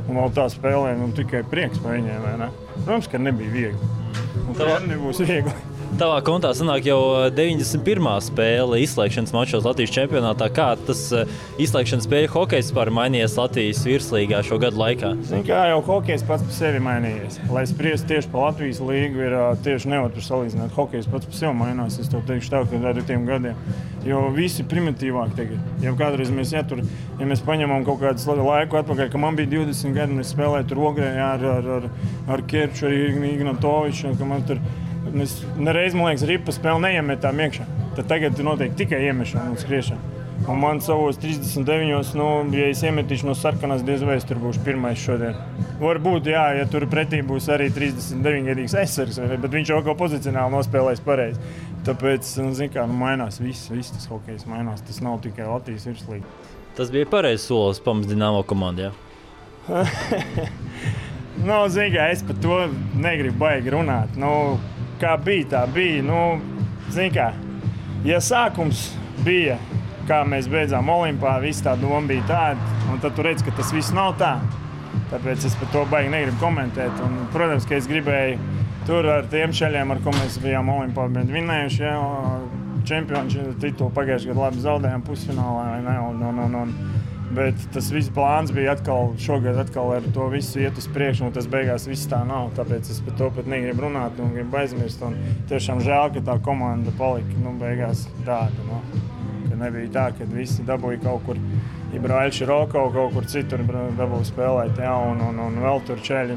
Un 0.06 0.20
vēl 0.20 0.34
tā 0.36 0.44
spēlē, 0.52 0.92
nu 1.00 1.08
tikai 1.16 1.40
prieks 1.48 1.80
par 1.80 1.96
viņiem. 1.96 2.44
Protams, 2.84 3.08
ka 3.08 3.22
nebija 3.22 3.56
viegli. 3.56 3.90
Un 4.44 4.60
tā 4.60 4.76
nebūs 4.84 5.24
viegli. 5.24 5.69
Tavā 5.98 6.20
kontā 6.22 6.52
sanāk 6.54 6.84
jau 6.86 7.00
91. 7.34 8.06
spēle 8.22 8.78
izslēgšanas 8.84 9.32
mačos 9.34 9.64
Latvijas 9.66 9.90
čempionātā. 9.90 10.46
Kā 10.54 10.68
tas 10.86 11.00
izslēgšanas 11.58 12.06
spēļu 12.06 12.28
hokejs 12.30 12.68
vispār 12.68 12.92
mainījies 12.94 13.34
Latvijas 13.34 13.80
virslīgā 13.88 14.38
šo 14.46 14.60
gadu 14.62 14.78
laikā? 14.78 15.10
Zin, 15.26 15.42
kā 15.48 15.64
jau 15.72 15.80
hokejs 15.88 16.22
pats 16.28 16.44
par 16.46 16.54
sevi 16.54 16.82
mainījies. 16.84 17.40
Lai 17.50 17.64
spriestu 17.66 18.12
tieši 18.12 18.30
par 18.30 18.46
Latvijas 18.46 18.78
līgu, 18.86 19.24
ir 19.26 19.34
tieši 19.66 19.90
nevar 19.90 20.14
tur 20.14 20.24
salīdzināt. 20.28 20.70
Hokejs 20.76 21.08
pats 21.10 21.26
par 21.26 21.38
sevi 21.40 21.54
mainās. 21.58 21.98
Es 21.98 22.12
to 22.12 22.20
teikšu 22.28 22.52
tā, 22.54 22.60
ka 22.70 22.82
ar 22.92 23.00
tiem 23.08 23.24
gadiem. 23.26 23.58
Jo 24.06 24.28
visi 24.36 24.62
primitīvāk 24.70 25.34
tagad. 25.36 25.64
Jau 25.82 25.96
kādreiz 25.98 26.30
mēs, 26.32 26.54
ja, 26.54 26.62
tur, 26.62 26.84
ja 27.18 27.26
mēs 27.28 27.42
paņemam 27.44 27.82
kaut 27.88 27.98
kādu 28.04 28.38
laiku 28.46 28.78
atpakaļ, 28.78 29.10
kad 29.10 29.24
man 29.26 29.36
bija 29.36 29.50
20 29.58 29.98
gadi, 29.98 30.14
un 30.14 30.22
es 30.22 30.30
spēlēju 30.36 30.70
tur 30.70 30.84
ogrē 30.92 31.10
ar, 31.24 31.44
ar, 31.58 31.68
ar, 31.80 31.90
ar 32.30 32.44
Kerču, 32.48 32.86
ar 32.86 33.26
Ignatoviču, 33.34 34.14
ka 34.16 34.30
man 34.30 34.46
tur 34.48 34.62
Mēs 35.14 35.40
nereiz, 35.58 35.96
man 35.96 36.10
liekas, 36.10 36.26
ripas 36.28 36.60
spēli 36.60 36.86
neiemetām 36.86 37.42
iekšā. 37.46 37.66
Tad 37.98 38.08
tagad 38.10 38.40
notiek 38.46 38.74
tikai 38.78 39.02
iemešana 39.08 39.52
un 39.52 39.60
skriešana. 39.60 40.18
Un 40.48 40.56
man 40.56 40.80
savos 40.80 41.18
39, 41.20 42.14
nu, 42.16 42.26
ja 42.56 42.70
es 42.72 42.80
iemetīšu 42.80 43.26
no 43.28 43.34
sarkanās, 43.36 43.82
diez 43.84 44.00
vai 44.06 44.16
es 44.16 44.24
tur 44.24 44.38
būšu 44.40 44.62
pirmais 44.64 44.98
šodien. 44.98 45.36
Varbūt, 45.82 46.30
jā, 46.32 46.44
ja 46.56 46.64
tur 46.70 46.86
pretī 46.88 47.20
būs 47.26 47.50
arī 47.52 47.66
39 47.76 48.48
gadīgs 48.48 48.76
aizsargs, 48.80 49.20
bet 49.20 49.52
viņš 49.52 49.74
jau 49.74 49.82
kaut 49.82 49.90
kā 49.90 49.96
pozicionāli 50.00 50.54
nospēlēs 50.56 51.04
pareizi. 51.04 51.52
Tāpēc, 51.84 52.32
nu, 52.40 52.54
zin 52.56 52.72
kā, 52.72 52.86
nu, 52.88 52.96
mainās 53.02 53.36
viss, 53.42 53.68
viss 53.72 53.92
tas 53.92 54.08
hokejs 54.08 54.48
mainās. 54.48 54.80
Tas 54.88 55.02
nav 55.04 55.20
tikai 55.26 55.44
Latvijas 55.44 55.84
virslīga. 55.90 56.32
Tas 56.78 56.92
bija 56.94 57.08
pareizs 57.12 57.44
solis 57.50 57.82
pamats 57.84 58.08
Dienāmo 58.08 58.40
komandai. 58.48 58.94
nu, 61.48 61.56
zin 61.68 61.92
kā, 61.92 62.08
es 62.14 62.24
par 62.24 62.40
to 62.40 62.62
negribu 62.96 63.44
baigi 63.44 63.76
runāt. 63.76 64.16
Nu, 64.20 64.56
kā 65.00 65.16
bija, 65.24 65.48
tā 65.54 65.64
bija. 65.74 66.02
Nu, 66.04 66.20
kā, 67.14 67.30
ja 68.06 68.20
sākums 68.22 68.90
bija, 69.24 69.58
kā 70.08 70.22
mēs 70.28 70.48
beidzām 70.50 70.90
Olimpā, 70.92 71.38
viss 71.42 71.64
tā 71.64 71.76
doma 71.80 72.02
bija 72.08 72.26
tāda, 72.28 72.72
un 72.92 73.02
tad 73.02 73.16
tu 73.16 73.26
redz, 73.26 73.44
ka 73.46 73.54
tas 73.56 73.72
viss 73.74 73.94
nav 73.96 74.16
tā. 74.20 74.36
Tāpēc 75.10 75.44
es 75.46 75.54
par 75.58 75.70
to 75.74 75.84
baigi 75.90 76.10
negribu 76.10 76.38
komentēt. 76.42 77.02
Un, 77.04 77.20
protams, 77.34 77.66
ka 77.66 77.76
es 77.78 77.86
gribēju 77.90 78.38
tur 78.86 79.06
ar 79.10 79.26
tiem 79.30 79.52
šaļiem, 79.54 79.92
ar 79.94 80.00
ko 80.02 80.14
mēs 80.14 80.38
bijām 80.42 80.70
Olimpā, 80.72 81.06
vinējuši 81.10 81.84
jau 81.84 82.02
čempionu 82.86 83.44
titulu 83.60 83.90
pagājušajā 83.94 84.32
gadā 84.32 84.46
labi 84.46 84.64
zaudējām 84.64 85.04
pusfinālā. 85.06 85.66
Un, 86.08 86.22
un, 86.30 86.42
un, 86.46 86.56
un, 86.62 86.74
Bet 87.30 87.60
tas 87.70 87.92
viss 87.94 88.10
plāns 88.10 88.50
bija 88.50 88.72
atkal 88.74 89.12
šogad, 89.22 89.58
atkal 89.62 89.92
ar 89.94 90.06
to 90.14 90.26
visu 90.32 90.64
iet 90.64 90.78
uz 90.80 90.88
priekšu, 90.90 91.28
un 91.28 91.34
tas 91.36 91.46
beigās 91.50 91.86
viss 91.86 92.08
tā 92.10 92.24
nav. 92.26 92.48
Tāpēc 92.56 92.90
es 92.90 92.98
par 93.06 93.14
to 93.20 93.28
pat 93.36 93.46
negribu 93.50 93.86
runāt 93.86 94.18
un 94.18 94.32
gribu 94.34 94.58
aizmirst. 94.58 95.04
Un 95.06 95.14
tiešām 95.50 95.82
žēl, 95.86 96.10
ka 96.16 96.24
tā 96.26 96.36
komanda 96.42 96.90
palika 96.98 97.38
nu, 97.44 97.54
beigās 97.60 98.08
tāda. 98.26 98.66
Nu, 98.66 98.80
ka 99.46 99.60
nebija 99.62 99.92
tā, 99.94 100.08
ka 100.18 100.26
visi 100.32 100.66
dabūja 100.66 101.04
kaut 101.06 101.22
kur. 101.28 101.38
Ibrāļš 101.94 102.44
Roko 102.46 102.84
kaut 102.94 103.14
kur 103.14 103.24
citur 103.30 103.62
dabūja 103.66 104.26
spēlēt, 104.28 104.76
ja, 104.82 104.92
un, 105.10 105.22
un, 105.26 105.40
un 105.42 105.62
vēl 105.62 105.82
tur 105.86 106.02
ceļi 106.06 106.36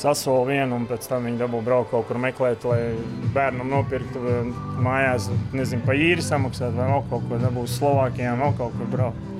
sasola 0.00 0.46
vienu, 0.48 0.78
un 0.78 0.86
pēc 0.88 1.08
tam 1.10 1.28
viņi 1.28 1.40
dabūja 1.40 1.66
braukt 1.66 1.92
kaut 1.92 2.08
kur 2.08 2.20
meklēt, 2.20 2.64
lai 2.68 2.94
bērnam 3.34 3.68
nopirktu 3.72 4.22
mājās, 4.80 5.28
nezinu, 5.52 5.84
pa 5.84 5.96
īri 5.96 6.24
samaksāt, 6.24 6.72
vai 6.76 6.88
vēl 6.88 7.04
kaut 7.12 7.28
ko 7.28 7.42
dabūs 7.44 7.76
Slovākijā, 7.80 8.32
vēl 8.40 8.56
kaut 8.60 8.76
kur 8.78 8.92
braukt. 8.96 9.31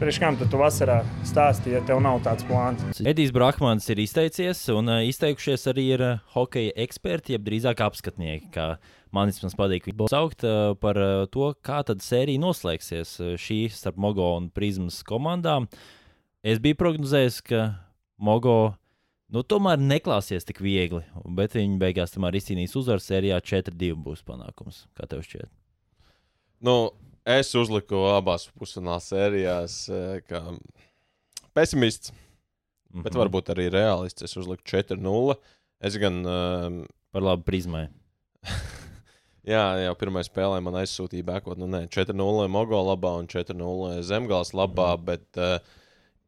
Priekš 0.00 0.16
kam 0.16 0.36
tu 0.40 0.56
vasarā 0.56 1.02
stāstīji, 1.28 1.74
ja 1.76 1.80
tev 1.84 1.98
nav 2.00 2.22
tāds 2.24 2.46
plāns? 2.48 2.80
Edijs 3.04 3.34
Brahmans 3.36 3.84
ir 3.92 3.98
izteicies, 4.00 4.62
un 4.72 4.88
uh, 4.88 5.02
izteikušies 5.04 5.68
arī 5.68 5.82
ir 5.92 6.04
uh, 6.06 6.22
hokeja 6.32 6.72
eksperti, 6.86 7.34
jeb 7.34 7.44
drīzāk 7.44 7.82
apskatnieki. 7.84 8.48
Kā 8.54 8.64
man 9.12 9.28
vismaz 9.28 9.52
patīk 9.58 9.90
viņu 9.90 10.06
saukt 10.08 10.46
uh, 10.48 10.72
par 10.80 10.96
to, 11.34 11.50
kā 11.60 11.82
tad 11.84 12.00
sērija 12.00 12.40
noslēgsies 12.40 13.12
šī 13.44 13.58
starp 13.76 14.00
Mogo 14.00 14.30
un 14.38 14.48
Prismas 14.56 15.02
komandām. 15.04 15.68
Es 16.40 16.64
biju 16.64 16.80
prognozējis, 16.80 17.42
ka 17.50 17.60
Mogo 18.16 18.56
nu, 19.28 19.44
tomēr 19.44 19.84
neklāsies 19.84 20.48
tik 20.48 20.64
viegli, 20.64 21.02
bet 21.36 21.60
viņi 21.60 21.76
beigās 21.84 22.16
tomēr 22.16 22.40
izcīnīs 22.40 22.72
uzvaru 22.80 23.04
sērijā 23.04 23.44
4-2 23.52 24.00
būs 24.08 24.24
panākums. 24.24 24.86
Kā 24.96 25.04
tev 25.12 25.28
šķiet? 25.28 25.52
Nu, 26.64 26.78
es 27.38 27.52
uzliku 27.58 28.02
abās 28.14 28.48
pusfināla 28.58 29.00
sērijās 29.04 29.76
eh, 29.92 30.20
kā 30.26 30.42
pesimists, 31.54 32.12
mm 32.12 32.18
-hmm. 32.18 33.02
bet 33.02 33.12
mhm. 33.12 33.20
varbūt 33.22 33.52
arī 33.54 33.70
realists. 33.70 34.22
Es 34.22 34.36
uzliku 34.36 34.62
4-0. 34.64 35.36
Es 35.80 35.96
gan. 35.96 36.24
Um, 36.26 36.86
Par 37.10 37.22
labu 37.22 37.42
prizmai. 37.42 37.88
jā, 39.54 39.64
jau 39.84 39.94
pirmā 39.98 40.22
spēlē 40.22 40.60
man 40.62 40.74
aizsūtīja 40.74 41.26
bēkot, 41.26 41.58
nu, 41.58 41.66
4-0 41.66 42.48
Mogo 42.48 42.82
labā 42.86 43.16
un 43.18 43.26
4-0 43.26 44.00
Zemgāles 44.06 44.54
labā. 44.54 44.94
Mm 44.94 45.00
-hmm. 45.00 45.04
bet, 45.04 45.36
uh, 45.36 45.58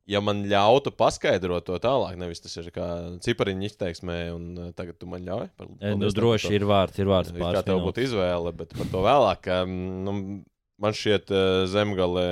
ja 0.07 0.21
man 0.21 0.43
ļautu 0.51 0.91
paskaidrot 0.91 1.65
to 1.65 1.79
tālāk, 1.79 2.17
nevis 2.19 2.41
tas 2.41 2.57
ir 2.57 2.71
kā 2.75 3.19
cipariņu 3.23 3.69
izteiksmē, 3.69 4.19
un 4.35 4.73
tagad 4.75 4.99
tu 4.99 5.07
man 5.07 5.23
ļauj. 5.23 5.49
Par, 5.57 5.69
e, 5.81 5.95
nu, 5.95 6.11
droši 6.11 6.55
ir 6.55 6.65
vārds, 6.65 6.99
ir 6.99 7.07
vārds. 7.07 7.31
Kā 7.31 7.63
tev 7.63 7.79
būtu 7.87 8.03
izvēle, 8.03 8.53
bet 8.53 8.75
par 8.75 8.91
to 8.91 9.05
vēlāk. 9.07 9.47
Um, 9.63 10.05
nu, 10.05 10.45
man 10.83 10.97
šķiet, 10.97 11.31
uh, 11.31 11.63
zemgale 11.71 12.27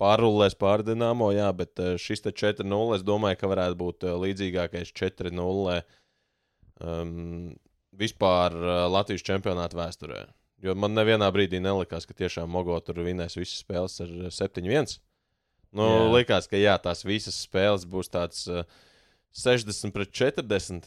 pārrullēs 0.00 0.56
pār 0.60 0.84
Dienāmo, 0.86 1.30
jā, 1.34 1.48
bet 1.56 1.80
uh, 1.80 1.94
šis 2.00 2.24
4-0, 2.26 2.96
es 2.98 3.04
domāju, 3.06 3.40
ka 3.40 3.50
varētu 3.52 3.78
būt 3.80 4.08
uh, 4.08 4.16
līdzīgākais 4.22 4.92
4-0 4.96 5.78
um, 6.80 7.54
vispār 7.96 8.56
uh, 8.56 8.82
Latvijas 8.92 9.24
čempionāta 9.26 9.78
vēsturē. 9.78 10.26
Jo 10.64 10.72
man 10.76 10.96
nevienā 10.96 11.28
brīdī 11.32 11.60
nelikās, 11.60 12.06
ka 12.08 12.16
tiešām 12.16 12.48
Mogo 12.48 12.78
tur 12.84 13.02
vinēs 13.04 13.36
visas 13.36 13.60
spēles 13.60 14.00
ar 14.04 14.12
7-1. 14.32 14.98
Nu, 15.76 15.86
jā. 15.86 16.04
likās, 16.14 16.48
ka 16.48 16.56
jā, 16.60 16.76
tās 16.80 17.04
visas 17.04 17.36
spēles 17.44 17.84
būs 17.88 18.12
tāds 18.12 18.46
uh, 18.48 18.64
60 19.36 19.92
pret 19.92 20.12
40, 20.16 20.86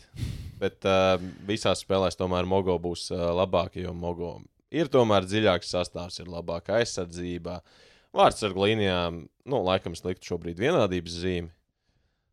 bet 0.61 0.85
uh, 0.89 1.17
visās 1.45 1.83
spēlēs 1.85 2.17
tomēr 2.17 2.49
Mogo 2.49 2.77
būs 2.81 3.09
uh, 3.13 3.29
labākie, 3.37 3.83
jo 3.85 3.93
Mogo 3.93 4.39
ir 4.73 4.89
tomēr 4.91 5.27
dziļāks 5.27 5.71
sastāvs, 5.73 6.19
ir 6.21 6.31
labāka 6.31 6.79
aizsardzība. 6.79 7.59
Vārds 8.15 8.43
ar 8.45 8.55
līnijām, 8.57 9.23
nu, 9.49 9.61
laikam, 9.65 9.95
slikt 9.97 10.25
šobrīd 10.25 10.61
vienādības 10.61 11.17
zīme. 11.21 11.53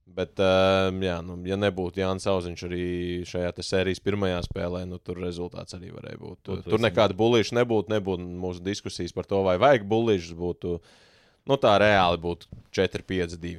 Bet, 0.07 0.38
um, 0.38 1.01
jā, 1.03 1.16
nu, 1.27 1.35
ja 1.49 1.57
nebūtu 1.59 1.99
Jānis 1.99 2.29
Auziņš 2.31 2.61
arī 2.68 2.85
šajā 3.27 3.51
sērijas 3.66 4.01
pirmajā 4.05 4.38
spēlē, 4.46 4.85
nu, 4.87 5.01
tur 5.03 5.18
rezultāts 5.18 5.75
arī 5.75 5.90
varēja 5.90 6.20
būt. 6.20 6.38
Tur, 6.46 6.62
tur 6.62 6.83
nekāda 6.85 7.16
bulīša 7.18 7.59
nebūtu, 7.59 7.90
nebūtu 7.90 8.29
mūsu 8.44 8.62
diskusijas 8.62 9.16
par 9.16 9.27
to, 9.27 9.42
vai 9.42 9.57
vajag 9.59 9.88
bulīšas. 9.90 10.38
Būtu, 10.38 10.77
nu, 11.51 11.59
tā 11.59 11.75
reāli 11.83 12.22
būtu 12.22 12.62
4, 12.79 13.03
5, 13.11 13.37
2. 13.42 13.59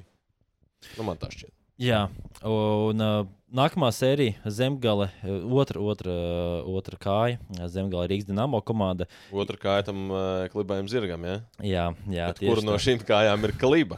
Nu, 0.96 1.10
man 1.10 1.20
tā 1.20 1.34
šķiet. 1.36 1.57
Jā, 1.78 2.08
Un 2.46 3.02
uh, 3.02 3.24
nākamā 3.50 3.88
sērija- 3.96 4.38
Zemgale, 4.58 5.08
uh, 5.26 5.46
otra, 5.58 5.82
otra, 5.82 6.12
uh, 6.14 6.68
otra 6.78 7.00
kāja. 7.02 7.40
Zemgale 7.72 8.06
Rīgas 8.12 8.28
Dienāmo 8.28 8.60
komanda. 8.62 9.08
Otra 9.34 9.58
kāja 9.58 9.88
tam 9.90 10.12
uh, 10.12 10.46
klibējam 10.54 10.90
zirgam, 10.92 11.26
ja? 11.26 11.40
Jā, 11.66 11.88
jā 12.14 12.28
kura 12.38 12.62
no 12.62 12.78
šīm 12.78 13.02
kājām 13.02 13.50
ir 13.50 13.56
kliba? 13.58 13.98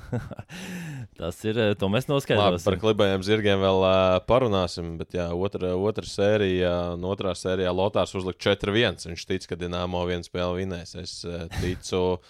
Tas 1.20 1.42
ir, 1.44 1.60
uh, 1.60 1.76
to 1.76 1.92
mēs 1.92 2.08
Labi, 2.08 2.16
noskaidrosim. 2.16 2.70
par 2.70 2.80
klibējiem 2.80 3.28
zirgiem 3.28 3.60
vēl 3.60 3.84
uh, 3.84 4.16
parunāsim, 4.30 4.96
bet 5.02 5.20
jā, 5.20 5.28
otra, 5.36 5.76
otra 5.76 6.08
sērija, 6.08 6.74
un 6.96 7.04
otrā 7.12 7.36
sērijā 7.36 7.76
Lotārs 7.76 8.16
uzlika 8.16 8.54
4-1. 8.54 9.04
Viņš 9.12 9.28
tic, 9.34 9.52
ka 9.52 9.60
Dienāmo 9.60 10.08
vienu 10.08 10.24
spēli 10.24 10.64
vinēs. 10.64 10.96
Es 11.04 11.20
uh, 11.28 11.50
ticu 11.60 12.22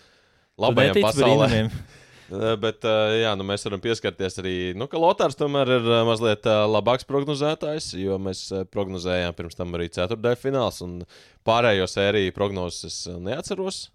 netici 0.58 1.06
pasaulē. 1.06 1.68
Uh, 2.30 2.56
Bet 2.62 2.86
uh, 2.88 3.16
jā, 3.18 3.36
nu, 3.40 3.46
mēs 3.48 3.66
varam 3.66 3.82
pieskarties 3.84 4.40
arī, 4.42 4.56
nu, 4.78 4.88
ka 4.92 5.02
Lotārs 5.02 5.38
tomēr 5.40 5.76
ir 5.80 5.88
uh, 5.90 6.02
mazliet 6.08 6.46
labāks 6.46 7.08
prognozētājs, 7.10 7.94
jo 8.00 8.18
mēs 8.22 8.48
prognozējām 8.74 9.38
pirms 9.38 9.58
tam 9.58 9.78
arī 9.78 9.90
ceturtajā 9.94 10.40
fināls, 10.40 10.82
un 10.86 11.00
pārējo 11.48 11.88
sēriju 11.90 12.36
prognozes 12.36 12.86
es 12.90 13.00
neatceros. 13.18 13.88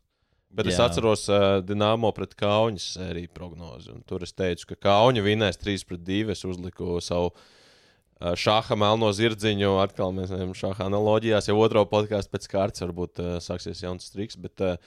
Bet 0.55 0.71
es 0.71 0.79
Jā. 0.79 0.87
atceros 0.87 1.27
uh, 1.33 1.59
Dienāmo 1.67 2.13
pret 2.15 2.37
Kaunas 2.39 2.93
sēriju 2.95 3.33
prognozi. 3.35 3.95
Tur 4.07 4.23
es 4.23 4.35
teicu, 4.37 4.69
ka 4.71 4.79
Kauna 4.87 5.25
vinnēs 5.25 5.59
3 5.59 5.83
pret 5.89 6.05
2. 6.07 6.31
Es 6.31 6.45
uzliku 6.47 7.01
savu 7.03 7.33
uh, 7.33 8.35
šāda 8.39 8.79
melno 8.79 9.11
zirdziņu. 9.17 9.73
Atkal 9.83 10.15
mēs 10.15 10.31
ejam 10.35 10.55
šāda 10.55 10.87
analoģijās. 10.87 11.51
Jau 11.51 11.59
otro 11.59 11.83
podkāstu 11.91 12.37
pēc 12.37 12.47
kārtas 12.53 12.87
varbūt 12.87 13.23
uh, 13.23 13.33
sāksies 13.43 13.83
jauns 13.83 14.15
triks. 14.15 14.39
Bet 14.39 14.63
uh, 14.63 14.79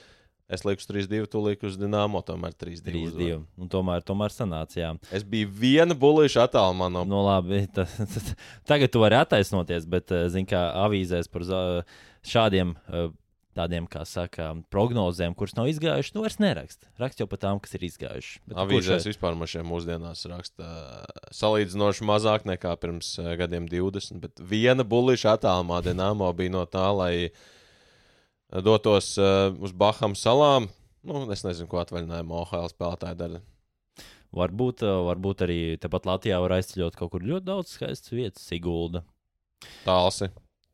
es 0.48 0.64
lieku 0.64 0.80
uz 0.80 0.88
3-2, 0.88 1.26
tu 1.30 1.42
lieku 1.44 1.66
uz 1.68 1.76
Dienāmo. 1.80 2.22
Tomēr 2.24 2.54
3-2. 2.56 2.82
3-2. 3.12 3.38
Un 3.60 3.68
tomēr, 3.68 4.02
tomēr 4.08 4.32
sanāca. 4.34 4.76
Jā. 4.80 4.90
Es 5.12 5.22
biju 5.24 5.48
viena 5.52 5.94
bulīša 5.98 6.46
attālumā 6.48 6.88
no 6.92 7.04
Nu, 7.08 7.22
labi, 7.26 7.66
ta, 7.76 7.84
ta, 7.84 8.24
tagad 8.72 8.90
tu 8.94 9.00
vari 9.04 9.20
attaisnoties, 9.20 9.86
bet, 9.86 10.10
eh, 10.12 10.28
zini, 10.32 10.46
kā 10.48 10.64
avīzēs 10.86 11.28
par 11.32 11.44
za- 11.48 11.64
šādiem. 12.24 12.76
eh, 12.92 13.08
Tādiem, 13.58 13.88
kā 13.90 14.04
saka, 14.06 14.52
prognozēm, 14.70 15.32
kuras 15.34 15.56
nav 15.56 15.66
izgājušas, 15.66 16.12
nu 16.14 16.20
vairs 16.22 16.36
nerakst. 16.38 16.84
Rakst 17.00 17.18
jau 17.18 17.26
par 17.26 17.40
tām, 17.42 17.58
kas 17.58 17.72
ir 17.74 17.82
izgājušas. 17.88 18.36
Kurš 18.46 18.60
Avīzēs 18.62 19.00
šeit- 19.02 19.08
vispār 19.10 19.34
man 19.34 19.48
šiem 19.50 19.66
mūsdienās 19.66 20.20
raksta 20.30 20.68
salīdzinoši 21.34 22.06
mazāk 22.06 22.44
nekā 22.46 22.76
pirms 22.78 23.08
gadiem 23.40 23.66
20. 23.66 24.20
Bet 24.22 24.38
viena 24.38 24.84
bulīša 24.86 25.34
attālumā 25.40 25.80
Dienāmo 25.82 26.30
bija 26.38 26.54
no 26.54 26.62
tā, 26.70 26.86
lai 26.94 27.30
dotos 28.64 29.12
uh, 29.20 29.52
uz 29.60 29.72
Bahām 29.76 30.16
salām. 30.18 30.68
Nu, 31.06 31.22
es 31.32 31.44
nezinu, 31.46 31.68
ko 31.70 31.80
atvaļinājumu 31.82 32.42
OHL 32.42 32.68
spēlētāji 32.72 33.18
dara. 33.20 33.40
Varbūt, 34.34 34.82
eh, 34.84 34.98
varbūt 35.08 35.44
arī 35.46 35.60
tepat 35.80 36.04
Latvijā 36.04 36.40
var 36.42 36.58
aizceļot 36.58 36.98
kaut 36.98 37.14
kur 37.14 37.24
ļoti 37.24 37.46
daudz 37.46 37.72
skaistas 37.72 38.12
vietas, 38.12 38.44
Sigulda. 38.44 39.04
Tālsi. 39.86 40.28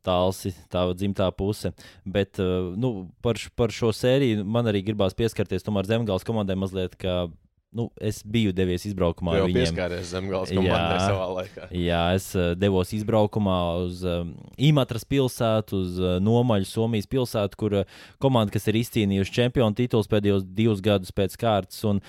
Tālsi, 0.05 0.51
tā 0.69 0.83
dzimtā 0.91 1.29
puse. 1.37 1.71
Bet 2.03 2.41
eh, 2.43 2.73
nu, 2.75 3.07
par, 3.23 3.39
par 3.55 3.71
šo 3.71 3.93
sēriju 3.95 4.43
man 4.43 4.67
arī 4.67 4.83
gribās 4.89 5.15
pieskarties 5.15 5.63
tomēr 5.63 5.87
Zemgājas 5.87 6.27
komandai 6.27 6.57
mazliet, 6.59 6.97
ka 6.99 7.29
nu, 7.75 7.89
es 7.99 8.21
biju 8.23 8.53
devies 8.55 8.85
izbraukumā 8.87 9.35
jau 9.39 9.47
pieskāries 9.51 10.11
zemgājas 10.13 10.53
komandai 10.55 10.99
savā 11.03 11.27
laikā. 11.39 11.69
Jā, 11.75 12.01
es 12.15 12.29
uh, 12.37 12.53
devos 12.57 12.93
izbraukumā 12.95 13.59
uz 13.83 14.03
um, 14.07 14.33
Imatras 14.55 15.03
pilsētu, 15.07 15.81
uz 15.83 15.99
uh, 16.01 16.15
Nomaļu, 16.23 16.69
Somijas 16.69 17.09
pilsētu, 17.11 17.59
kur 17.59 17.79
uh, 17.81 17.97
komanda, 18.23 18.55
kas 18.55 18.69
ir 18.71 18.79
izcīnījusi 18.79 19.35
čempionu 19.39 19.75
titulus 19.77 20.11
pēdējos 20.11 20.47
divus 20.55 20.83
gadus 20.85 21.11
pēc 21.15 21.35
kārtas. 21.41 21.83
Un, 21.89 21.99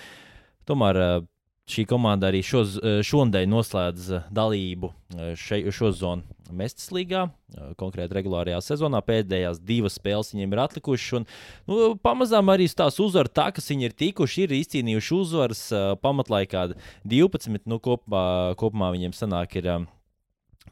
tomēr 0.67 1.01
uh, 1.03 1.17
šī 1.67 1.83
komanda 1.87 2.29
arī 2.31 2.41
šoz, 2.45 2.77
uh, 2.79 2.99
šonadēļ 3.05 3.47
noslēdz 3.51 4.09
uh, 4.15 4.27
dalību 4.33 4.89
uh, 4.89 5.31
šai, 5.39 5.65
šo 5.73 5.91
zonu 5.95 6.35
Mestas 6.47 6.93
līgā, 6.95 7.25
konkrēti 7.75 8.15
regulārajā 8.15 8.61
sezonā. 8.63 9.01
Pēdējās 9.03 9.57
divas 9.67 9.97
spēles 9.99 10.29
viņiem 10.31 10.53
ir 10.55 10.61
atlikušas. 10.63 11.17
Un, 11.17 11.25
nu, 11.67 11.89
pamazām 11.99 12.47
arī 12.53 12.69
tās 12.71 13.01
uzvaru 13.03 13.27
tā, 13.27 13.49
kas 13.51 13.67
viņi 13.67 13.89
ir 13.89 13.95
tikuši, 13.99 14.45
ir 14.45 14.53
izcīnījuši 14.55 15.11
uzvaras 15.17 15.65
pamatlaikā 15.99 16.69
12. 17.03 17.67
Nu, 17.67 17.81
kopā, 17.83 18.23
kopumā 18.63 18.93
viņiem 18.95 19.15
sanāk 19.17 19.59
ir. 19.59 19.67
Um, 19.75 19.89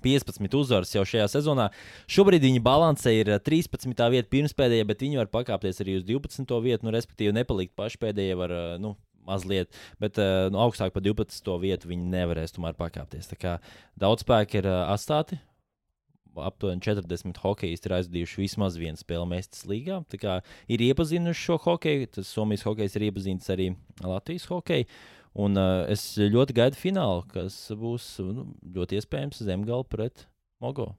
15 0.05 0.55
uzvaras 0.55 0.91
jau 0.95 1.03
šajā 1.08 1.25
sezonā. 1.34 1.65
Šobrīd 2.12 2.43
viņa 2.47 2.62
balance 2.63 3.12
ir 3.12 3.34
uh, 3.34 3.41
13. 3.43 3.91
vieta 4.13 4.31
pirmspēdējā, 4.31 4.88
bet 4.88 5.03
viņi 5.03 5.19
var 5.25 5.31
pakāpties 5.34 5.84
arī 5.84 5.99
uz 5.99 6.08
12. 6.08 6.55
vietu. 6.63 6.88
Nu, 6.88 6.95
respektīvi, 6.95 7.36
nepalikt 7.36 7.75
paši 7.75 7.99
pēdējie 7.99 8.39
var 8.39 8.55
nu, 8.79 8.95
mazliet, 9.27 9.73
bet 10.01 10.19
uh, 10.21 10.47
nu, 10.53 10.61
augstāk 10.63 10.93
par 10.95 11.03
12. 11.05 11.51
vietu 11.61 11.91
viņi 11.91 12.13
nevarēs 12.13 12.55
tomēr 12.55 12.77
pakāpties. 12.79 13.29
Tā 13.31 13.39
kā 13.39 13.57
daudz 13.99 14.25
spēku 14.25 14.61
ir 14.61 14.69
uh, 14.71 14.85
atstāti. 14.93 15.39
Aptuveni 16.35 16.83
40 16.83 17.38
hokeisti 17.39 17.88
ir 17.88 17.95
aizvadījuši 17.95 18.41
vismaz 18.41 18.75
vienu 18.75 18.99
spēli 18.99 19.29
Mēstas 19.31 19.63
līgā. 19.71 20.01
Tā 20.11 20.19
kā 20.19 20.33
ir 20.67 20.83
iepazinuši 20.83 21.45
šo 21.47 21.59
hokeju, 21.63 22.09
tas 22.17 22.31
Somijas 22.35 22.65
hokejs 22.67 22.97
ir 22.97 23.07
iepazīstināts 23.07 23.53
arī 23.55 23.69
Latvijas 24.03 24.49
hokeju. 24.51 24.89
Un 25.45 25.59
uh, 25.59 25.85
es 25.91 26.03
ļoti 26.19 26.55
gaidu 26.55 26.79
finālu, 26.79 27.23
kas 27.31 27.57
būs 27.75 28.13
nu, 28.23 28.49
ļoti 28.75 28.99
iespējams 28.99 29.43
Zemgala 29.47 29.88
pret 29.88 30.27
Mogo. 30.63 30.93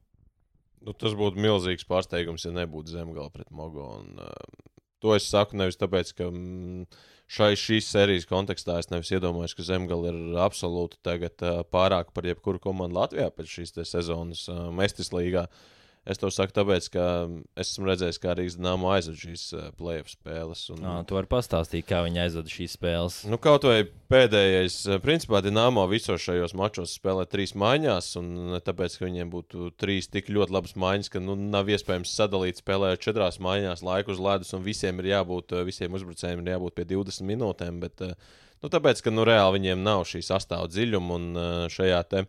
Nu, 0.87 0.95
tas 0.95 1.17
būtu 1.19 1.41
milzīgs 1.43 1.87
pārsteigums, 1.89 2.45
ja 2.47 2.53
nebūtu 2.55 2.95
zemgala 2.95 3.33
pret 3.35 3.51
Mogo. 3.51 3.89
Un, 3.99 4.21
uh, 4.23 4.75
to 5.03 5.17
es 5.17 5.27
saku 5.27 5.59
nevis 5.59 5.79
tāpēc, 5.81 6.12
ka 6.15 6.29
mm, 6.31 6.85
šai 7.27 7.53
šīs 7.59 7.89
sērijas 7.93 8.29
kontekstā 8.31 8.79
es 8.81 8.91
nevis 8.93 9.11
iedomājos, 9.15 9.57
ka 9.59 9.67
zemgala 9.67 10.12
ir 10.12 10.41
absolūti 10.45 11.01
tagad 11.07 11.43
uh, 11.43 11.62
pārāk 11.73 12.12
par 12.15 12.29
jebkuru 12.29 12.62
komandu 12.62 13.01
Latvijā 13.01 13.31
pēc 13.35 13.59
šīs 13.59 13.75
sezonas 13.89 14.47
uh, 14.53 14.69
Mestis 14.75 15.12
līgā. 15.15 15.47
Es 16.07 16.21
to 16.23 16.29
saku 16.31 16.55
tāpēc, 16.55 16.87
ka 16.95 17.05
es 17.59 17.73
esmu 17.73 17.88
redzējis, 17.88 18.19
kā 18.23 18.37
Rīgas 18.38 18.57
Dāmas 18.62 18.92
aizvada 18.95 19.19
šīs 19.19 19.42
uh, 19.57 19.64
playoff 19.75 20.12
spēles. 20.12 20.62
Un, 20.71 20.85
Ah, 20.87 21.01
tu 21.07 21.16
vari 21.19 21.27
pastāstīt, 21.31 21.87
kā 21.88 22.05
viņi 22.07 22.23
aizvada 22.23 22.53
šīs 22.53 22.77
spēles. 22.79 23.16
Nu, 23.27 23.40
kaut 23.42 23.66
vai 23.66 23.81
pēdējais, 24.12 24.79
principā, 25.03 25.42
Dienāmo 25.42 25.83
visos 25.90 26.23
šajos 26.23 26.55
mačos 26.59 26.95
spēlē 26.95 27.27
trīs 27.31 27.57
maiņās, 27.59 28.12
un 28.23 28.61
tāpēc, 28.62 29.01
ka 29.01 29.09
viņiem 29.09 29.35
būtu 29.35 29.73
trīs 29.83 30.07
tik 30.12 30.31
ļoti 30.31 30.57
labas 30.57 30.77
maiņas, 30.79 31.11
ka 31.11 31.23
nu, 31.25 31.35
nav 31.35 31.75
iespējams 31.75 32.14
sadalīt 32.14 32.62
spēlējot 32.62 33.03
četrās 33.09 33.42
maiņās 33.42 33.83
laiku 33.87 34.14
uz 34.14 34.23
ledus, 34.23 34.55
un 34.55 34.64
visiem 34.66 35.03
ir 35.03 35.11
jābūt, 35.16 35.59
visiem 35.66 35.99
uzbrucējiem 35.99 36.47
ir 36.47 36.55
jābūt 36.55 36.79
pie 36.79 36.88
20 36.95 37.31
minūtēm. 37.35 37.83
Bet, 37.83 38.07
nu, 38.07 38.71
tāpēc, 38.71 39.03
ka 39.03 39.11
nu, 39.14 39.27
reāli 39.27 39.59
viņiem 39.59 39.83
nav 39.83 40.07
šī 40.07 40.23
sastāvdaļa 40.31 40.75
dziļuma, 40.77 41.19
un 41.19 41.71
šajā 41.73 42.03
te 42.14 42.29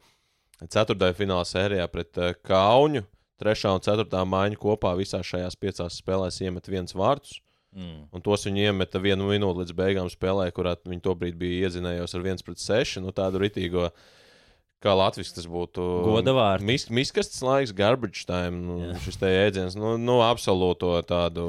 ceturtajā 0.66 1.14
fināla 1.18 1.46
sērijā 1.46 1.86
pret 1.92 2.18
eh, 2.18 2.34
Kauņu. 2.46 3.04
Trešā 3.38 3.74
un 3.78 3.84
ceturtā 3.86 4.24
maiņa 4.26 4.58
kopā 4.58 4.96
visās 4.98 5.28
šajās 5.30 5.56
piecās 5.62 6.00
spēlēs 6.02 6.40
iemet 6.42 6.66
viens 6.72 6.96
vārtus. 6.98 7.40
Mm. 7.78 8.08
Un 8.16 8.22
tos 8.26 8.46
viņi 8.48 8.64
iemeta 8.72 8.98
vienu 9.04 9.28
minūti 9.30 9.62
līdz 9.62 9.74
beigām 9.78 10.08
spēlē, 10.10 10.48
kurā 10.56 10.74
viņi 10.88 11.04
tobrīd 11.06 11.36
bija 11.38 11.68
iezinējuši 11.68 12.18
ar 12.18 12.24
1 12.32 12.46
pret 12.48 12.64
6. 12.64 13.02
Nu, 13.04 13.12
tādu 13.14 13.42
ritīgo, 13.44 13.92
kā 14.82 14.96
Latvijas 14.98 15.36
tas 15.36 15.46
būtu. 15.46 15.86
Goda 16.08 16.34
vārti. 16.34 16.66
Mis, 16.66 16.88
miskastes 16.90 17.44
laiks, 17.46 17.76
garbage 17.78 18.26
time, 18.26 18.58
nu, 18.66 18.80
Jā. 18.88 18.98
šis 19.06 19.20
te 19.22 19.30
jēdziens, 19.30 19.78
nu, 19.78 19.94
nu 20.02 20.18
absolūto 20.26 20.96
tādu. 21.06 21.48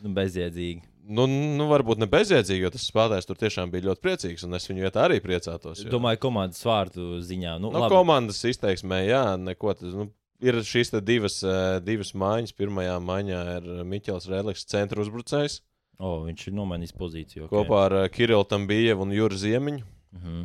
Nu, 0.00 0.14
bezjēdzīgi. 0.16 0.80
Nu, 1.06 1.26
nu, 1.30 1.68
varbūt 1.70 2.00
ne 2.02 2.08
bezjēdzīgi, 2.10 2.64
jo 2.64 2.70
tas 2.74 2.88
spēlētājs 2.88 3.28
tur 3.28 3.36
tiešām 3.38 3.70
bija 3.70 3.90
ļoti 3.92 4.02
priecīgs, 4.02 4.42
un 4.48 4.56
es 4.58 4.64
viņu 4.66 4.82
vietā 4.88 5.04
arī 5.06 5.20
priecātos. 5.22 5.84
Jo- 5.84 5.92
domāju, 5.92 6.18
komandas 6.24 6.64
vārtu 6.66 7.20
ziņā. 7.22 7.58
Nu, 7.60 7.68
Nu, 7.70 7.84
labi. 7.84 7.92
komandas 7.94 8.40
izteiksmē, 8.48 9.04
jā, 9.06 9.20
neko 9.38 9.74
tas. 9.76 9.92
Nu, 9.94 10.08
ir 10.40 10.58
šīs 10.66 10.92
divas, 11.04 11.40
eh, 11.44 11.78
divas 11.84 12.12
maiņas. 12.12 12.54
Pirmajā 12.56 12.98
maiņā 13.02 13.40
ir 13.56 13.70
Miķels 13.88 14.28
Rēlis, 14.30 14.66
centra 14.68 15.02
uzbrucējs, 15.04 15.60
O, 15.96 16.26
viņš 16.26 16.50
ir 16.50 16.52
nomainījis 16.52 16.92
pozīciju. 16.92 17.46
Okay. 17.46 17.54
kopā 17.54 17.86
ar 17.86 17.94
eh, 18.02 18.08
Kirillu 18.12 18.44
Tambievu 18.44 19.06
un 19.06 19.14
Juru 19.16 19.36
Ziemiņu. 19.40 19.84
Mhm. 20.12 20.44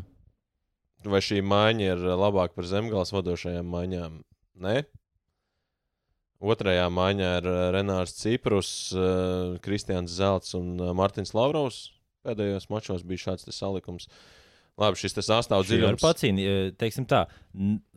Vai 1.12 1.20
šī 1.20 1.42
maiņa 1.44 1.88
ir 1.90 2.04
labāka 2.16 2.56
par 2.56 2.68
zemgāles 2.70 3.12
vadošajām 3.12 3.68
maiņām? 3.68 4.20
Nē. 4.64 4.84
Otrajā 6.40 6.86
maiņā 6.88 7.32
ir 7.42 7.50
eh, 7.52 7.64
Renārs 7.76 8.16
Ciprus, 8.16 8.70
Kristians 9.66 10.14
Zelts 10.16 10.56
un 10.56 10.78
Mārtiņš 10.78 11.34
Lavrovs. 11.36 11.90
Pēdējos 12.24 12.70
mačos 12.70 13.04
bija 13.04 13.26
šāds 13.26 13.50
salikums. 13.52 14.08
Labi, 14.80 14.96
šis 15.02 15.18
te 15.18 15.24
sastāv 15.26 15.66
Šī 15.66 15.82
var 15.82 15.98
dziļums. 15.98 16.04
pacīnīt, 16.06 16.78
teiksim 16.80 17.06
tā, 17.10 17.26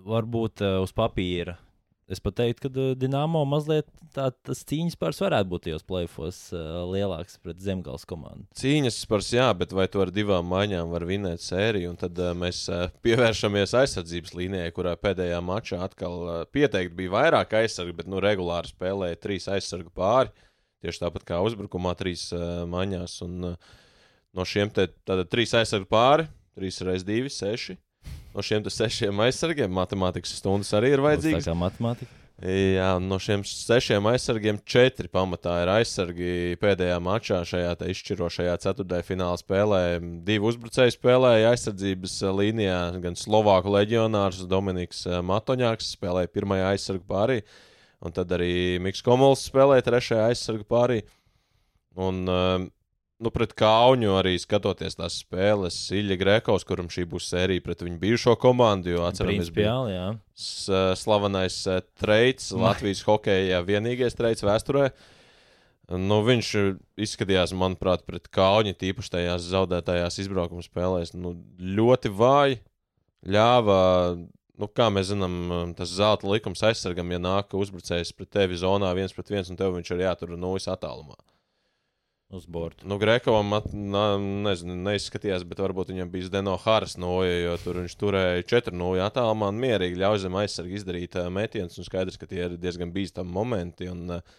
varbūt 0.02 0.64
uh, 0.64 0.80
uz 0.82 0.90
papīra. 0.96 1.54
Es 2.04 2.20
pat 2.20 2.34
teiktu, 2.36 2.68
ka 2.68 2.80
uh, 2.82 2.90
Dienāmo 3.00 3.40
mazliet 3.48 3.86
tā, 4.12 4.26
tas 4.44 4.58
cīņas 4.68 4.96
pārs 5.00 5.22
varētu 5.24 5.48
būt 5.48 5.62
tajos 5.64 5.84
plēfos 5.88 6.40
uh, 6.52 6.82
lielāks 6.92 7.38
pret 7.40 7.62
Zemgāles 7.64 8.04
komandu. 8.08 8.44
Cīņas 8.60 8.98
par 9.08 9.24
jā, 9.24 9.46
bet 9.56 9.72
vai 9.72 9.86
tu 9.88 10.02
ar 10.04 10.12
divām 10.12 10.44
maiņām 10.52 10.92
var 10.92 11.06
vinēt 11.08 11.40
sēriju? 11.40 11.94
Un 11.94 12.00
tad 12.00 12.20
uh, 12.20 12.34
mēs 12.36 12.66
uh, 12.68 12.90
pievēršamies 13.06 13.72
aizsardzības 13.80 14.36
līnijai, 14.36 14.74
kurā 14.76 14.92
pēdējā 15.00 15.38
mačā 15.44 15.80
atkal 15.86 16.18
uh, 16.26 16.34
pieteikti 16.52 16.98
bija 16.98 17.14
vairāk 17.16 17.56
aizsargu, 17.62 17.96
bet 18.02 18.12
nu, 18.12 18.20
regulāri 18.20 18.68
spēlēja 18.74 19.22
trīs 19.24 19.48
aizsargu 19.56 19.88
pāri. 19.96 20.34
Tieši 20.84 21.06
tāpat 21.06 21.24
kā 21.24 21.40
uzbrukumā, 21.40 21.96
trīs 21.96 22.26
uh, 22.36 22.66
maiņās. 22.68 23.16
Un, 23.24 23.54
uh, 23.54 23.80
no 24.36 24.44
šiem 24.44 24.68
te 24.76 24.90
tātad, 24.92 25.30
trīs 25.32 25.56
aizsargu 25.56 25.88
pāri, 25.88 26.28
trīs 26.52 26.84
reizes 26.84 27.08
divi, 27.08 27.32
seši. 27.32 27.78
No 28.34 28.42
šiem 28.42 28.66
sešiem 28.66 29.24
aizsargiem 29.26 29.72
matemātikas 29.72 30.36
stundas 30.40 30.72
arī 30.76 30.94
ir 30.94 31.02
Tā 31.02 31.08
vajadzīgas. 31.08 31.48
kā 31.48 31.56
matemātika. 31.58 32.20
Jā, 32.42 32.96
no 32.98 33.14
šiem 33.22 33.44
sešiem 33.46 34.08
aizsargiem 34.10 34.56
četri 34.66 35.06
pamatā 35.08 35.52
ir 35.62 35.70
aizsargi 35.76 36.56
pēdējā 36.58 36.96
mačā, 36.98 37.38
šajā 37.46 37.76
izšķirošajā 37.92 38.56
ceturtajā 38.64 39.06
fināla 39.06 39.38
spēlē. 39.38 39.78
Divi 40.26 40.42
uzbrucēji 40.50 40.96
spēlēja 40.96 41.52
aizsardzības 41.54 42.16
līnijā, 42.34 42.80
gan 43.04 43.14
Slovāku 43.14 43.70
leģionārs 43.76 44.42
Dominiks 44.50 45.04
eh, 45.06 45.20
Matoņāks 45.22 45.92
spēlēja 45.94 46.32
pirmajā 46.34 46.72
aizsargu 46.74 47.06
pārī, 47.06 47.38
un 48.02 48.12
tad 48.18 48.34
arī 48.34 48.82
Miks 48.82 49.00
Komols 49.06 49.46
spēlēja 49.46 49.86
trešajā 49.92 50.26
aizsargu 50.34 50.66
pārī. 50.66 51.04
Un, 51.94 52.24
eh, 52.26 52.66
nu, 53.22 53.30
pret 53.30 53.52
Kauņu 53.56 54.16
arī 54.18 54.34
skatoties 54.42 54.96
tās 54.98 55.20
spēles, 55.22 55.76
Ilja 55.94 56.16
Grekovs, 56.20 56.64
kuram 56.66 56.88
šī 56.92 57.04
būs 57.08 57.28
sērija 57.30 57.62
pret 57.64 57.80
viņu 57.86 57.98
bijušo 58.02 58.34
komandu, 58.42 58.90
jo 58.96 59.04
atceramies, 59.06 59.50
bija 59.54 59.70
s- 60.34 61.00
slavenais 61.02 61.60
eh, 61.70 61.80
treids 62.00 62.50
Latvijas 62.52 63.02
hokeja 63.06 63.62
vienīgais 63.64 64.16
treids 64.18 64.42
vēsturē. 64.44 64.90
Nu, 65.94 66.22
viņš 66.24 66.50
eh, 66.60 66.70
izskatījās, 67.04 67.52
manuprāt, 67.56 68.04
pret 68.08 68.28
Kauņu, 68.32 68.72
tīpaši 68.80 69.10
tajās 69.18 69.42
zaudētajās 69.52 70.18
izbraukuma 70.24 70.64
spēlēs, 70.64 71.14
nu, 71.14 71.34
ļoti 71.60 72.08
vāji. 72.12 72.58
Ļāva, 73.24 73.78
nu, 74.60 74.66
kā 74.68 74.90
mēs 74.92 75.08
zinām, 75.12 75.72
tas 75.78 75.92
zelta 75.96 76.28
likums 76.28 76.60
aizsargam, 76.66 77.08
ja 77.14 77.18
nāk 77.22 77.54
uzbrucējs 77.56 78.12
pret 78.16 78.28
tevi 78.36 78.58
zonā 78.60 78.90
viens 78.96 79.14
pret 79.16 79.30
viens, 79.32 79.48
un 79.48 79.56
tev 79.56 79.72
viņš 79.78 79.94
ir 79.96 80.02
jātur 80.04 80.34
nulles 80.36 80.68
attālumā. 80.68 81.16
Uz 82.34 82.46
borta. 82.50 82.82
Nu, 82.88 82.96
na, 82.98 84.04
nezinu, 84.18 84.74
neizskatījās, 84.88 85.44
bet 85.46 85.60
varbūt 85.62 85.92
viņam 85.92 86.08
bija 86.10 86.26
Zdeno 86.26 86.56
Hāras 86.64 86.96
noja, 86.98 87.36
jo 87.44 87.52
tur 87.62 87.78
viņš 87.78 87.94
turēja 88.00 88.46
4-0 88.50 89.04
attālumā 89.04 89.52
un 89.52 89.60
mierīgi 89.62 90.00
ļauj 90.00 90.24
zem 90.24 90.38
aizsargu 90.40 90.74
izdarīt 90.74 91.14
uh, 91.20 91.28
metienus. 91.30 91.78
Skaidrs, 91.86 92.18
ka 92.18 92.26
tie 92.26 92.42
ir 92.48 92.56
diezgan 92.58 92.90
bīstami 92.94 93.30
momenti. 93.30 93.86
Un, 93.92 94.16
uh, 94.16 94.34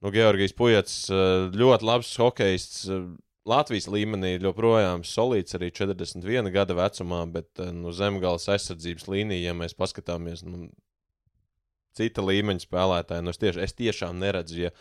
nu, 0.00 0.14
Georgijs 0.14 0.56
Pujats 0.56 0.96
uh, 1.12 1.52
ļoti 1.52 1.90
labs 1.90 2.16
hokejists. 2.22 2.86
Uh, 2.88 3.06
Latvijas 3.46 3.90
līmenī 3.92 4.32
joprojām 4.40 5.04
solīts 5.06 5.54
arī 5.58 5.68
41 5.76 6.48
gada 6.54 6.80
vecumā, 6.80 7.20
bet 7.30 7.60
uh, 7.60 7.74
nu, 7.76 7.92
zemgājas 7.92 8.48
aizsardzības 8.56 9.10
līnija, 9.12 9.50
ja 9.50 9.58
mēs 9.58 9.76
paskatāmies, 9.76 10.46
nu, 10.48 10.70
cita 11.96 12.24
līmeņa 12.24 12.64
spēlētāji, 12.64 13.24
nu, 13.26 13.36
es, 13.36 13.42
tieši, 13.44 13.62
es 13.68 13.76
tiešām 13.76 14.16
neredzu. 14.24 14.64
Ja, 14.64 14.72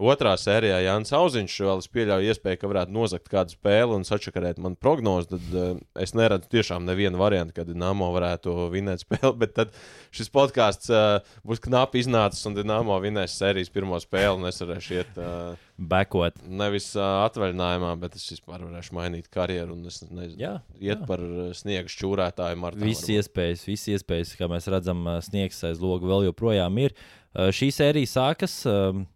Otrā 0.00 0.32
sērijā 0.40 0.78
Jānis 0.80 1.12
Auziņš 1.12 1.54
vēl 1.66 1.82
es 1.82 1.88
pieļauju 1.92 2.32
iespēju, 2.32 2.58
ka 2.62 2.68
varētu 2.70 2.94
nozagt 2.94 3.28
kādu 3.28 3.52
spēli 3.52 3.98
un 3.98 4.06
sačakarēt 4.08 4.60
man 4.62 4.76
prognozi. 4.80 5.34
Tad 5.34 5.50
uh, 5.52 5.80
es 6.00 6.14
neredzu 6.16 6.48
tiešām 6.54 6.86
nevienu 6.88 7.20
variantu, 7.20 7.58
kad 7.58 7.68
Dienāmo 7.68 8.08
varētu 8.14 8.54
vinēt 8.72 9.04
spēli. 9.04 9.34
Bet 9.42 9.52
tad 9.58 9.74
šis 10.16 10.32
podkāsts 10.32 10.88
uh, 10.94 11.34
būs 11.44 11.60
knapi 11.66 12.00
iznācis 12.00 12.48
un 12.48 12.56
Dienāmo 12.56 12.96
vinēs 13.04 13.36
sērijas 13.36 13.72
pirmo 13.74 14.00
spēli. 14.00 14.48
Es 14.48 14.62
varēšu 14.64 14.96
iet 14.96 15.20
uh, 15.20 15.68
Bekot. 15.76 16.40
nevis 16.48 16.90
uh, 16.96 17.26
atvaļinājumā, 17.26 17.92
bet 18.00 18.16
es 18.16 18.24
vispār 18.34 18.64
varēšu 18.66 18.96
mainīt 18.96 19.28
karjeru 19.32 19.76
un 19.76 19.84
es 19.88 20.00
nezinu, 20.06 20.40
Jā, 20.40 20.56
iet 20.80 20.98
jā. 20.98 21.06
par 21.08 21.20
uh, 21.24 21.52
sniega 21.56 21.92
šķūrētāju. 21.92 22.72
Visas 22.80 23.08
iespējas, 23.20 23.68
visas 23.68 23.96
iespējas, 23.98 24.34
kā 24.40 24.48
mēs 24.48 24.68
redzam, 24.72 25.04
sniegs 25.24 25.60
aiz 25.68 25.80
loga 25.80 26.08
vēl 26.08 26.30
joprojām 26.30 26.80
ir. 26.84 26.96
Ā, 26.96 27.19
Šī 27.30 27.68
sērija 27.70 28.10
sākas 28.10 28.56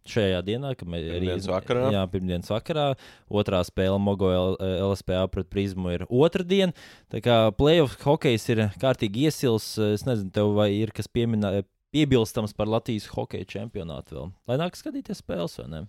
šajā 0.07 0.42
dienā, 0.46 0.74
kad 0.79 0.87
mēs 0.87 1.09
Pirmdienas 1.09 1.48
vakarā. 1.50 1.88
Jā, 1.90 2.05
pirmdienas 2.12 2.53
vakarā. 2.53 2.85
Otrā 3.27 3.59
spēle 3.66 3.98
Mogo 3.98 4.31
LSPA 4.55 5.24
pret 5.33 5.50
Prismu 5.50 5.90
ir 5.96 6.05
otrdien. 6.07 6.77
Tā 7.11 7.18
kā 7.24 7.38
playoff 7.59 7.98
hokejs 8.05 8.46
ir 8.55 8.62
kārtīgi 8.79 9.27
iesils. 9.27 9.72
Es 9.83 10.07
nezinu, 10.07 10.31
tev 10.35 10.55
vai 10.55 10.68
ir 10.77 10.94
kas 10.94 11.11
pieminē, 11.11 11.64
piebilstams 11.94 12.55
par 12.55 12.70
Latvijas 12.70 13.11
hokeja 13.11 13.50
čempionātu 13.57 14.20
vēl. 14.20 14.33
Lai 14.46 14.62
nāk 14.62 14.79
skatīties 14.79 15.24
spēles 15.24 15.59
vai 15.59 15.68
ne? 15.72 15.83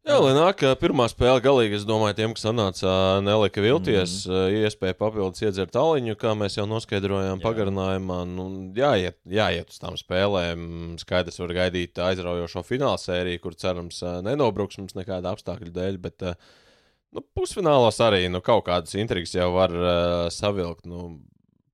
Jā, 0.00 0.14
lai 0.16 0.30
nāk 0.32 0.62
pirmā 0.80 1.04
spēle, 1.12 1.42
galīgi 1.44 1.76
es 1.76 1.82
domāju, 1.84 2.14
tiem, 2.16 2.32
kas 2.32 2.46
sanāca, 2.46 2.92
nelika 3.20 3.60
vilties, 3.60 4.22
mm. 4.24 4.62
iespēja 4.64 4.96
papildus 4.96 5.44
iedzert 5.44 5.74
tāliņu, 5.74 6.14
kā 6.20 6.32
mēs 6.40 6.56
jau 6.56 6.64
noskaidrojām 6.70 7.36
Jā. 7.36 7.44
pagarinājumā. 7.44 8.16
Nu, 8.32 8.46
jāiet, 8.76 9.18
jāiet 9.28 9.68
uz 9.68 9.76
tām 9.82 9.98
spēlēm. 10.00 10.64
Skaidrs, 11.02 11.36
var 11.42 11.52
gaidīt 11.58 12.00
aizraujošo 12.00 12.64
fināla 12.64 12.96
sēriju, 13.02 13.42
kur 13.44 13.58
cerams 13.60 14.00
nenobruks 14.24 14.80
mums 14.80 14.96
nekāda 14.96 15.34
apstākļu 15.36 15.68
dēļ. 15.76 16.00
Bet, 16.08 16.24
nu, 17.12 17.24
pusfinālos 17.36 18.00
arī 18.00 18.24
nu, 18.32 18.40
kaut 18.44 18.64
kādas 18.70 18.96
intrigas 18.96 19.36
jau 19.36 19.52
var 19.58 19.76
uh, 19.76 20.30
savilkt. 20.32 20.88
Nu, 20.88 21.18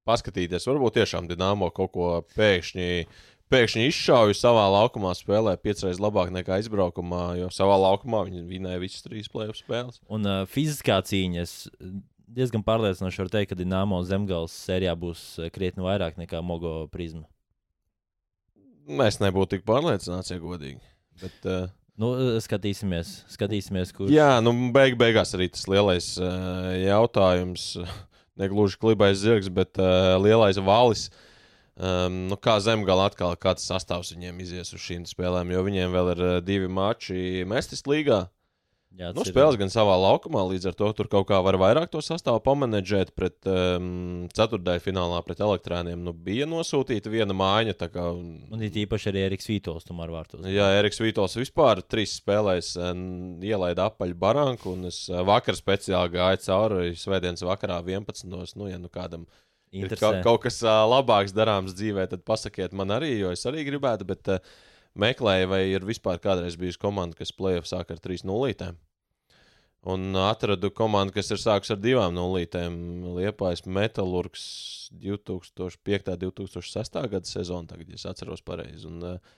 paskatīties, 0.07 0.67
varbūt 0.67 1.01
tiešām 1.01 1.31
Dienāmo 1.31 1.71
kaut 1.75 1.95
ko 1.95 2.11
pēkšņi 2.35 2.91
pēkšņi 3.53 3.87
izšāva 3.91 4.35
savā 4.37 4.65
laukumā, 4.75 5.13
spēlē 5.19 5.55
piecreiz 5.63 6.01
labāk 6.03 6.33
nekā 6.35 6.59
izbraukumā, 6.63 7.23
jo 7.41 7.49
savā 7.55 7.77
laukumā 7.85 8.25
viņi 8.29 8.45
vinēja 8.49 8.83
visas 8.83 9.05
trīs 9.07 9.31
plēsoņu 9.33 9.61
spēles. 9.61 10.01
Un 10.13 10.27
uh, 10.27 10.43
fiziskā 10.51 10.99
cīņa. 11.07 11.47
Es 11.47 11.69
diezgan 12.27 12.65
pārliecinoši 12.67 13.23
varu 13.23 13.33
teikt, 13.33 13.53
ka 13.53 13.59
Dienāmo 13.59 14.03
zemgājas 14.07 14.55
sērijā 14.67 14.97
būs 14.99 15.25
krietni 15.55 15.87
vairāk 15.87 16.19
nekā 16.21 16.43
Mogo 16.45 16.85
Prisma. 16.93 17.25
Es 19.07 19.19
nebūtu 19.23 19.57
tik 19.57 19.67
pārliecināts, 19.67 20.31
ja 20.31 20.39
godīgi. 20.43 20.83
Bet, 21.23 21.39
uh, 21.47 21.67
Nu, 21.97 22.11
skatīsimies, 22.45 23.23
skatīsimies 23.33 23.89
kurš. 23.97 24.11
jā, 24.13 24.29
nu, 24.45 24.53
beig, 24.69 24.99
beigās 25.01 25.31
arī 25.33 25.47
tas 25.49 25.63
lielais 25.65 26.11
uh, 26.21 26.75
jautājums, 26.77 27.71
negluži 28.41 28.77
klibais 28.83 29.23
zirgs, 29.23 29.49
bet 29.49 29.81
uh, 29.81 30.13
lielais 30.21 30.61
valis. 30.61 31.07
Um, 31.77 32.23
nu, 32.31 32.37
kā 32.41 32.55
zemgala 32.65 33.11
atkal, 33.11 33.35
kāds 33.37 33.67
sastāvs 33.69 34.15
viņiem 34.15 34.39
izies 34.41 34.73
uz 34.73 34.81
šīm 34.81 35.03
spēlēm, 35.05 35.51
jo 35.53 35.61
viņiem 35.67 35.93
vēl 35.93 36.15
ir 36.15 36.23
uh, 36.25 36.39
divi 36.41 36.71
mači 36.73 37.45
Mestis 37.45 37.83
līgā. 37.85 38.23
Jā, 38.97 39.11
Nu, 39.13 39.19
tas 39.21 39.29
ir- 39.29 39.35
spēles 39.35 39.59
gan 39.61 39.69
savā 39.69 39.93
laukumā, 40.01 40.41
līdz 40.55 40.71
ar 40.71 40.77
to 40.79 40.87
tur 40.97 41.09
kaut 41.13 41.27
kā 41.29 41.37
var 41.45 41.59
vairāk 41.61 41.91
to 41.93 42.01
sastāvu 42.01 42.41
pamanģēt. 42.47 43.11
Pret 43.13 43.45
um, 43.45 44.25
ceturtajā 44.33 44.81
finālā 44.87 45.19
pret 45.27 45.43
elektrāniem 45.45 46.01
nu, 46.01 46.15
bija 46.17 46.47
nosūtīta 46.49 47.13
viena 47.13 47.37
mājiņa. 47.37 47.75
tā 47.77 47.91
Kā, 47.93 48.07
Un 48.17 48.63
it 48.65 48.73
īpaši 48.87 49.11
arī 49.13 49.27
Eriks 49.27 49.51
Vītols, 49.53 49.85
tomēr 49.85 50.09
vārtos. 50.17 50.41
jā, 50.49 50.71
Eriks 50.81 51.03
Vītols 51.05 51.37
vispār 51.37 51.85
trīs 51.85 52.17
spēlēs 52.23 52.73
um, 52.81 53.37
ielaida 53.45 53.91
apaļu 53.91 54.17
baranku, 54.17 54.73
un 54.79 54.89
es 54.89 55.11
uh, 55.13 55.21
vakar 55.29 55.61
speciāli 55.61 56.17
gāju 56.17 56.41
cauri 56.49 56.95
svētdienas 56.97 57.45
vakarā 57.45 57.83
11. 57.85 58.57
Nu, 58.57 58.71
ja 58.73 58.81
nu 58.81 58.89
kādam 58.89 59.29
ir. 59.29 59.43
Kaut, 60.01 60.23
kaut 60.25 60.41
kas 60.47 60.61
uh, 60.65 60.85
labāks 60.89 61.35
darāms 61.37 61.77
dzīvē, 61.77 62.07
tad 62.13 62.25
pasakiet 62.27 62.75
man 62.77 62.95
arī, 62.95 63.17
jo 63.21 63.33
es 63.35 63.45
arī 63.49 63.67
gribētu. 63.69 64.09
Bet, 64.09 64.33
uh, 64.33 64.57
Meklēju, 64.97 65.49
vai 65.53 65.61
ir 65.69 65.85
vispār 65.85 66.21
kādreiz 66.23 66.55
bijusi 66.57 66.81
komanda, 66.81 67.19
kas 67.19 67.35
plēsoņā 67.37 67.69
sāk 67.69 67.91
ar 67.93 67.99
3-0. 68.01 68.71
Un 69.87 70.19
atradu 70.19 70.71
komandu, 70.75 71.15
kas 71.15 71.29
ir 71.31 71.39
sākusi 71.39 71.75
ar 71.77 71.83
divām 71.83 72.15
nulītēm. 72.17 72.79
Liepais 73.19 73.67
Metālurgs 73.69 74.47
2005. 75.05 76.17
un 76.17 76.33
2006. 76.41 76.97
gada 77.13 77.31
sezonā, 77.31 77.69
tagad, 77.71 77.93
es 77.95 78.07
atceros 78.09 78.43
pareizi. 78.43 78.89
Un, 78.89 79.05
uh, 79.05 79.37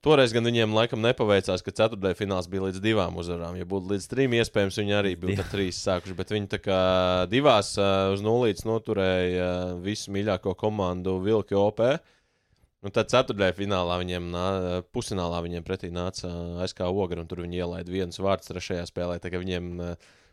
toreiz 0.00 0.32
gan 0.34 0.46
viņiem 0.48 0.72
laikam 0.76 1.02
nepaveicās, 1.04 1.62
ka 1.64 1.74
ceturtajā 1.74 2.16
fināls 2.18 2.48
bija 2.50 2.68
līdz 2.68 2.80
divām 2.84 3.18
uzvarām. 3.20 3.58
Ja 3.60 3.66
būtu 3.68 3.92
līdz 3.92 4.08
trim, 4.10 4.36
iespējams, 4.38 4.78
viņi 4.80 4.96
arī 4.96 5.12
būtu 5.20 5.44
trīs 5.52 5.82
sākuši. 5.84 6.16
Bet 6.18 6.32
viņi 6.32 6.62
divās 7.32 7.74
uh, 7.80 8.08
uz 8.14 8.24
nulītes 8.24 8.66
noturēja 8.68 9.50
uh, 9.50 9.76
visu 9.84 10.14
mīļāko 10.14 10.56
komandu 10.58 11.18
Vilki 11.24 11.58
OP. 11.58 11.84
Un 12.82 12.90
tad 12.90 13.12
ceturtajā 13.12 13.54
finālā 13.54 14.00
viņiem, 14.00 14.32
nā, 14.32 14.46
pusfinālā 14.90 15.38
viņiem 15.44 15.62
pretī 15.66 15.92
nāca 15.94 16.32
ASK 16.64 16.82
Ogra, 16.88 17.20
un 17.22 17.28
tur 17.30 17.44
viņi 17.44 17.60
ielaida 17.62 17.94
vienas 17.94 18.18
vārds 18.18 18.50
trešajā 18.50 18.88
spēlē. 18.90 19.20
Tā 19.22 19.30
kā 19.30 19.38
viņiem 19.38 19.76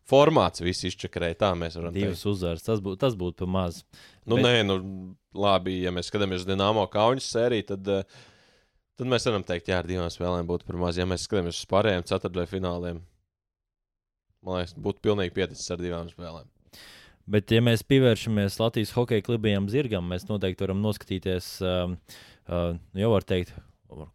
formāts 0.09 0.63
viss 0.65 0.87
izčakarēja, 0.89 1.37
tā 1.43 1.51
mēs 1.53 1.77
varam 1.77 1.93
Divas 1.93 2.23
teikt. 2.23 2.31
uzvaras. 2.31 2.65
Tas 2.65 2.81
būtu 2.81 3.01
tas 3.05 3.13
būt 3.19 3.37
pa 3.43 3.45
maz. 3.45 3.83
Nu, 4.25 4.39
bet- 4.39 4.47
nē, 4.47 4.65
nu, 4.65 4.79
labi, 5.37 5.83
ja 5.83 5.93
mēs 5.93 6.09
skatāmies 6.09 6.41
uz 6.41 6.49
Dienāmo 6.49 6.87
kauņas 6.89 7.29
sēriju, 7.35 7.67
tad, 7.75 7.93
uh, 7.93 8.25
tad 8.99 9.07
mēs 9.09 9.25
varam 9.29 9.45
teikt, 9.47 9.71
jā, 9.71 9.79
ar 9.79 9.87
divām 9.87 10.09
spēlēm 10.11 10.47
būtu 10.49 10.67
par 10.67 10.79
maz. 10.81 10.99
Ja 10.99 11.07
mēs 11.07 11.23
skatāmies 11.27 11.61
uz 11.61 11.69
pārējiem 11.71 12.05
ceturtajiem 12.09 12.51
fināliem, 12.51 13.01
man 14.45 14.59
liekas, 14.59 14.75
būtu 14.75 15.03
pilnīgi 15.07 15.35
pieticis 15.37 15.71
ar 15.75 15.81
divām 15.81 16.11
spēlēm. 16.11 16.49
Bet, 17.29 17.51
ja 17.53 17.61
mēs 17.61 17.85
pievēršamies 17.85 18.57
Latvijas 18.57 18.91
hokeja 18.95 19.23
klubiem 19.25 19.67
zirgam, 19.69 20.07
mēs 20.09 20.25
noteikti 20.25 20.65
varam 20.65 20.79
noskatīties, 20.81 21.49
um, 21.61 21.93
uh, 22.49 22.71
jau 22.97 23.11
var 23.13 23.27
teikt, 23.29 23.53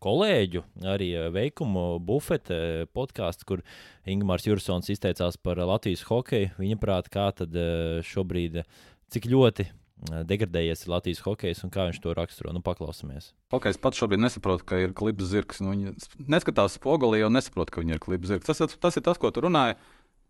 kolēģu, 0.03 0.65
arī 0.91 1.13
uh, 1.15 1.29
veikumu 1.35 1.85
bufete 2.03 2.89
podkāstu, 2.95 3.47
kur 3.47 3.63
Ingūns 4.11 4.49
Jursons 4.49 4.91
izteicās 4.91 5.39
par 5.39 5.63
Latvijas 5.63 6.03
hokeju. 6.11 6.51
Viņa 6.59 6.81
prāt, 6.83 7.11
kā 7.15 7.29
tad 7.39 7.55
uh, 7.55 8.03
šobrīd, 8.03 8.61
uh, 8.65 8.85
cik 9.15 9.31
ļoti 9.31 9.69
uh, 9.69 9.84
degradējies 10.05 10.85
ir 10.85 10.93
Latvijas 10.93 11.23
hokejs 11.25 11.63
un 11.65 11.71
kā 11.73 11.87
viņš 11.89 12.01
to 12.03 12.15
raksturo. 12.17 12.53
Nu, 12.53 12.61
paklausāmies. 12.65 13.31
Hokejs 13.55 13.79
pats 13.81 14.01
šobrīd 14.01 14.21
nesaprot, 14.25 14.65
ka 14.67 14.81
ir 14.83 14.93
klips 14.97 15.29
zirgs. 15.31 15.61
Nu, 15.65 15.73
viņi 15.75 15.95
neskatās 16.29 16.77
spogulī 16.79 17.23
un 17.27 17.37
nesaprot, 17.39 17.71
ka 17.71 17.81
viņi 17.81 17.97
ir 17.97 18.03
klips 18.03 18.29
zirgs. 18.33 18.49
Tas, 18.51 18.61
ir- 18.61 18.79
tas 18.81 18.97
ir 18.99 19.03
tas, 19.07 19.19
ko 19.19 19.31
tu 19.31 19.41
runāji. 19.47 19.79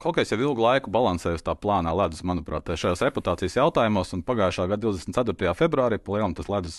Hokejs 0.04 0.34
jau 0.34 0.38
ilgu 0.42 0.60
laiku 0.60 0.90
balansējas 0.92 1.42
tā 1.46 1.54
plānā 1.56 1.94
ledus, 1.96 2.20
manuprāt, 2.26 2.66
šajos 2.66 3.00
reputācijas 3.06 3.56
jautājumos, 3.56 4.12
un 4.12 4.22
pagājušā 4.26 4.66
gada 4.68 4.82
24. 4.90 5.54
februārī 5.54 5.98
palielam 6.02 6.34
tas 6.34 6.50
ledus 6.50 6.78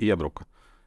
iebruka. 0.00 0.44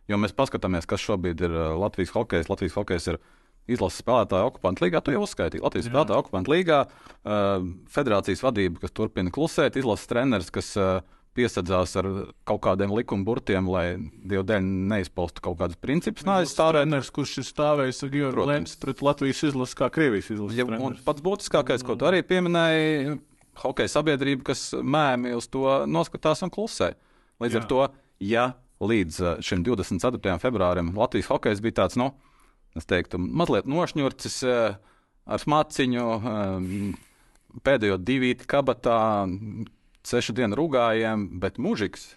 Jo 0.10 0.18
mēs 0.18 0.34
paskatāmies, 0.36 0.88
kas 0.90 1.04
šobrīd 1.04 1.42
ir 1.46 1.52
uh, 1.54 1.76
Latvijas 1.80 2.12
hokejs. 2.16 2.50
Latvijas 2.50 2.76
hokejs 2.76 3.08
ir 3.14 3.20
izlases 3.68 4.02
spēlētāja 4.02 4.48
okupantu 4.50 4.86
līgā. 4.86 5.02
Tu 5.04 5.12
jau 5.16 5.22
uzskaitīji 5.26 5.64
Latvijas 5.64 5.88
spēlētāja 5.90 6.22
okupantu 6.24 6.54
līgā, 6.54 6.80
uh, 6.88 7.68
federācijas 7.94 8.44
vadība, 8.44 8.82
kas 8.84 8.92
turpina 8.96 9.32
klusēt, 9.32 9.78
izlases 9.80 10.08
treneris, 10.08 10.50
kas 10.52 10.74
uh, 10.80 11.02
piesadzās 11.38 11.94
ar 12.02 12.10
kaut 12.48 12.62
kādiem 12.66 12.92
likuma 12.98 13.26
burtiem, 13.28 13.70
lai 13.70 13.86
Dieva 13.98 14.44
dēļ 14.50 14.68
neizpaustu 14.92 15.44
kaut 15.46 15.60
kādus 15.62 15.80
principus. 15.82 16.26
Nē, 16.28 16.42
es 16.46 16.54
stāvēju, 16.56 16.82
treneris, 16.82 17.14
kurš 17.14 17.38
ir 17.42 17.48
stāvējis 17.48 18.04
ar 18.04 18.14
Georgu 18.14 18.48
Lenču 18.50 18.78
pret 18.82 19.04
Latvijas 19.06 19.44
izlasi, 19.50 19.78
kā 19.80 19.90
Krievijas 19.94 20.32
izlasi. 20.34 20.60
Ja, 20.60 20.68
un 20.68 20.98
pats 21.06 21.24
būtiskākais, 21.26 21.86
ko 21.88 21.98
tu 22.00 22.10
arī 22.10 22.24
pieminēji, 22.28 23.18
hokeja 23.64 23.94
sabiedrība, 23.96 24.50
kas 24.52 24.70
mēmi 24.78 25.36
uz 25.38 25.50
to 25.54 25.66
noskatās 25.90 26.44
un 26.46 26.54
klusē. 26.54 26.94
Līdz 27.44 27.58
Jā. 27.58 27.62
ar 27.62 27.70
to, 27.70 27.82
ja 28.26 28.46
līdz 28.82 29.20
uh, 29.24 29.34
šim 29.46 29.64
24. 29.66 30.38
februārim 30.42 30.94
Latvijas 30.98 31.30
hokejs 31.32 31.62
bija 31.66 31.84
tāds, 31.84 31.98
nu, 32.00 32.12
es 32.78 32.86
teiktu, 32.90 33.20
mazliet 33.22 33.70
nošņurcis 33.70 34.38
uh, 34.46 34.78
ar 35.28 35.44
smaciņu, 35.44 36.06
um, 36.18 36.96
pēdējo 37.66 37.98
divīti 38.02 38.48
kabatā, 38.50 39.00
sešu 40.08 40.36
dienu 40.38 40.58
rūgājiem, 40.60 41.28
bet 41.42 41.60
mūžiks, 41.62 42.10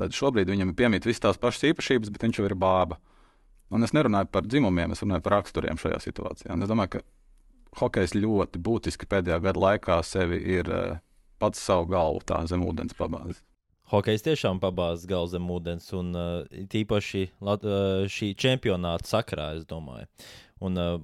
tad 0.00 0.14
šobrīd 0.16 0.50
viņam 0.50 0.72
ir 0.72 0.78
piemīt 0.78 1.08
visas 1.08 1.22
tās 1.22 1.40
pašas 1.40 1.70
īpašības, 1.70 2.12
bet 2.14 2.26
viņš 2.26 2.40
jau 2.40 2.48
ir 2.48 2.56
bāba. 2.58 2.98
Un 3.74 3.86
es 3.86 3.94
nerunāju 3.96 4.30
par 4.30 4.46
dzimumiem, 4.46 4.92
es 4.94 5.02
runāju 5.02 5.24
par 5.24 5.38
raksturiem 5.38 5.80
šajā 5.80 6.00
situācijā. 6.04 6.52
Un 6.54 6.66
es 6.66 6.70
domāju, 6.70 6.98
ka 6.98 7.80
hokejs 7.80 8.14
ļoti 8.18 8.60
būtiski 8.62 9.08
pēdējā 9.10 9.40
gada 9.48 9.62
laikā 9.64 9.98
sevi 10.06 10.38
ir 10.58 10.70
uh, 10.70 11.00
pats 11.42 11.62
savu 11.62 11.88
galvu 11.90 12.22
tā 12.26 12.44
zem 12.50 12.64
ūdens 12.66 12.96
pabāzis. 12.98 13.42
Hokejs 13.92 14.24
tiešām 14.24 14.60
pabāzās 14.62 15.08
galvu 15.08 15.32
zem 15.34 15.50
ūdens, 15.52 15.90
un 15.96 16.14
uh, 16.16 16.62
tīpaši 16.72 17.24
uh, 17.40 18.06
šī 18.10 18.30
čempionāta 18.40 19.10
sakarā, 19.10 19.50
es 19.58 19.66
domāju. 19.68 20.08
Un, 20.64 20.80
uh, 20.80 20.94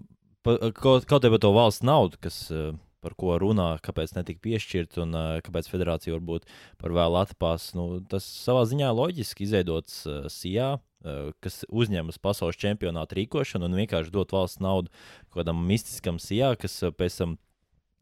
pa, 0.46 0.56
kaut, 0.76 1.04
kaut 1.10 1.26
arī 1.26 1.36
par 1.36 1.44
to 1.44 1.52
valsts 1.56 1.84
naudu, 1.86 2.20
kas 2.24 2.38
uh, 2.54 2.72
par 3.04 3.16
ko 3.18 3.36
runā, 3.40 3.72
kāpēc 3.84 4.14
netika 4.16 4.42
piešķirta 4.44 5.02
un 5.04 5.16
uh, 5.16 5.28
kāpēc 5.44 5.68
federācija 5.70 6.14
varbūt 6.16 6.46
par 6.80 6.94
vēlu 6.96 7.18
atpās. 7.20 7.70
Nu, 7.76 7.86
tas 8.10 8.26
savā 8.44 8.66
ziņā 8.68 8.90
loģiski 8.96 9.46
izveidots 9.46 10.02
uh, 10.06 10.26
SIA, 10.32 10.74
uh, 10.78 11.30
kas 11.44 11.62
uzņemas 11.68 12.20
pasaules 12.22 12.60
čempionāta 12.60 13.18
rīkošanu 13.18 13.68
un 13.68 13.78
vienkārši 13.82 14.14
dot 14.14 14.34
valsts 14.36 14.62
naudu 14.64 14.92
kādam 15.34 15.62
mistiskam 15.68 16.20
SIA, 16.22 16.54
kas 16.60 16.80
uh, 16.84 16.94
pēc 16.94 17.22
tam. 17.22 17.38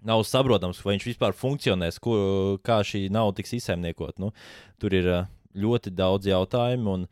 Nav 0.07 0.21
saprotams, 0.23 0.79
vai 0.87 0.93
viņš 0.95 1.09
vispār 1.09 1.33
funkcionēs, 1.35 1.97
ko, 1.99 2.13
kā 2.63 2.77
šī 2.87 3.09
nauda 3.11 3.41
tiks 3.41 3.57
izsaimniekot. 3.57 4.21
Nu, 4.23 4.29
tur 4.79 4.95
ir 4.95 5.09
ļoti 5.59 5.91
daudz 5.91 6.29
jautājumu, 6.31 6.93
un 6.95 7.09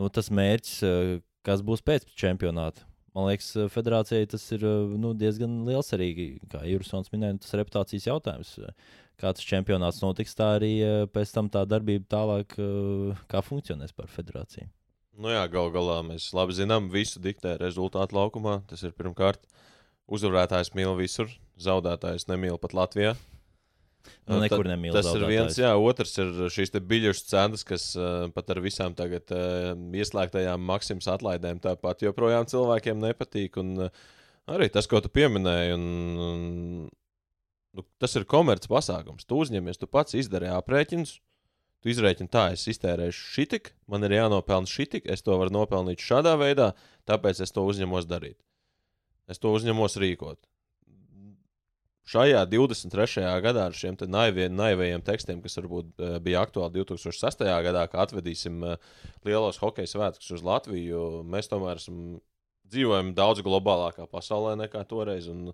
nu, 0.00 0.08
tas 0.08 0.32
mērķis, 0.32 1.20
kas 1.44 1.60
būs 1.60 1.84
pēc 1.84 2.06
čempionāta, 2.16 2.86
Man 3.16 3.26
liekas, 3.26 3.50
eh, 3.58 3.68
federācijai 3.72 4.28
tas 4.30 4.44
ir 4.54 4.64
eh, 4.64 4.96
nu, 5.02 5.12
diezgan 5.18 5.62
liels 5.66 5.90
arī, 5.96 6.10
kā 6.50 6.62
Jurisons 6.68 7.10
minēja, 7.10 7.40
tas 7.42 7.56
reputācijas 7.58 8.06
jautājums. 8.06 8.52
Kā 9.20 9.32
tas 9.36 9.44
čempionāts 9.44 9.98
notiks, 10.00 10.36
tā 10.38 10.54
arī 10.60 10.72
eh, 10.80 11.06
pēc 11.10 11.32
tam 11.34 11.50
tā 11.52 11.64
darbība 11.68 12.06
tālāk 12.14 12.54
kā 13.30 13.42
funkcionēs 13.44 13.96
par 13.96 14.08
federāciju. 14.12 14.70
Nu 15.20 15.32
jā, 15.34 15.42
gal 15.52 15.72
galā 15.74 15.98
mēs 16.06 16.30
labi 16.32 16.54
zinām, 16.56 16.86
visu 16.92 17.20
diktē 17.20 17.58
rezultātu 17.60 18.16
laukumā. 18.16 18.60
Tas 18.70 18.86
ir 18.86 18.94
pirmkārt, 18.96 19.42
uzvarētājs 20.08 20.72
mīl 20.78 20.94
visur, 20.96 21.28
zaudētājs 21.60 22.30
nemīl 22.30 22.56
pat 22.62 22.78
Latvijā. 22.78 23.16
Nu, 24.30 24.38
nekur 24.42 24.68
nemīl. 24.68 24.94
Tas 24.94 25.08
ir 25.10 25.24
viens, 25.26 25.56
jā, 25.58 25.70
otrs 25.74 26.12
ir 26.22 26.30
šīs 26.54 26.72
biļešu 26.90 27.26
cenas, 27.26 27.64
kas 27.66 27.90
uh, 27.98 28.28
pat 28.34 28.52
ar 28.54 28.60
visām 28.64 28.94
tagad 28.98 29.32
uh, 29.34 29.72
ieslēgtajām 29.74 30.62
maksimas 30.70 31.08
atlaidēm 31.10 31.60
tāpat 31.62 32.04
joprojām 32.06 32.46
cilvēkiem 32.50 33.00
nepatīk. 33.02 33.58
Un, 33.62 33.88
uh, 33.88 34.04
arī 34.50 34.70
tas, 34.72 34.88
ko 34.90 35.02
tu 35.02 35.10
pieminēji, 35.12 35.74
un, 35.76 35.88
un, 36.26 36.44
nu, 37.76 37.86
tas 38.02 38.14
ir 38.18 38.28
komerces 38.30 38.70
pasākums. 38.70 39.26
Tu 39.26 39.40
uzņemies, 39.46 39.80
tu 39.80 39.90
pats 39.90 40.18
izdari 40.18 40.52
aprēķinus. 40.54 41.18
Tu 41.80 41.94
izrēķini 41.94 42.28
tā, 42.28 42.50
es 42.52 42.66
iztērēšu 42.68 43.28
šitik, 43.38 43.70
man 43.88 44.04
ir 44.04 44.12
jānopelna 44.12 44.68
šitik, 44.68 45.06
es 45.08 45.24
to 45.24 45.38
varu 45.40 45.54
nopelnīt 45.54 46.02
šādā 46.04 46.34
veidā, 46.36 46.74
tāpēc 47.08 47.40
es 47.40 47.56
to 47.56 47.64
uzņemos 47.64 48.04
darīt. 48.04 48.36
Es 49.32 49.40
to 49.40 49.54
uzņemos 49.56 49.96
rīkot 50.02 50.49
šajā 52.10 52.42
23. 52.50 53.26
gadā 53.44 53.66
ar 53.68 53.76
šiem 53.76 53.98
naiviem, 54.10 54.54
naivajiem 54.56 55.02
tekstiem, 55.06 55.42
kas 55.44 55.58
varbūt 55.60 55.90
uh, 56.00 56.16
bija 56.22 56.42
aktuāli 56.44 56.80
2006. 56.80 57.44
gadā, 57.66 57.84
kad 57.90 58.06
atvedīsim 58.06 58.64
uh, 58.66 58.78
lielos 59.26 59.60
hokeja 59.62 59.92
svētkus 59.92 60.32
uz 60.36 60.46
Latviju, 60.46 61.22
mēs 61.30 61.50
tomēr 61.50 61.80
esam, 61.80 62.18
dzīvojam 62.70 63.12
daudz 63.18 63.44
globālākā 63.46 64.08
pasaulē 64.10 64.56
nekā 64.64 64.86
toreiz. 64.90 65.30
Un, 65.30 65.52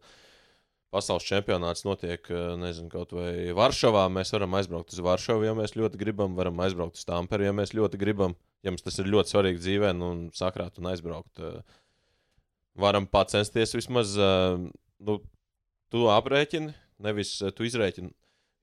Pasaules 0.95 1.25
čempionāts 1.27 1.83
notiek, 1.85 2.29
uh, 2.31 2.55
nezinu, 2.62 2.87
kaut 2.88 3.11
vai 3.12 3.51
Varšavā. 3.59 4.05
Mēs 4.14 4.31
varam 4.33 4.55
aizbraukt 4.57 4.95
uz 4.95 5.01
Varšavu, 5.03 5.42
ja 5.45 5.53
mēs 5.59 5.75
ļoti 5.77 5.99
gribam, 6.01 6.37
varam 6.38 6.62
aizbraukt 6.62 6.97
uz 6.97 7.05
Tamperi, 7.05 7.49
ja 7.49 7.53
mēs 7.53 7.75
ļoti 7.77 7.99
gribam. 8.01 8.37
Ja 8.64 8.71
mums 8.73 8.87
tas 8.87 8.97
ir 9.03 9.11
ļoti 9.11 9.35
svarīgi 9.35 9.61
dzīvē, 9.64 9.90
nu, 9.99 10.12
sakrāt 10.38 10.79
un 10.79 10.87
aizbraukt. 10.92 11.42
Varam 12.79 13.11
pacensties 13.11 13.75
vismaz 13.77 14.14
nu, 14.16 15.19
tu 15.92 16.07
aprēķini, 16.12 16.75
nevis 17.07 17.37
eh, 17.42 17.55
tu 17.55 17.66
izrēķini. 17.66 18.12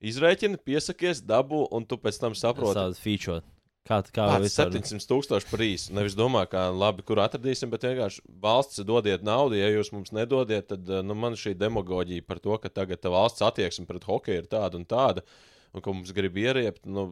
Izrēķini, 0.04 0.60
piesakies, 0.66 1.22
dabū, 1.24 1.64
un 1.72 1.86
tu 1.88 1.96
pēc 2.00 2.20
tam 2.20 2.36
saproti. 2.36 2.76
Tāda 2.76 2.98
feature. 2.98 3.40
Kā 3.84 3.98
tā 4.04 4.26
ir? 4.40 4.48
700 4.48 5.04
tūkstoši 5.10 5.48
par 5.50 5.62
īsu. 5.64 5.92
Nevis 5.96 6.14
domā, 6.16 6.46
kā 6.48 6.62
labi, 6.72 7.04
kur 7.04 7.20
atradīsim, 7.20 7.68
bet 7.72 7.84
vienkārši 7.84 8.22
valsts 8.40 8.80
dodiet 8.88 9.24
naudu. 9.24 9.58
Ja 9.58 9.68
jūs 9.68 9.92
mums 9.92 10.12
nedodiet, 10.16 10.70
tad 10.72 10.88
eh, 10.88 11.02
nu, 11.04 11.16
man 11.18 11.38
šī 11.40 11.54
demagoģija 11.60 12.26
par 12.28 12.40
to, 12.44 12.56
ka 12.60 12.72
tagad 12.72 13.04
valsts 13.12 13.44
attieksme 13.44 13.88
pret 13.88 14.08
hokeju 14.08 14.44
ir 14.44 14.48
tāda 14.50 14.80
un 14.80 14.88
tāda, 14.88 15.24
un 15.76 15.84
ka 15.84 15.92
mums 15.92 16.12
grib 16.16 16.36
ieriept, 16.40 16.84
nu, 16.88 17.10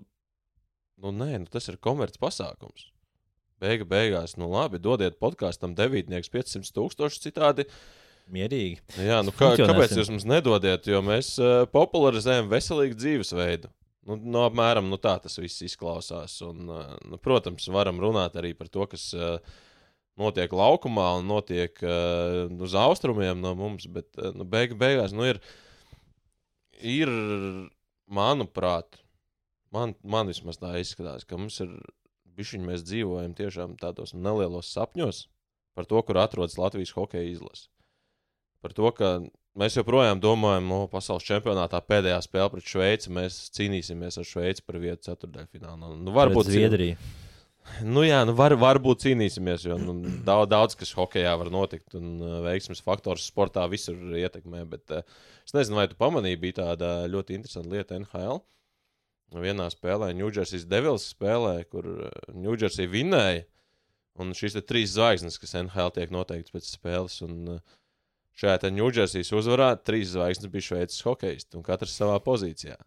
nu 1.03 1.14
nē, 1.16 1.44
nu, 1.44 1.53
tas 1.53 1.68
ir 1.72 1.81
komerces 1.81 2.20
pasākums. 2.20 2.90
Beiga 3.62 3.87
beigās, 3.87 4.35
nu 4.40 4.48
labi, 4.51 4.81
dodiet 4.83 5.20
podkāstam 5.22 5.77
devītnieks 5.79 6.33
500 6.33 6.72
tūkstoši 6.75 7.20
citādi. 7.29 7.68
Uh, 7.68 8.02
mierīgi. 8.30 8.80
Jā, 9.00 9.20
nu 9.26 9.35
kā, 9.35 9.52
kāpēc 9.58 9.96
jūs 9.98 10.11
mums 10.12 10.26
nedodiet? 10.28 10.87
Jo 10.90 11.02
mēs 11.04 11.35
uh, 11.40 11.64
popularizējam 11.72 12.50
veselīgu 12.52 12.98
dzīvesveidu. 12.98 13.70
Nu, 14.02 14.16
no 14.16 14.22
nu, 14.35 14.38
apmēram 14.48 14.88
nu, 14.90 14.98
tā 15.00 15.14
tas 15.22 15.38
viss 15.38 15.62
izklausās. 15.66 16.38
Un, 16.46 16.64
uh, 16.70 16.94
nu, 17.06 17.18
protams, 17.22 17.68
varam 17.72 18.00
runāt 18.02 18.38
arī 18.40 18.52
par 18.58 18.70
to, 18.72 18.87
kas 18.90 19.11
uh, 19.14 19.37
notiek 20.18 20.52
laukumā 20.52 21.08
un 21.20 21.28
notiek 21.30 21.78
uh, 21.87 22.48
uz 22.62 22.74
austrumiem 22.78 23.40
no 23.42 23.54
mums. 23.58 23.87
Bet 23.90 24.11
uh, 24.18 24.32
nu, 24.37 24.46
beig, 24.48 24.74
beigās 24.80 25.14
nu, 25.14 25.28
ir, 25.30 25.42
ir, 26.82 27.12
manuprāt, 28.12 29.00
man, 29.74 29.96
man 30.02 30.30
vismaz 30.30 30.61
tā 30.61 30.74
izskatās, 30.82 31.26
ka 31.28 31.38
mums 31.38 31.61
ir 31.64 31.76
bišķiņi 32.37 32.68
mēs 32.68 32.87
dzīvojam 32.88 33.37
tiešām 33.38 33.76
tādos 33.80 34.14
nelielos 34.16 34.72
sapņos 34.72 35.26
par 35.76 35.87
to, 35.88 36.00
kur 36.04 36.18
atrodas 36.20 36.58
Latvijas 36.61 36.92
hokeja 36.96 37.28
izlase 37.28 37.68
par 38.62 38.75
to, 38.77 38.90
ka 38.96 39.16
mēs 39.59 39.77
joprojām 39.77 40.20
domājam, 40.22 40.68
no 40.70 40.85
pasaules 40.92 41.27
čempionātā 41.27 41.81
pēdējā 41.85 42.20
spēle 42.25 42.53
pret 42.55 42.68
Šveici. 42.68 43.12
Mēs 43.14 43.38
cīnīsimies 43.57 44.20
ar 44.20 44.29
Šveici 44.29 44.64
par 44.66 44.81
vietu 44.83 45.11
ceturdaļfinālā. 45.11 45.77
Nu, 45.83 45.98
nu, 45.98 46.14
varbūt 46.16 46.51
Zviedrija. 46.51 47.01
Nu, 47.87 48.03
jā, 48.03 48.18
nu 48.27 48.35
var, 48.35 48.55
varbūt 48.59 49.05
cīnīsimies, 49.05 49.68
jo 49.68 49.77
nu, 49.79 49.94
daudz, 50.27 50.48
daudz 50.51 50.75
kas 50.79 50.90
hokeja 50.98 51.35
var 51.38 51.51
notikt. 51.55 51.94
Un 51.98 52.16
uh, 52.18 52.40
veiksmes 52.46 52.83
faktors 52.85 53.29
sportā 53.31 53.68
visur 53.70 53.98
ietekmē. 54.18 54.64
Bet 54.72 54.94
uh, 54.94 55.05
es 55.46 55.55
nezinu, 55.57 55.79
vai 55.79 55.87
tu 55.90 55.98
pamanīji, 56.01 56.40
bija 56.42 56.59
tāda 56.62 56.94
ļoti 57.11 57.38
interesanta 57.38 57.77
lieta 57.77 58.01
NHL. 58.01 58.42
Vienā 59.33 59.70
spēlē, 59.72 60.11
Ņūdžersijas 60.18 60.66
Devils 60.68 61.07
spēlē, 61.14 61.62
kur 61.70 61.87
Ņūdžersija 62.35 62.90
uh, 62.90 62.92
vinēja. 62.92 63.46
Un 64.20 64.35
šīs 64.37 64.59
ir 64.59 64.66
trīs 64.68 64.92
zvaigznes, 64.92 65.38
kas 65.40 65.55
NHL 65.57 65.94
tiek 65.96 66.11
noteiktas 66.12 66.53
pēc 66.53 66.66
spēles. 66.68 67.22
Un, 67.25 67.38
uh, 67.55 67.79
Šajā 68.38 68.71
Ņūdžersijas 68.73 69.33
uzvarā 69.37 69.73
trīs 69.85 70.15
zvaigznes 70.15 70.50
bija 70.52 70.69
šveicis 70.71 71.04
hokejisti, 71.04 71.59
un 71.59 71.67
katrs 71.67 71.96
savā 71.98 72.17
pozīcijā. 72.25 72.79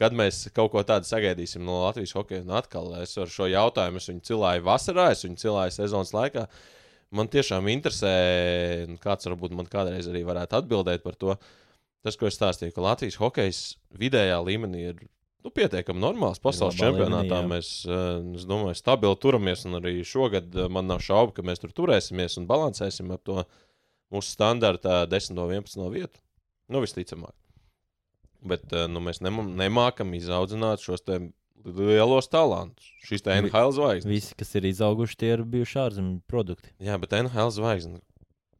Kad 0.00 0.16
mēs 0.16 0.48
kaut 0.56 0.72
ko 0.72 0.82
tādu 0.86 1.06
sagaidīsim 1.06 1.62
no 1.62 1.84
Latvijas 1.84 2.14
hokeja, 2.16 2.42
un 2.42 2.54
atkal 2.58 2.90
es 3.02 3.12
ar 3.20 3.30
šo 3.30 3.46
jautājumu 3.52 4.00
es 4.00 4.08
viņu 4.10 4.24
cilāju 4.26 4.64
vasarā, 4.66 5.10
es 5.14 5.22
viņu 5.26 5.38
cilāju 5.38 5.76
sezonas 5.76 6.14
laikā. 6.16 6.46
Man 7.12 7.28
tiešām 7.30 7.68
interesē, 7.68 8.12
kāds 9.02 9.28
varbūt 9.28 9.54
man 9.54 9.68
kādreiz 9.70 10.08
arī 10.10 10.24
varētu 10.26 10.58
atbildēt 10.58 11.04
par 11.04 11.18
to. 11.20 11.36
Tas, 12.02 12.16
ko 12.18 12.26
es 12.26 12.38
stāstīju, 12.38 12.74
ka 12.74 12.82
Latvijas 12.82 13.20
hokejs 13.20 13.60
vidējā 14.00 14.40
līmenī 14.42 14.86
ir 14.90 15.02
nu, 15.44 15.52
pietiekami 15.54 16.02
normāls. 16.02 16.40
Pasaules 16.42 16.78
čempionātā 16.78 17.42
līmenī, 17.42 17.50
mēs, 17.52 17.70
eh, 17.86 18.38
es 18.40 18.46
domāju, 18.48 18.78
stabili 18.80 19.18
turamies, 19.22 19.66
un 19.68 19.78
arī 19.78 20.00
šogad 20.06 20.56
eh, 20.56 20.70
man 20.72 20.88
nav 20.90 21.04
šaubu, 21.04 21.36
ka 21.36 21.46
mēs 21.46 21.62
tur 21.62 21.74
turēsimies 21.76 22.40
un 22.40 22.48
balansēsim 22.50 23.12
ap 23.14 23.22
to 23.28 23.44
mūsu 24.12 24.34
standarta 24.34 25.02
10 25.10 25.36
no 25.38 25.48
11 25.50 25.88
vietu. 25.94 26.20
Nu, 26.72 26.82
visticamāk. 26.84 27.34
Bet 28.42 28.72
uh, 28.74 28.88
nu, 28.90 29.02
mēs 29.04 29.22
nemam- 29.22 29.52
nemākam 29.58 30.12
izaudzināt 30.18 30.82
šos 30.82 31.04
te 31.06 31.18
lielos 31.62 32.26
talantus. 32.30 32.88
Šis 33.06 33.22
te 33.22 33.34
NHL 33.38 33.74
zvaigznes. 33.76 34.10
Visi, 34.10 34.36
kas 34.38 34.54
ir 34.58 34.66
izauguši, 34.70 35.18
tie 35.20 35.34
ir 35.36 35.44
bijuši 35.46 35.78
ārzemju 35.84 36.22
produkti. 36.30 36.72
Jā, 36.82 36.96
bet 37.02 37.14
NHL 37.14 37.52
zvaigzne. 37.54 38.00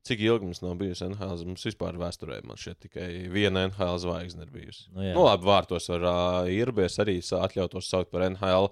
Cik 0.06 0.22
ilgi 0.26 0.48
mums 0.48 0.62
nav 0.62 0.74
bijusi 0.80 1.06
NHL? 1.06 1.44
Mums 1.46 1.66
vispār 1.66 1.98
vēsturē 1.98 2.40
man 2.46 2.58
šeit 2.58 2.80
tikai 2.82 3.08
viena 3.30 3.68
NHL 3.68 4.00
zvaigzne 4.02 4.46
ir 4.46 4.50
bijusi. 4.54 4.88
Nu, 4.90 5.04
jā. 5.06 5.12
nu, 5.14 5.26
labi, 5.28 5.46
vārtos 5.46 5.86
ar 5.94 6.06
uh, 6.06 6.50
Irbies 6.50 6.98
arī 7.02 7.20
atļautos 7.22 7.90
saukt 7.90 8.10
par 8.14 8.26
NHL. 8.30 8.70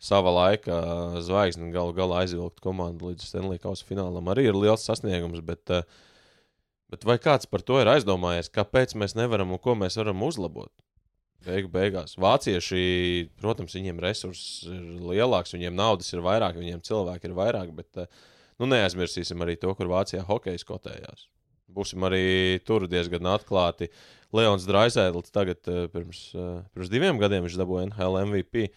Sava 0.00 0.32
laika 0.32 0.76
zvaigzni 1.20 1.68
galu 1.74 1.92
galā 1.92 2.22
aizvilkt 2.22 2.62
komandu 2.64 3.10
līdz 3.10 3.26
Stanley 3.28 3.60
Kausa 3.60 3.84
finālam 3.84 4.30
arī 4.32 4.46
ir 4.48 4.56
liels 4.56 4.86
sasniegums. 4.88 5.42
Bet, 5.44 5.68
ā, 5.68 5.82
bet 6.90 7.06
vai 7.08 7.16
kāds 7.22 7.48
par 7.50 7.64
to 7.66 7.80
ir 7.80 7.90
aizdomājies, 7.90 8.52
kāpēc 8.52 8.96
mēs 8.98 9.16
nevaram 9.18 9.54
un 9.54 9.62
ko 9.62 9.76
mēs 9.78 9.98
varam 10.00 10.22
uzlabot? 10.26 10.72
Beigu 11.46 11.70
beigās. 11.72 12.18
Vācieši, 12.20 13.30
protams, 13.40 13.72
viņiem 13.78 14.00
resursi 14.04 14.68
ir 14.68 14.82
lielāks, 15.08 15.54
viņiem 15.56 15.76
naudas 15.76 16.10
ir 16.12 16.20
vairāk, 16.24 16.58
viņiem 16.60 16.82
cilvēki 16.84 17.30
ir 17.30 17.36
vairāk, 17.38 17.70
bet 17.78 18.02
ā, 18.02 18.06
nu, 18.60 18.68
neaizmirsīsim 18.68 19.40
arī 19.40 19.56
to, 19.60 19.72
kur 19.78 19.88
Vācijā 19.88 20.20
hokeja 20.28 20.60
skotējās. 20.60 21.30
Būsim 21.70 22.04
arī 22.04 22.60
tur 22.66 22.84
diezgan 22.90 23.30
atklāti. 23.30 23.88
Leons 24.36 24.66
Draisēlis 24.68 25.32
tagad, 25.32 25.62
eh, 25.70 25.86
pirms, 25.88 26.34
eh, 26.34 26.62
pirms 26.74 26.90
diviem 26.92 27.18
gadiem, 27.18 27.46
viņš 27.46 27.56
dabūja 27.56 27.88
NHL 27.88 28.20
MVP. 28.26 28.68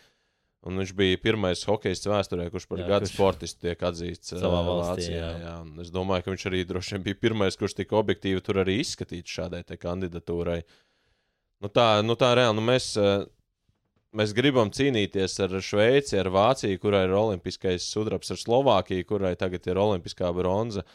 Un 0.64 0.80
viņš 0.80 0.93
bija 0.95 1.20
pirmais 1.20 1.59
hokejists 1.68 2.07
vēsturē, 2.07 2.45
kurš 2.53 2.70
par 2.70 2.80
Jā, 2.80 2.86
gada 2.88 3.03
kurš 3.03 3.18
sportistu 3.18 3.66
tiek 3.66 3.82
atzīts 3.84 4.32
savā 4.32 4.61
valstī, 4.64 5.09
Vācijā. 5.09 5.18
jā. 5.20 5.32
Jā. 5.43 5.55
Es 5.84 5.89
domāju, 5.91 6.24
ka 6.24 6.32
viņš 6.32 6.45
arī 6.47 6.61
droši 6.70 6.95
vien 6.95 7.03
bija 7.09 7.20
pirmais, 7.26 7.57
kurš 7.59 7.76
tika 7.82 7.97
objektīvi 7.99 8.43
tur 8.45 8.61
arī 8.64 8.78
izskatīts 8.80 9.34
šādai 9.36 9.64
kandidatūrai. 9.68 10.61
Nu 11.64 11.72
tā, 11.72 11.88
nu 12.07 12.16
tā 12.20 12.32
reāli, 12.39 12.55
nu 12.55 12.64
mēs, 12.64 12.93
mēs 14.16 14.32
gribam 14.36 14.72
cīnīties 14.72 15.36
ar 15.43 15.57
Šveici, 15.59 16.16
ar 16.20 16.32
Vāciju, 16.32 16.80
kurai 16.80 17.03
ir 17.09 17.16
olimpiskais 17.20 17.84
sudrabs, 17.91 18.32
ar 18.32 18.39
Slovākiju, 18.39 19.07
kurai 19.11 19.36
tagad 19.39 19.68
ir 19.68 19.84
olimpiskā 19.84 20.32
bronza. 20.36 20.86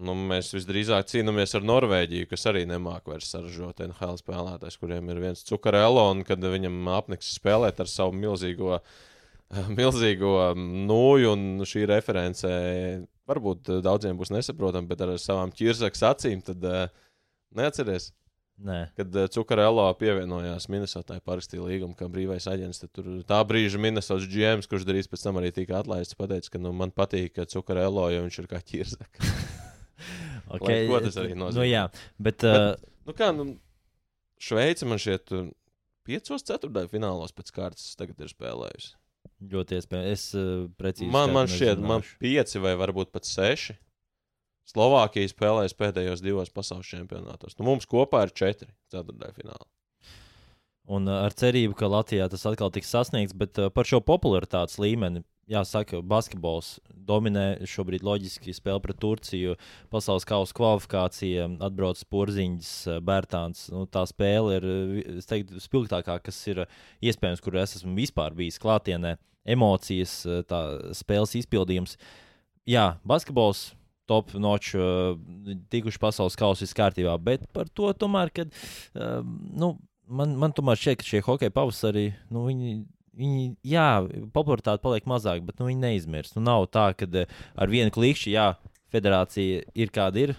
Nu, 0.00 0.14
mēs 0.16 0.54
visdrīzāk 0.54 1.10
cīnāmies 1.10 1.52
ar 1.58 1.64
Norvēģiju, 1.68 2.28
kas 2.30 2.46
arī 2.48 2.62
nemāķi 2.68 3.12
vairs 3.12 3.30
saražot 3.34 3.82
NHL 3.84 4.16
spēlētājs, 4.20 4.78
kuriem 4.80 5.10
ir 5.12 5.20
viens 5.20 5.44
cukarēlo, 5.44 6.06
un 6.14 6.22
kad 6.24 6.40
viņam 6.40 6.88
apniks 6.96 7.34
spēlēt 7.36 7.82
ar 7.84 7.90
savu 7.90 8.16
milzīgo, 8.16 8.78
milzīgo 9.80 10.34
nūju, 10.56 11.34
un 11.34 11.66
šī 11.68 11.84
reference 11.90 12.48
varbūt 13.28 13.74
daudziem 13.84 14.16
būs 14.16 14.32
nesaprotama, 14.32 14.88
bet 14.88 15.04
ar 15.04 15.14
savām 15.20 15.52
ķirzakas 15.52 16.06
acīm, 16.14 16.40
tad 16.48 16.64
uh, 16.64 16.88
neatceries. 17.60 18.10
Nē, 18.60 18.90
Kad 18.92 19.14
Cukarēlā 19.32 19.86
pievienojās 19.96 20.66
Minnesotai, 20.68 21.16
parakstīja 21.24 21.64
līgumu, 21.64 21.94
kā 21.96 22.10
brīvais 22.12 22.44
aģents, 22.50 22.82
tad 22.82 22.92
tur 22.92 23.08
tā 23.24 23.38
brīža 23.48 23.80
Minnesotas 23.80 24.28
GMs, 24.28 24.68
kurš 24.68 24.84
drīz 24.88 25.08
pēc 25.08 25.24
tam 25.24 25.40
arī 25.40 25.48
tika 25.56 25.78
atlaists, 25.80 26.18
pateica, 26.18 26.52
ka 26.52 26.60
nu, 26.60 26.74
man 26.76 26.92
patīk 26.92 27.40
Cukarēlā, 27.40 28.10
jo 28.12 28.28
viņš 28.28 28.40
ir 28.42 28.50
kā 28.52 28.60
ķirzaka. 28.60 29.32
okay. 30.56 30.86
ko 30.88 31.02
tas 31.04 31.18
arī 31.20 31.34
nozīmē? 31.34 31.58
Nu, 31.58 31.66
jā, 31.68 31.86
bet, 32.22 32.46
uh, 32.48 32.74
Nu 33.08 33.16
kā, 33.16 33.32
nu, 33.34 33.56
Šveice 34.40 34.86
man 34.88 35.00
šeit 35.02 35.32
uh, 35.34 35.50
piecos 36.06 36.44
ceturtajā 36.46 36.88
finālos 36.92 37.34
pēc 37.36 37.52
kārtas 37.56 37.96
tagad 37.98 38.20
ir 38.22 38.30
spēlējusi. 38.32 38.94
ļoti 39.52 39.78
iespējams. 39.80 40.10
Es 40.14 40.38
uh, 40.38 40.68
precīzi. 40.80 41.10
Man, 41.12 41.32
man 41.34 41.50
šķiet, 41.50 41.82
man 41.82 42.04
pieci 42.22 42.62
vai 42.62 42.76
varbūt 42.80 43.12
pat 43.12 43.28
seši. 43.28 43.76
Slovākija 44.70 45.32
spēlējas 45.32 45.74
pēdējos 45.74 46.22
divos 46.22 46.52
pasaules 46.54 46.86
čempionātos. 46.86 47.56
Nu, 47.58 47.66
mums 47.66 47.88
kopā 47.90 48.22
ir 48.28 48.34
četri 48.36 48.70
ceturtajā 48.92 49.34
finālā. 49.40 49.66
Un 50.88 51.06
uh, 51.06 51.24
ar 51.26 51.34
cerību, 51.36 51.76
ka 51.78 51.90
Latvijā 51.90 52.26
tas 52.30 52.46
atkal 52.48 52.72
tiks 52.72 52.90
sasniegts, 52.90 53.36
bet 53.36 53.58
uh, 53.60 53.68
par 53.74 53.88
šo 53.88 54.00
popularitātes 54.04 54.80
līmeni. 54.80 55.22
Jāsaka, 55.50 55.98
basketbols 56.06 56.76
dominē 56.94 57.64
šobrīd 57.66 58.04
loģiski 58.06 58.52
spēle 58.54 58.78
pret 58.84 59.00
Turciju, 59.02 59.56
pasaules 59.90 60.22
kausa 60.28 60.54
kvalifikācija, 60.54 61.48
atbrauc 61.66 61.98
porziņš, 62.14 62.70
Bērtāns. 63.02 63.64
Nu, 63.74 63.82
tā 63.90 64.04
spēle 64.06 64.60
ir 64.60 64.68
teiktu, 65.26 65.58
spilgtākā, 65.58 66.20
kas 66.22 66.38
ir 66.52 66.62
iespējams, 67.02 67.42
kur 67.42 67.58
es 67.58 67.74
esmu 67.80 67.96
vispār 67.98 68.38
bijis 68.38 68.62
klātienē. 68.62 69.16
Emocijas, 69.50 70.20
tā 70.46 70.62
spēles 70.94 71.34
izpildījums. 71.42 71.98
Jā, 72.70 72.92
basketbols 73.02 73.72
top 74.10 74.30
uh, 74.38 75.18
tikuši 75.74 76.02
pasaules 76.02 76.38
kausa 76.38 76.70
kārtībā, 76.78 77.18
bet 77.18 77.50
par 77.54 77.66
to 77.74 77.90
tomēr, 77.98 78.30
kad, 78.34 78.54
nu, 78.94 79.74
man, 80.10 80.34
man 80.40 80.54
tomēr 80.56 80.80
šķiet, 80.80 81.00
ka 81.00 81.06
šie 81.06 81.22
hokeja 81.26 81.54
pavasarī, 81.54 82.10
nu, 82.34 82.44
viņi, 82.48 82.74
viņi, 83.20 83.46
jā, 83.70 83.88
popularitāte 84.34 84.82
paliek 84.84 85.06
mazāk, 85.10 85.44
bet 85.46 85.60
nu, 85.60 85.68
viņi 85.70 85.84
neizmirst. 85.84 86.36
Nu, 86.36 86.44
nav 86.48 86.68
tā, 86.74 86.90
ka 86.98 87.08
uh, 87.08 87.38
ar 87.56 87.72
vienu 87.72 87.94
klikšķi, 87.94 88.34
jā, 88.36 88.50
federācija 88.90 89.64
ir 89.78 89.92
kāda 89.94 90.24
ir. 90.24 90.34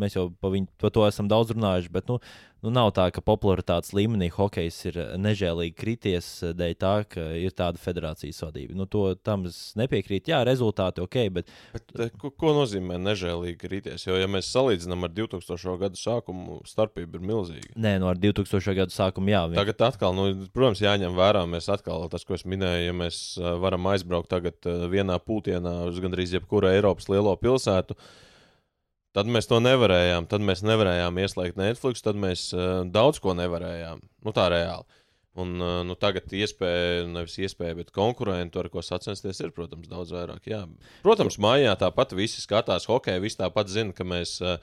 Mēs 0.00 0.16
jau 0.16 0.30
par 0.40 0.54
viņu 0.54 0.70
par 0.80 0.94
to 0.94 1.04
esam 1.08 1.28
daudz 1.30 1.52
runājuši, 1.54 1.92
bet 1.92 2.08
nu, 2.10 2.16
nu, 2.62 2.70
nav 2.74 2.90
tā, 2.96 3.06
ka 3.14 3.22
popularitātes 3.24 3.92
līmenī 3.96 4.28
hokejs 4.34 4.78
ir 4.90 4.98
uh, 5.00 5.08
nežēlīgi 5.20 5.74
krities 5.78 6.28
uh, 6.44 6.52
dēļ 6.56 6.74
tā, 6.80 6.92
ka 7.08 7.24
ir 7.40 7.54
tāda 7.56 7.80
federācijas 7.80 8.40
vadība. 8.44 8.76
Nu, 8.76 8.86
to, 8.90 9.14
tam 9.26 9.46
es 9.48 9.72
nepiekrītu. 9.80 10.32
Jā, 10.32 10.42
rezultāti 10.48 11.00
ok, 11.04 11.16
bet 11.38 11.50
Bet, 11.72 11.94
eh, 11.98 12.10
ko, 12.20 12.30
ko 12.30 12.52
nozīmē 12.58 12.98
nežēlīgi 13.00 13.70
rīties? 13.72 14.06
Jo, 14.08 14.16
ja 14.20 14.28
mēs 14.30 14.50
salīdzinām 14.54 15.08
ar 15.08 15.14
2000. 15.16 15.76
gadu 15.80 16.00
sākumu, 16.00 16.60
starpība 16.68 17.18
ir 17.20 17.26
milzīga. 17.32 17.72
nē, 17.76 17.96
no 18.02 18.08
ar 18.12 18.16
2000. 18.20 18.74
gadu 18.78 18.92
sākumu 18.94 19.32
jā. 19.32 19.42
viņi- 19.50 19.60
Tagad 19.62 19.86
atkal, 19.90 20.14
nu, 20.16 20.46
protams, 20.54 20.80
jāņem 20.84 21.14
vērā, 21.16 21.44
mēs 21.50 21.68
atkal 21.72 22.08
tas, 22.12 22.24
ko 22.24 22.34
es 22.34 22.42
minēju, 22.44 22.86
ja 22.86 22.92
mēs 22.92 23.20
varam 23.60 23.86
aizbraukt 23.92 24.28
tagad 24.30 24.60
vienā 24.92 25.18
pūtienā 25.20 25.86
uz 25.88 26.00
gandrīz 26.00 26.32
jebkuru 26.36 26.68
Eiropas 26.70 27.08
lielo 27.08 27.36
pilsētu, 27.36 27.96
tad 29.16 29.30
mēs 29.30 29.48
to 29.50 29.58
nevarējām. 29.62 30.28
Tad 30.30 30.44
mēs 30.46 30.64
nevarējām 30.66 31.20
ieslēgt 31.24 31.60
Netflix, 31.60 32.04
tad 32.04 32.18
mēs 32.20 32.48
uh, 32.56 32.82
daudz 32.88 33.20
ko 33.22 33.34
nevarējām. 33.38 34.02
Nu, 34.26 34.34
tā 34.36 34.48
reāli. 34.52 34.86
Un, 35.40 35.54
uh, 35.62 35.80
nu, 35.86 35.94
tagad 35.98 36.32
iespēja, 36.34 37.06
nevis 37.10 37.38
iespēja, 37.38 37.76
bet 37.78 37.92
konkurenti, 37.94 38.58
ar 38.60 38.68
ko 38.72 38.82
sacensties, 38.84 39.40
ir, 39.44 39.54
protams, 39.56 39.88
daudz 39.90 40.12
vairāk. 40.14 40.46
Jā. 40.50 40.64
Protams, 41.06 41.38
mājā 41.42 41.76
tāpat 41.80 42.16
visi 42.18 42.42
skatās 42.42 42.88
hokeju, 42.90 43.22
visi 43.22 43.38
tāpat 43.40 43.70
zina, 43.70 43.94
ka 43.96 44.06
mēs 44.06 44.36
uh, 44.42 44.58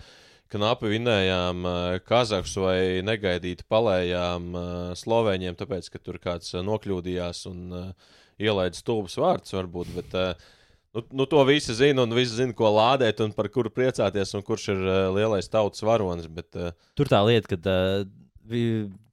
knapi 0.54 0.92
vinējām 0.92 1.64
uh, 1.64 1.78
Kazahs 2.08 2.56
vai 2.60 3.00
negaidīti 3.08 3.68
palējām 3.72 4.52
uh, 4.52 4.68
Slovēņiem, 5.00 5.58
tāpēc, 5.60 5.90
ka 5.94 6.04
tur 6.04 6.20
kāds 6.24 6.54
uh, 6.56 6.64
nokļūdījās 6.68 7.48
un 7.52 7.66
uh, 7.72 8.14
ielaida 8.44 8.78
stulbus 8.78 9.18
vārdus, 9.20 9.56
varbūt. 9.56 9.96
Bet, 9.96 10.16
uh, 10.20 10.54
Nu, 10.98 11.04
nu, 11.12 11.26
to 11.30 11.44
visi 11.46 11.76
zina, 11.78 12.02
un 12.02 12.14
visi 12.18 12.40
zina, 12.40 12.56
ko 12.58 12.72
lādēt, 12.74 13.20
un 13.22 13.34
par 13.38 13.52
kuru 13.54 13.70
priecāties, 13.70 14.32
un 14.34 14.42
kurš 14.46 14.72
ir 14.74 14.80
uh, 14.82 14.94
lielais 15.14 15.46
tautas 15.46 15.84
varonis. 15.86 16.26
Bet, 16.26 16.50
uh, 16.58 16.74
Tur 16.98 17.12
tā 17.12 17.20
lieta, 17.28 17.54
ka 17.54 17.60
uh, 17.62 18.08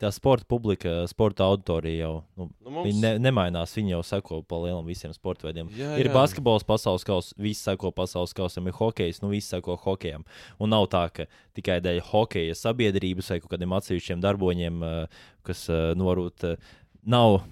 tā 0.01 0.09
sporta 0.15 0.47
publika, 0.49 0.95
sporta 1.11 1.45
auditorija 1.45 2.07
jau 2.07 2.15
nu, 2.39 2.49
nu, 2.63 2.73
mums... 2.79 3.03
ne, 3.03 3.13
nemainās. 3.21 3.77
Viņi 3.77 3.97
jau 3.99 4.01
seko 4.15 4.41
pa 4.49 4.63
lielam 4.63 4.89
visiem 4.89 5.13
sporta 5.13 5.49
veidiem. 5.51 5.69
Jā, 5.77 5.93
ir 6.01 6.09
jā. 6.09 6.15
basketbols, 6.15 6.65
pasaules 6.65 7.05
kausa, 7.05 7.37
visi 7.37 7.61
seko 7.67 7.93
pasaules 7.93 8.33
kausam, 8.33 8.73
ir 8.73 8.81
hokejs, 8.81 9.21
nu 9.21 9.35
visi 9.35 9.53
seko 9.53 9.77
hokejam. 9.85 10.25
Un 10.57 10.73
nav 10.73 10.89
tā, 10.95 11.05
ka 11.13 11.29
tikai 11.59 11.83
dēļ 11.85 12.01
hokeja 12.15 12.57
sabiedrības 12.65 13.29
vai 13.35 13.43
kaut 13.45 13.53
kādiem 13.59 13.77
atsevišķiem 13.77 14.25
darboņiem, 14.25 14.85
uh, 14.89 15.25
kas 15.45 15.67
uh, 15.69 15.91
norūt, 16.01 16.49
uh, 16.49 16.77
nav 17.05 17.43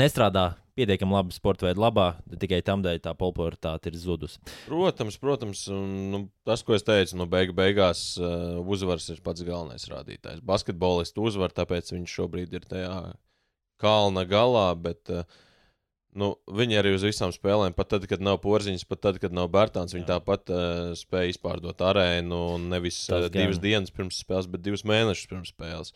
nestrādā 0.00 0.54
pietiekami 0.78 1.14
labi 1.14 1.34
sporta 1.34 1.68
veidā, 1.68 1.80
labā, 1.84 2.06
tikai 2.40 2.60
tam 2.66 2.82
dēļ 2.84 3.00
tā 3.04 3.14
popularitāte 3.18 3.90
ir 3.90 3.98
zudusi. 4.00 4.40
Protams, 4.66 5.18
protams, 5.22 5.64
un 5.72 5.88
nu, 6.12 6.20
tas, 6.46 6.64
ko 6.66 6.76
es 6.76 6.86
teicu, 6.86 7.18
nu, 7.20 7.28
beig 7.30 7.54
beigās 7.56 8.14
uh, 8.20 8.58
uzvars 8.60 9.08
ir 9.14 9.22
pats 9.24 9.46
galvenais 9.46 9.86
rādītājs. 9.90 10.42
Basketbolists 10.46 11.20
uzvar, 11.20 11.54
tāpēc 11.54 11.94
viņš 11.94 12.18
šobrīd 12.18 12.58
ir 12.58 12.66
tajā 12.70 12.98
kalna 13.82 14.24
galā, 14.28 14.68
bet 14.78 15.12
uh, 15.14 15.22
nu, 16.18 16.32
viņi 16.58 16.80
arī 16.80 16.94
uz 16.96 17.06
visām 17.06 17.32
spēlēm, 17.34 17.74
pat 17.76 17.92
tad, 17.94 18.08
kad 18.10 18.22
nav 18.24 18.40
porziņas, 18.44 18.86
pat 18.90 19.02
tad, 19.08 19.20
kad 19.22 19.34
nav 19.34 19.50
Bērtāns, 19.54 19.94
viņi 19.96 20.06
Jā. 20.06 20.16
tāpat 20.16 20.52
uh, 20.54 20.90
spēja 20.98 21.34
izpārdot 21.34 21.86
arēnu 21.86 22.42
nevis 22.66 23.04
uh, 23.10 23.28
divas 23.32 23.62
dienas 23.62 23.94
pirms 23.94 24.20
spēles, 24.22 24.50
bet 24.50 24.64
divus 24.64 24.86
mēnešus 24.88 25.30
pirms 25.30 25.54
spēles. 25.54 25.94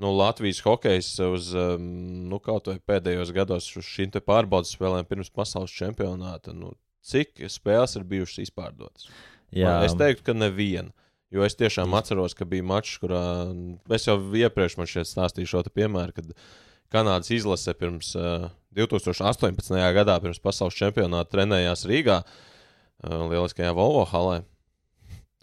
Nu, 0.00 0.10
Latvijas 0.16 0.62
hokejs 0.64 1.10
uz 1.26 1.50
um, 1.54 1.84
nu, 2.30 2.38
kaut 2.42 2.70
vai 2.70 2.78
pēdējos 2.80 3.32
gados 3.36 3.68
uz 3.76 3.84
šīm 3.86 4.14
pārbaudas 4.24 4.72
spēlēm 4.74 5.06
pirms 5.08 5.30
pasaules 5.30 5.74
čempionāta. 5.76 6.54
Nu, 6.56 6.72
cik 7.04 7.44
spēles 7.52 7.98
ir 7.98 8.08
bijušas 8.08 8.46
izpārdotas? 8.46 9.10
Jā, 9.52 9.82
Es 9.84 9.94
teiktu, 9.98 10.24
ka 10.30 10.34
neviena. 10.36 10.94
Jo 11.32 11.44
es 11.46 11.56
tiešām 11.56 11.92
atceros, 11.96 12.34
ka 12.36 12.44
bija 12.48 12.64
mačs, 12.64 12.98
kurā 13.00 13.22
es 13.92 14.04
jau 14.08 14.18
iepriekš 14.20 14.76
man 14.76 14.88
šeit 14.88 15.08
stāstīju 15.08 15.48
šo 15.48 15.62
piemēru, 15.72 16.16
kad 16.16 16.34
Kanādas 16.92 17.30
izlase 17.32 17.72
pirms 17.72 18.10
uh, 18.20 18.50
2018. 18.76 19.72
gadā, 19.96 20.18
pirms 20.20 20.42
pasaules 20.44 20.76
čempionāta, 20.76 21.30
trenējās 21.32 21.86
Rīgā, 21.88 22.18
uh, 22.20 23.22
lieliskajā 23.32 23.72
Volvo 23.76 24.04
halē. 24.10 24.42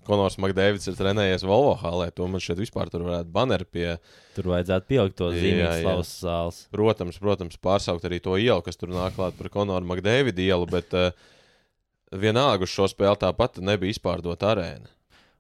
Konors 0.08 0.38
Makdēvids 0.42 0.90
ir 0.90 0.98
trenējies 0.98 1.46
Volvo 1.48 1.74
halē. 1.82 2.10
To 2.18 2.28
man 2.32 2.44
šeit 2.44 2.60
vispār 2.62 2.92
tur 2.92 3.06
varētu 3.08 3.34
baneri 3.34 3.68
pie. 3.68 3.88
Tur 4.36 4.52
vajadzētu 4.54 4.90
pielikt 4.90 5.18
to 5.20 5.32
zīmīgu 5.36 5.74
slavas 5.82 6.14
zāles. 6.24 6.62
Protams, 6.76 7.20
protams, 7.22 7.60
pārsaukt 7.62 8.08
arī 8.10 8.22
to 8.24 8.38
ielu, 8.40 8.64
kas 8.66 8.80
tur 8.80 8.94
nāk 8.94 9.18
klāt 9.18 9.38
par 9.40 9.52
Konoru 9.54 9.90
Makdēvidu 9.90 10.46
ielu, 10.46 10.70
bet 10.70 10.96
uh, 10.98 11.12
vienalga 12.12 12.68
uz 12.68 12.74
šo 12.74 12.88
spēli 12.92 13.22
tāpat 13.26 13.62
nebija 13.64 13.98
izpārdota 13.98 14.54
arēna. 14.54 14.90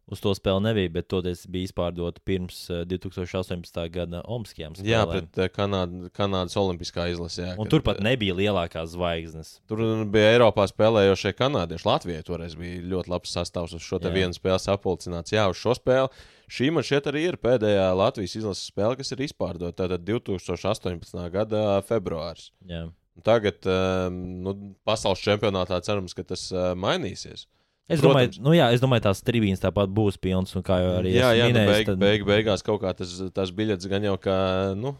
Uz 0.09 0.21
to 0.23 0.31
spēli 0.33 0.63
nebija, 0.65 0.89
bet 0.93 1.05
toties 1.11 1.43
bija 1.51 1.69
izpārdota 1.69 2.21
pirms 2.25 2.63
eh, 2.73 2.81
2018. 2.89 3.77
gada 3.93 4.23
Omaskajām 4.25 4.73
spēlēm. 4.77 4.89
Jā, 4.89 5.03
pret 5.05 5.37
uh, 5.37 5.49
Kanād, 5.53 5.93
Kanādas 6.17 6.57
Olimpiskā 6.57 7.05
izlasē. 7.11 7.51
jā, 7.51 7.53
Un 7.53 7.67
kad, 7.67 7.73
tur 7.75 7.83
pat 7.85 8.01
eh, 8.01 8.07
nebija 8.07 8.33
lielākās 8.39 8.95
zvaigznes. 8.95 9.51
Tur 9.69 9.83
bija 10.09 10.31
Eiropā 10.33 10.65
spēlējošie 10.71 11.35
kanādieši. 11.37 11.85
Latvijai 11.85 12.25
toreiz 12.25 12.57
bija 12.57 12.81
ļoti 12.95 13.13
labs 13.13 13.35
sastāvs 13.37 13.77
uz 13.77 13.85
šo 13.85 14.01
vienu 14.07 14.33
spēli 14.33 14.63
sapulcināts. 14.63 15.35
Jā, 15.35 15.45
uz 15.51 15.61
šo 15.61 15.77
spēli. 15.77 16.09
Šī 16.49 16.71
man 16.73 16.85
šķiet 16.87 17.11
arī 17.11 17.27
ir 17.29 17.37
pēdējā 17.37 17.85
Latvijas 17.93 18.33
izlases 18.39 18.71
spēle, 18.71 18.97
kas 18.97 19.13
ir 19.13 19.21
izpārdota. 19.27 19.83
Tātad 19.83 20.07
2018. 20.09 21.21
gada 21.35 21.83
februāris. 21.85 22.49
Jā. 22.65 22.87
Tagad 23.21 23.67
nu, 24.15 24.55
pasaules 24.87 25.21
čempionātā 25.21 25.77
cerams, 25.85 26.15
ka 26.17 26.23
tas 26.25 26.47
mainīsies. 26.79 27.45
Es 27.89 28.03
Protams. 28.03 28.37
domāju, 28.37 28.43
nu 28.45 28.53
jā, 28.53 28.67
es 28.69 28.83
domāju, 28.83 29.07
tās 29.07 29.23
trījus 29.25 29.63
tāpat 29.63 29.89
būs 29.89 30.19
pilnas. 30.21 30.53
Un 30.53 30.65
kā 30.65 30.77
jau 30.77 30.91
arī 30.99 31.15
jā, 31.15 31.31
jā 31.33 31.47
nu, 31.47 31.55
minēju, 31.55 31.71
beig, 31.71 31.87
tad... 31.87 32.01
beig, 32.03 32.25
beigās 32.27 32.63
kaut 32.65 32.83
kā 32.83 32.93
tas, 32.93 33.15
tas 33.33 33.49
biļets 33.55 33.89
gan 33.89 34.05
jau 34.05 34.13
kā 34.21 34.37
nu, 34.77 34.93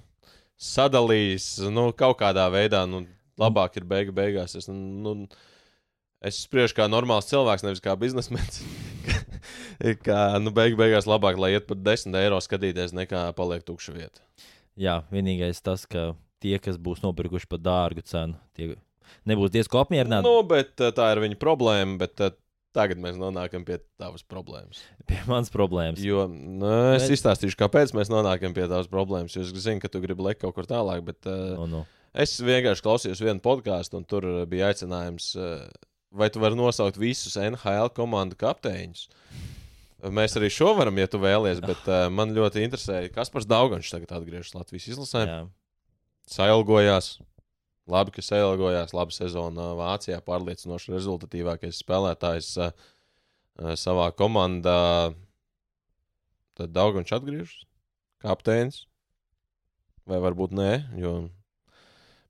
sadalījis 0.58 1.70
nu, 1.70 1.92
kaut 1.98 2.18
kādā 2.24 2.48
veidā. 2.50 2.82
Nu, 2.90 3.04
labāk 3.40 3.78
ir 3.78 3.86
beigu 3.90 4.16
beigās. 4.18 4.58
Es, 4.58 4.66
nu, 4.74 5.14
es 6.26 6.42
spriežu 6.48 6.80
kā 6.80 6.90
normāls 6.90 7.30
cilvēks, 7.30 7.68
nevis 7.68 7.84
kā 7.86 7.94
biznesmenis. 8.00 8.64
kā 10.08 10.20
nu, 10.42 10.54
beigu 10.56 10.82
beigās 10.82 11.06
labāk, 11.10 11.38
lai 11.38 11.54
iet 11.54 11.70
par 11.70 11.78
10 11.78 12.18
eiro 12.24 12.42
skatīties, 12.42 12.98
nekā 12.98 13.30
paliek 13.38 13.64
tukša 13.70 13.96
vieta. 13.96 14.26
Jā, 14.80 15.04
vienīgais 15.14 15.62
tas, 15.62 15.86
ka 15.86 16.14
tie, 16.42 16.58
kas 16.58 16.82
būs 16.82 17.04
nopirkuši 17.06 17.50
par 17.52 17.62
dārgu 17.62 18.04
cenu, 18.08 18.40
tie 18.58 18.74
nebūs 19.30 19.54
diezgan 19.54 19.84
apmierināti. 19.84 20.26
Nu, 20.28 20.42
bet 20.48 20.80
uh, 20.82 20.94
tā 20.96 21.12
ir 21.14 21.22
viņa 21.24 21.40
problēma. 21.42 21.98
Bet, 22.02 22.18
uh, 22.24 22.34
Tagad 22.78 23.00
mēs 23.02 23.16
nonākam 23.18 23.64
pie 23.66 23.80
tavas 23.98 24.22
problēmas. 24.30 24.84
Pie 25.10 25.18
manas 25.26 25.50
problēmas. 25.50 26.02
Jo 26.06 26.28
nu, 26.30 26.70
es 26.94 27.08
Bet- 27.08 27.16
izstāstīšu, 27.18 27.58
kāpēc 27.58 27.96
mēs 27.98 28.12
nonākam 28.14 28.54
pie 28.54 28.68
tavas 28.70 28.90
problēmas. 28.92 29.34
Jo 29.34 29.42
es 29.42 29.54
zinu, 29.64 29.82
ka 29.82 29.90
tu 29.90 30.02
gribi 30.04 30.22
lekt 30.28 30.44
kaut 30.44 30.54
kur 30.58 30.68
tālāk, 30.70 31.02
bet 31.08 31.26
uh, 31.26 31.56
Nu, 31.58 31.66
nu. 31.72 31.86
Es 32.14 32.36
vienkārši 32.42 32.82
klausījos 32.86 33.20
vienu 33.22 33.42
podkāstu, 33.42 33.98
un 34.02 34.06
tur 34.10 34.26
uh, 34.26 34.38
bija 34.50 34.70
aicinājums, 34.70 35.32
uh, 35.38 35.66
vai 36.14 36.30
tu 36.34 36.42
vari 36.42 36.58
nosaukt 36.58 36.98
visus 36.98 37.36
NHL 37.42 37.90
komandu 37.98 38.38
kapteiņus. 38.38 39.08
Mēs 40.16 40.38
arī 40.40 40.48
šo 40.54 40.72
varam, 40.78 40.98
ja 41.02 41.10
tu 41.12 41.20
vēlies, 41.22 41.60
bet 41.66 41.90
uh, 41.90 42.06
man 42.14 42.32
ļoti 42.38 42.64
interesē, 42.66 43.02
kas 43.14 43.34
par 43.34 43.46
Dauganšu 43.50 43.98
tagad 43.98 44.14
atgriežas 44.22 44.54
Latvijas 44.56 44.88
izlasē. 44.94 45.26
Jā. 45.28 45.40
Sailgojās. 46.30 47.18
Labi, 47.90 48.14
ka 48.16 48.24
sailgojās. 48.26 48.94
Labi 48.94 49.16
sezona 49.16 49.72
Vācijā. 49.80 50.20
Pārliecinoši 50.26 50.94
rezultatīvākais 50.94 51.82
spēlētājs 51.82 52.52
uh, 52.62 52.70
savā 53.80 54.12
komandā. 54.18 55.16
Tad 56.60 56.76
Dauganš 56.76 57.16
atgriežas. 57.18 57.58
Kapteinis. 58.22 58.84
Vai 60.10 60.20
varbūt 60.22 60.56
nē, 60.58 60.72
jo 61.00 61.14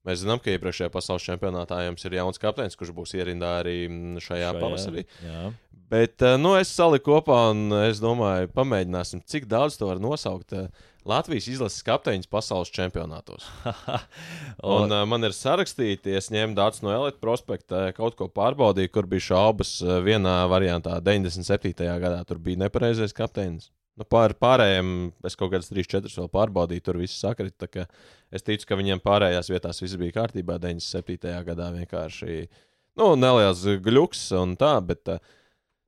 mēs 0.07 0.21
zinām, 0.23 0.41
ka 0.43 0.53
iepriekšējā 0.53 0.91
pasaules 0.93 1.25
čempionātā 1.25 1.81
jums 1.87 2.05
ir 2.07 2.19
jauns 2.19 2.41
kapteinis, 2.41 2.77
kurš 2.79 2.93
būs 2.95 3.15
ierindā 3.17 3.57
arī 3.63 3.81
šajā, 3.87 4.23
šajā 4.27 4.53
pavasarī. 4.59 5.05
Jā. 5.25 5.49
Bet 5.89 6.21
uh, 6.21 6.35
nu, 6.37 6.53
es 6.59 6.69
saliku 6.69 7.15
kopā, 7.15 7.49
un 7.49 7.73
es 7.87 7.97
domāju, 8.01 8.51
pamēģināsim, 8.53 9.23
cik 9.25 9.47
daudz 9.49 9.79
to 9.79 9.89
var 9.89 10.01
nosaukt. 10.01 10.53
uh, 10.53 10.69
Latvijas 11.09 11.47
izlases 11.49 11.81
kapteiņus 11.87 12.29
pasaules 12.29 12.69
čempionātos. 12.75 13.47
Un, 14.75 14.91
uh, 14.91 15.01
man 15.09 15.25
ir 15.25 15.33
sarakstīti, 15.33 16.13
es 16.19 16.29
ņēmu 16.29 16.53
datus 16.59 16.83
no 16.85 16.93
Elite 16.93 17.17
prospekta, 17.23 17.87
kaut 17.97 18.19
ko 18.19 18.27
pārbaudīju, 18.29 18.91
kur 18.93 19.09
bija 19.09 19.31
šaubas. 19.31 19.79
Vienā 20.05 20.43
variantā, 20.51 20.99
97. 21.01 21.73
gadā, 22.03 22.21
tur 22.27 22.37
bija 22.43 22.67
nepareizais 22.67 23.15
kapteinis. 23.17 23.71
Nu, 23.99 24.05
pār, 24.07 24.31
pārējiem 24.39 24.91
es 25.27 25.35
kaut 25.35 25.51
kādas 25.51 25.67
3-4 25.73 26.13
vēl 26.21 26.29
pārbaudīju, 26.31 26.85
tur 26.85 26.99
viss 27.01 27.19
sakrit. 27.19 27.57
tā 27.59 27.67
ka 27.67 27.85
Es 28.29 28.45
ticu, 28.45 28.67
ka 28.69 28.77
viņiem 28.77 29.01
pārējās 29.01 29.49
vietās 29.49 29.81
viss 29.81 29.97
bija 29.97 30.19
kārtībā. 30.19 30.59
97. 30.61 31.31
gadā 31.47 31.71
vienkārši 31.73 32.43
nu, 32.99 33.15
neliels 33.17 33.63
gluks 33.83 34.27
un 34.37 34.53
tā. 34.59 34.75
Bet, 34.85 35.09
uh, 35.09 35.37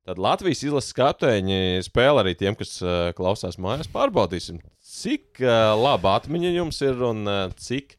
Tad 0.02 0.18
Latvijas 0.18 0.64
izlases 0.66 0.96
kapteiņi 0.98 1.84
spēlē 1.86 2.24
arī 2.24 2.32
tiem, 2.34 2.56
kas 2.58 2.80
uh, 2.82 3.12
klausās 3.14 3.60
mājās. 3.62 3.86
Pārbaudīsim, 3.94 4.58
cik 4.82 5.44
uh, 5.44 5.76
laba 5.78 6.16
atmiņa 6.18 6.56
jums 6.56 6.82
ir 6.82 7.04
un 7.06 7.30
cik, 7.54 7.94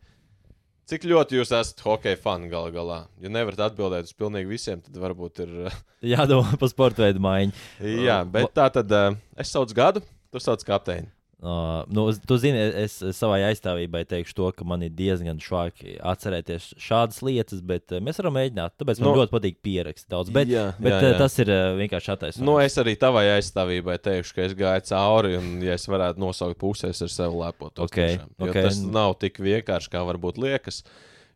cik 0.93 1.07
ļoti 1.09 1.39
jūs 1.39 1.53
esat 1.57 1.81
hokeja 1.87 2.19
fani 2.21 2.51
galu 2.53 2.73
galā. 2.75 2.99
Ja 3.23 3.31
nevarat 3.33 3.71
atbildēt 3.71 4.11
uz 4.11 4.17
pilnīgi 4.17 4.51
visiem, 4.51 4.83
tad 4.85 4.99
varbūt 5.01 5.43
ir. 5.47 5.55
Uh, 5.69 5.79
jādomā 6.15 6.59
par 6.61 6.73
sporta 6.73 7.07
veidu 7.07 7.23
maiņu. 7.25 7.57
jā, 8.05 8.19
bet 8.29 8.53
tā 8.57 8.69
tad 8.75 8.93
uh, 8.93 9.17
es 9.41 9.53
saucu 9.55 9.77
gadu, 9.79 10.05
tu 10.33 10.43
sauc 10.43 10.65
kapteini. 10.69 11.09
Uh, 11.43 11.83
nu, 11.91 12.05
tu 12.23 12.37
zini, 12.39 12.55
es, 12.85 13.01
es 13.03 13.17
savai 13.19 13.41
aizstāvībai 13.49 14.05
teikšu 14.07 14.37
to, 14.39 14.49
ka 14.55 14.63
man 14.63 14.85
ir 14.87 14.93
diezgan 14.95 15.41
švaki 15.43 15.97
atcerēties 15.99 16.69
šādas 16.79 17.19
lietas, 17.27 17.59
bet 17.67 17.91
uh, 17.91 17.99
mēs 17.99 18.21
varam 18.21 18.37
mēģināt. 18.39 18.77
Tāpēc 18.79 19.01
man 19.03 19.09
Nu, 19.09 19.15
ļoti 19.19 19.35
patīk 19.35 19.57
pierakstīt 19.67 20.15
daudz. 20.15 20.31
Bet, 20.31 20.47
jā, 20.53 20.69
bet 20.79 20.95
jā, 20.95 21.01
uh, 21.01 21.09
jā. 21.09 21.17
tas 21.19 21.35
ir 21.43 21.51
uh, 21.51 21.63
vienkārši 21.81 22.13
attaisnojums. 22.15 22.47
Nu, 22.47 22.55
es 22.63 22.79
arī 22.79 22.95
tavai 23.01 23.25
aizstāvībai 23.33 23.97
teikšu, 24.05 24.37
ka 24.37 24.45
es 24.45 24.55
gāju 24.61 24.85
cauri, 24.93 25.33
un, 25.41 25.49
ja 25.67 25.75
es 25.75 25.89
varētu 25.91 26.23
nosaukt 26.23 26.61
pusēs, 26.63 27.03
ar 27.03 27.11
sevi 27.11 27.43
lepotos. 27.43 27.89
Ok, 27.89 27.99
tiešām. 27.99 28.31
Jo 28.39 28.53
ok. 28.53 28.61
Tas 28.69 28.79
nav 29.01 29.17
tik 29.27 29.43
vienkārši, 29.43 29.91
kā 29.97 30.05
varbūt 30.13 30.39
liekas. 30.45 30.85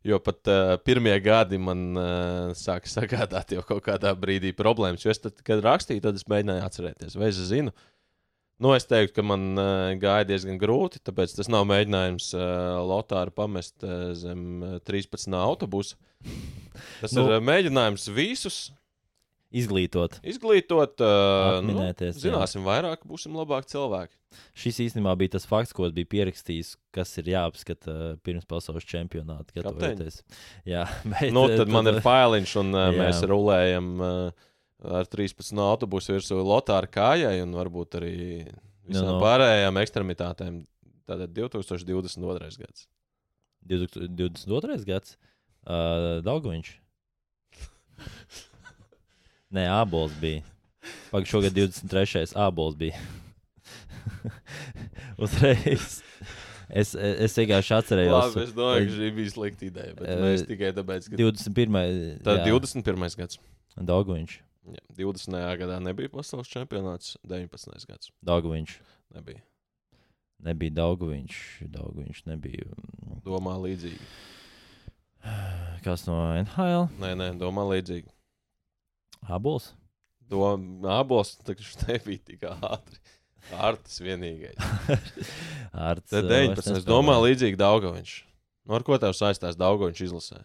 Jo 0.06 0.20
pat 0.22 0.52
uh, 0.52 0.76
pirmie 0.86 1.16
gadi 1.18 1.58
man 1.58 1.82
uh, 1.98 2.54
sāka 2.54 2.86
sagādāt 2.94 3.56
jau 3.56 3.66
kaut 3.66 3.82
kādā 3.90 4.14
brīdī 4.14 4.54
problēmas. 4.54 5.02
Jo 5.02 5.10
es, 5.10 5.18
tad, 5.26 5.42
kad 5.42 5.66
rakstīju, 5.66 6.06
tad 6.06 6.22
es 6.22 6.30
mēģināju 6.30 6.66
atcerēties, 6.70 7.18
vai 7.18 7.34
es 7.34 7.42
zinu. 7.50 7.74
Nu, 8.62 8.70
es 8.72 8.86
teiktu, 8.88 9.18
ka 9.18 9.22
man 9.26 9.50
uh, 9.60 9.90
gāja 10.00 10.24
diezgan 10.30 10.56
grūti, 10.60 11.02
tāpēc 11.04 11.34
tas 11.36 11.50
nav 11.52 11.66
mēģinājums 11.68 12.30
uh, 12.38 12.44
Lotāru 12.88 13.34
pamest 13.36 13.84
uh, 13.84 14.14
zem 14.16 14.46
uh, 14.64 14.78
13. 14.88 15.28
autobusa. 15.36 15.98
Tas 17.02 17.12
Nu- 17.12 17.26
nu, 17.26 17.28
ir 17.28 17.36
uh, 17.36 17.44
mēģinājums 17.44 18.08
visus 18.16 18.70
Izglītot. 19.56 20.16
izglītot, 20.26 20.98
uh, 21.00 21.60
nu, 21.62 21.76
Atminēties, 21.76 22.16
jā. 22.18 22.24
zināsim 22.26 22.64
vairāk, 22.66 23.04
būsim 23.08 23.36
labāki 23.38 23.70
cilvēki. 23.76 24.16
Šis 24.58 24.80
īstenībā 24.88 25.12
bija 25.20 25.36
tas 25.36 25.46
fakts, 25.48 25.72
ko 25.76 25.86
es 25.86 25.94
biju 25.96 26.08
pierakstījis, 26.16 26.72
kas 26.92 27.12
ir 27.22 27.30
jāapskata 27.30 28.16
pirms 28.26 28.44
pasaules 28.50 28.84
čempionāta. 28.84 29.54
gatavojoties. 29.54 30.18
Jā, 30.68 30.82
bet, 31.12 31.30
Nu, 31.32 31.46
uh, 31.46 31.54
tad 31.60 31.70
man 31.72 31.88
ir 31.92 32.00
failiņš, 32.04 32.56
un 32.64 32.74
uh, 32.74 32.88
Jā. 32.90 32.98
mēs 33.04 33.22
rulējam 33.30 33.92
uh, 34.02 34.48
ar 34.84 35.08
13 35.08 35.60
autobusu 35.62 36.16
virsū 36.16 36.38
Lotāra 36.44 36.88
kājai 36.90 37.38
un 37.44 37.54
varbūt 37.56 37.96
arī 38.00 38.14
visām 38.86 39.06
Nu, 39.08 39.16
nu. 39.16 39.20
pārējām 39.22 39.80
ekstremitātēm. 39.82 40.58
Tātad 41.06 41.30
2022. 41.36 42.58
gads. 42.60 42.88
2022. 43.66 44.84
gads. 44.86 45.16
Uh, 45.66 46.20
Daugoviņš. 46.26 46.72
Nē, 49.56 49.64
Ābols 49.80 50.14
bija. 50.20 50.42
Pagaidām, 51.10 51.30
šogad 51.30 51.54
23. 51.56 52.34
Ābols 52.38 52.76
bija. 52.78 52.98
Uzreiz. 55.22 56.00
Es, 56.66 56.92
es 56.98 57.36
vienkārši 57.38 57.74
atcerējos. 57.78 58.34
Labi, 58.34 58.42
es 58.42 58.54
domāju, 58.54 58.86
ka 58.88 58.94
šī 58.98 59.10
bija 59.14 59.32
slikta 59.32 59.66
ideja, 59.68 59.92
bet 59.94 60.08
Eh, 60.10 60.18
mēs 60.22 60.42
tikai 60.48 60.72
tāpēc, 60.74 61.06
ka 61.12 61.18
21. 61.20 61.78
tā 62.26 62.34
jā, 62.40 62.48
21. 62.50 63.06
gads. 63.20 63.38
Daugoviņš. 63.78 64.34
Jā, 64.66 64.82
20. 64.98 65.36
gadā 65.60 65.76
nebija 65.82 66.10
pasaules 66.10 66.48
čempionāts, 66.50 67.14
19. 67.22 67.86
gads 67.86 68.10
Daugoviņš. 68.26 68.72
nebija. 69.14 69.42
Nebija 70.42 70.74
Daugoviņš. 70.80 71.36
Daugoviņš 71.72 72.22
nebija. 72.26 72.66
Domā 73.24 73.54
līdzīgi. 73.62 74.08
Kas 75.84 76.04
no 76.08 76.18
NHL? 76.42 76.88
Nē, 77.02 77.12
nē, 77.18 77.28
domā 77.40 77.64
līdzīgi. 77.70 78.10
Ābols. 79.32 79.70
Abos 80.90 81.36
taču 81.46 81.78
nebija 81.88 82.18
tik 82.32 82.44
ātri. 82.50 82.98
Artis 83.54 84.00
vienīgais. 84.02 84.58
Arts, 85.86 86.10
Tad 86.10 86.24
uh, 86.26 86.30
19. 86.32 86.50
vairs 86.50 86.66
Es 86.66 86.72
nespēlē. 86.72 86.88
domāju, 86.90 87.24
līdzīgi 87.28 87.58
Daugoviņš. 87.62 88.14
Nu, 88.66 88.74
ar 88.74 88.82
ko 88.86 88.98
tev 88.98 89.14
saistās 89.14 89.54
Daugoviņš 89.60 90.00
izlasē? 90.08 90.40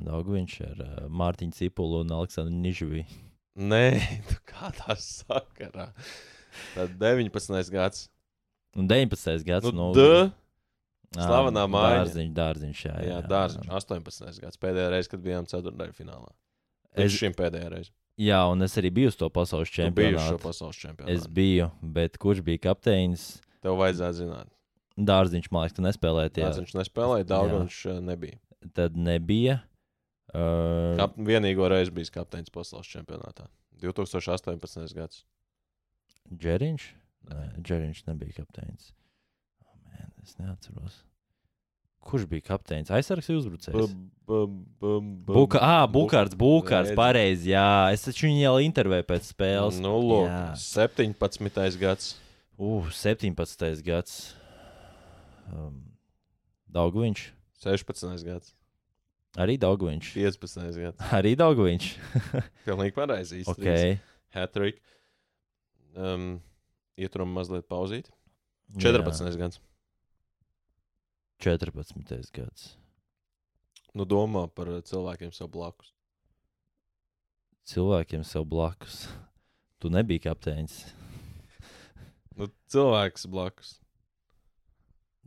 Daugoviņš 0.00 0.54
ar 0.66 0.80
uh, 0.82 0.94
Mārtiņu 1.08 1.54
Cipulu 1.54 2.00
un 2.02 2.10
Aleksandru 2.16 2.54
Nižuvi. 2.64 3.04
Nē, 3.70 3.84
tu 4.28 4.38
kādā 4.50 4.96
sakarā. 4.98 5.90
Tad 6.74 6.96
19. 6.98 7.70
gads. 7.74 8.08
Un 8.74 8.88
19. 8.90 9.44
gads. 9.46 9.70
Nu, 9.70 9.92
nu, 9.94 10.06
ā, 11.14 11.26
slavenā 11.28 11.66
mājiņa. 11.70 12.00
Dārziņš, 12.00 12.32
dārziņš, 12.34 12.80
jā, 12.88 12.94
Jā, 13.06 13.10
jā, 13.12 13.18
dārziņš. 13.30 13.68
18. 13.78 14.40
gads. 14.42 14.58
Pēdējā 14.62 14.88
reize, 14.96 15.10
kad 15.12 15.22
bijām 15.22 15.46
ceturtajā 15.50 15.94
finālā. 15.94 16.32
Es, 16.94 17.12
Es 17.12 17.18
šim 17.20 17.34
pēdējā 17.38 17.68
reize. 17.76 17.92
Jā, 18.18 18.40
un 18.46 18.62
es 18.62 18.74
arī 18.78 18.90
biju 18.94 19.10
uz 19.10 19.16
to 19.18 19.26
pasaules 19.34 19.70
čempionātu. 19.74 20.38
pasaules 20.42 20.76
Es 20.78 20.82
čempionātu. 20.84 21.30
biju, 21.34 21.70
bet 21.82 22.18
kurš 22.22 22.42
bija 22.46 22.62
kapteinis? 22.68 23.24
Tev 23.62 23.78
vajadzētu 23.80 24.18
zināt. 24.20 24.50
Dārziņš, 24.94 25.48
man 25.50 25.64
liekas, 25.66 25.78
tie. 26.30 26.44
Tāds 26.44 26.60
viņš 26.62 26.74
nespēlēja, 26.78 27.26
daudz 27.26 27.54
viņš 27.56 27.78
eh, 27.90 28.00
nebija. 28.10 28.38
Tad 28.74 28.94
nebija. 28.98 29.56
Uh, 30.34 30.96
Kap, 30.98 31.14
vienīgo 31.30 31.68
reizi 31.70 31.92
bijis 31.94 32.10
kapteinis 32.10 32.50
pasaules 32.50 32.88
čempionātā. 32.90 33.46
2018. 33.82 34.94
gads. 34.96 35.22
Džeriņš? 36.34 36.86
Nē, 37.30 37.42
Džeriņš 37.62 38.04
nebija 38.08 38.40
kapteinis. 38.40 38.90
Oh, 39.64 39.76
man, 39.86 40.10
es 40.24 40.34
neatceros. 40.40 40.96
Kurš 42.04 42.26
bija 42.28 42.44
kapteinis? 42.50 42.90
Aizsargs 42.92 43.30
vai 43.30 43.36
uzbrucējs? 43.38 43.94
Buka, 44.26 45.60
ah, 45.62 45.86
Bukārts, 45.88 46.34
Redzi. 46.36 46.96
pareizi. 46.98 47.52
Jā, 47.54 47.92
es 47.94 48.04
taču 48.04 48.26
viņu 48.28 48.42
jau 48.42 48.56
intervēju 48.66 49.06
pēc 49.08 49.30
spēles. 49.30 49.78
Nu, 49.80 49.94
lūk, 50.02 50.26
Jā. 50.28 50.42
17. 50.60 51.78
gads. 51.80 52.10
Uh, 52.58 52.90
17. 52.92 53.80
gads. 53.86 54.18
Um, 55.48 55.80
Dauguviņš. 56.74 57.24
16. 57.64 58.26
gads. 58.28 58.52
Arī 59.40 59.56
Dauguviņš. 59.58 60.10
15. 60.14 60.76
gads. 60.78 61.06
Arī 61.16 61.34
Dauguviņš. 61.38 61.86
Pilnīgi 62.68 62.94
pareizi. 62.94 63.40
īsti 63.42 63.50
ok. 63.50 63.62
trīs. 63.64 64.02
Hat-trick. 64.34 64.82
Um, 65.94 66.36
Ieturam 66.98 67.32
mazliet 67.34 67.66
pauzīt. 67.70 68.12
14. 68.78 69.26
Jā, 69.26 69.34
gads. 69.42 69.60
14. 71.42 72.30
gads. 72.34 72.68
Nu, 73.94 74.06
domā 74.06 74.46
par 74.50 74.70
cilvēkiem 74.86 75.34
sev 75.34 75.50
blakus. 75.54 75.90
Cilvēkiem 77.70 78.24
sev 78.26 78.46
blakus. 78.50 79.04
Tu 79.82 79.90
nebiji 79.90 80.24
kapteinis. 80.26 80.80
Nu, 82.38 82.48
cilvēks 82.70 83.26
blakus. 83.30 83.76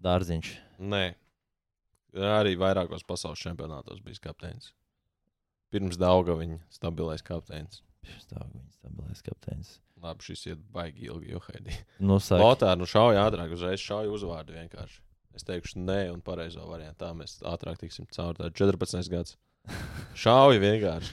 Dārziņš. 0.03 0.51
Nē. 0.79 1.05
Arī 2.17 2.55
vairākos 2.59 3.05
pasaules 3.07 3.41
čempionātos 3.43 4.01
bijis 4.05 4.21
kapteinis. 4.23 4.71
Pirms 5.73 5.99
Dauga 5.99 6.37
viņa 6.39 6.61
stabilais 6.73 7.25
kapteinis. 7.25 7.83
Dauguviņš, 8.31 8.77
stabilais 8.79 9.23
kapteinis. 9.25 9.73
Labi, 10.03 10.23
šis 10.23 10.45
iet 10.51 10.63
baigi 10.73 11.09
ilgi, 11.09 11.33
jo 11.33 11.41
haidī. 11.47 11.75
Nu, 11.99 12.19
Lotāri, 12.21 12.79
nu 12.79 12.87
šauj 12.89 13.17
ātrāk, 13.19 13.53
uzreiz 13.55 13.81
šauj 13.83 14.11
uzvārdu 14.13 14.55
vienkārši. 14.55 15.01
Es 15.37 15.45
teikšu, 15.45 15.81
nē, 15.85 15.99
un 16.13 16.21
pareizo 16.25 16.65
variantu. 16.69 16.99
Tā 17.03 17.11
mēs 17.17 17.37
ātrāk 17.45 17.81
tiksim 17.81 18.07
cauri. 18.13 18.39
Tā 18.39 18.49
ir 18.49 18.55
14 18.57 19.11
gads. 19.13 19.35
Šauj 20.23 20.61
vienkārši. 20.63 21.11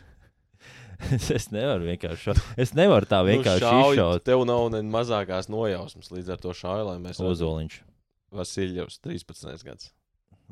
es 1.35 1.51
nevaru 1.53 1.89
vienkārši. 1.89 2.23
Šo... 2.23 2.37
Es 2.61 2.73
nevaru 2.77 3.09
tā 3.11 3.21
vienkārši 3.27 3.65
nu, 3.65 3.73
šauj, 3.73 3.97
izšaut. 3.99 4.25
Tev 4.29 4.45
nav 4.49 4.69
ne 4.73 4.81
mazākās 4.95 5.51
nojausmas 5.53 6.13
līdz 6.15 6.37
ar 6.37 6.41
to 6.41 6.55
šauju, 6.57 6.87
lai 6.93 6.97
mēs 7.03 7.21
Ozoliņš, 7.21 7.81
Vasiljevs, 8.39 9.01
13 9.05 9.67
gads. 9.67 9.91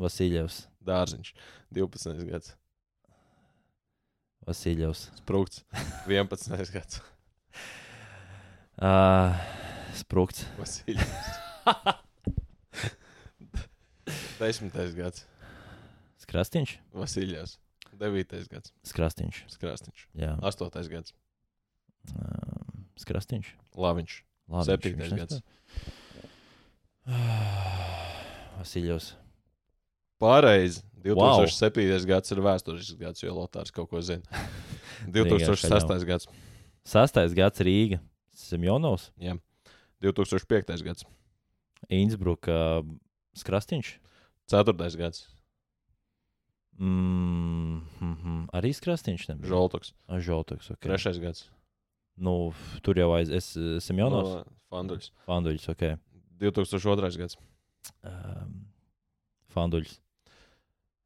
Vasiljevs, 0.01 0.66
Dārziņš, 0.86 1.32
12 1.76 2.24
gads. 2.30 2.55
Vasiljevs. 4.47 5.07
Sprūks, 5.20 5.62
11 6.11 6.72
gads. 6.74 7.01
Uh, 8.82 9.36
sprūkts. 9.95 10.47
Vasiljevs. 10.59 11.26
10 14.40 14.97
gads. 14.97 15.26
Skrastīņš. 16.24 16.72
Vasiljevs. 16.97 17.59
9 18.01 18.49
gads. 18.51 18.72
Skrastīņš. 18.88 19.43
Skrāsniņš. 19.53 20.07
Jā. 20.18 20.32
8 20.43 20.88
gads. 20.90 21.14
Uh, 22.11 22.16
Skrastīņš. 22.99 23.53
Laviņš. 23.78 24.16
Labi, 24.51 24.66
Septītais 24.72 25.12
viņš 25.12 25.20
gads. 25.20 25.38
nespēlē. 25.38 25.53
Vasiljevs. 28.59 29.12
Pareizi. 30.23 30.83
Wow. 31.03 31.43
2007. 31.43 32.07
gads 32.07 32.31
ir 32.31 32.41
vēsturisks 32.45 32.99
gads, 33.01 33.25
jo 33.25 33.35
Lotārs 33.35 33.75
kaut 33.75 33.91
ko 33.91 34.01
zina. 34.07 34.23
Vienkārši 35.14 35.66
2006. 35.66 36.07
gads. 36.07 36.29
Sastais 36.87 37.35
gads 37.35 37.62
Rīga. 37.66 37.99
Semjonovs. 38.39 39.11
Jā. 39.18 39.35
2005. 40.05 40.70
gads. 40.87 41.07
Innsbruka. 41.91 42.83
Skrastīņš. 43.39 43.97
4. 44.53 44.75
gads. 45.01 45.25
Mm, 46.79 47.83
mm, 48.01 48.14
mm. 48.14 48.45
Arī 48.55 48.73
Skrastīņš. 48.77 49.27
nebija? 49.33 49.51
Žoltoks. 49.51 49.93
Ah, 50.09 50.23
Žoltoks. 50.23 50.70
Okay. 50.77 50.91
3. 50.93 51.18
gads. 51.23 51.49
Nu, 52.16 52.53
tur 52.85 52.99
jau 53.01 53.11
aiz. 53.16 53.33
Es 53.33 53.53
Semjonovs. 53.85 54.39
No, 54.39 54.59
Fanduļs. 54.73 55.11
Fanduļs. 55.27 55.68
Okay. 55.75 55.99
2002. 56.43 57.11
gads. 57.18 57.39
Um, 58.07 58.66
Fanduļs. 59.55 59.99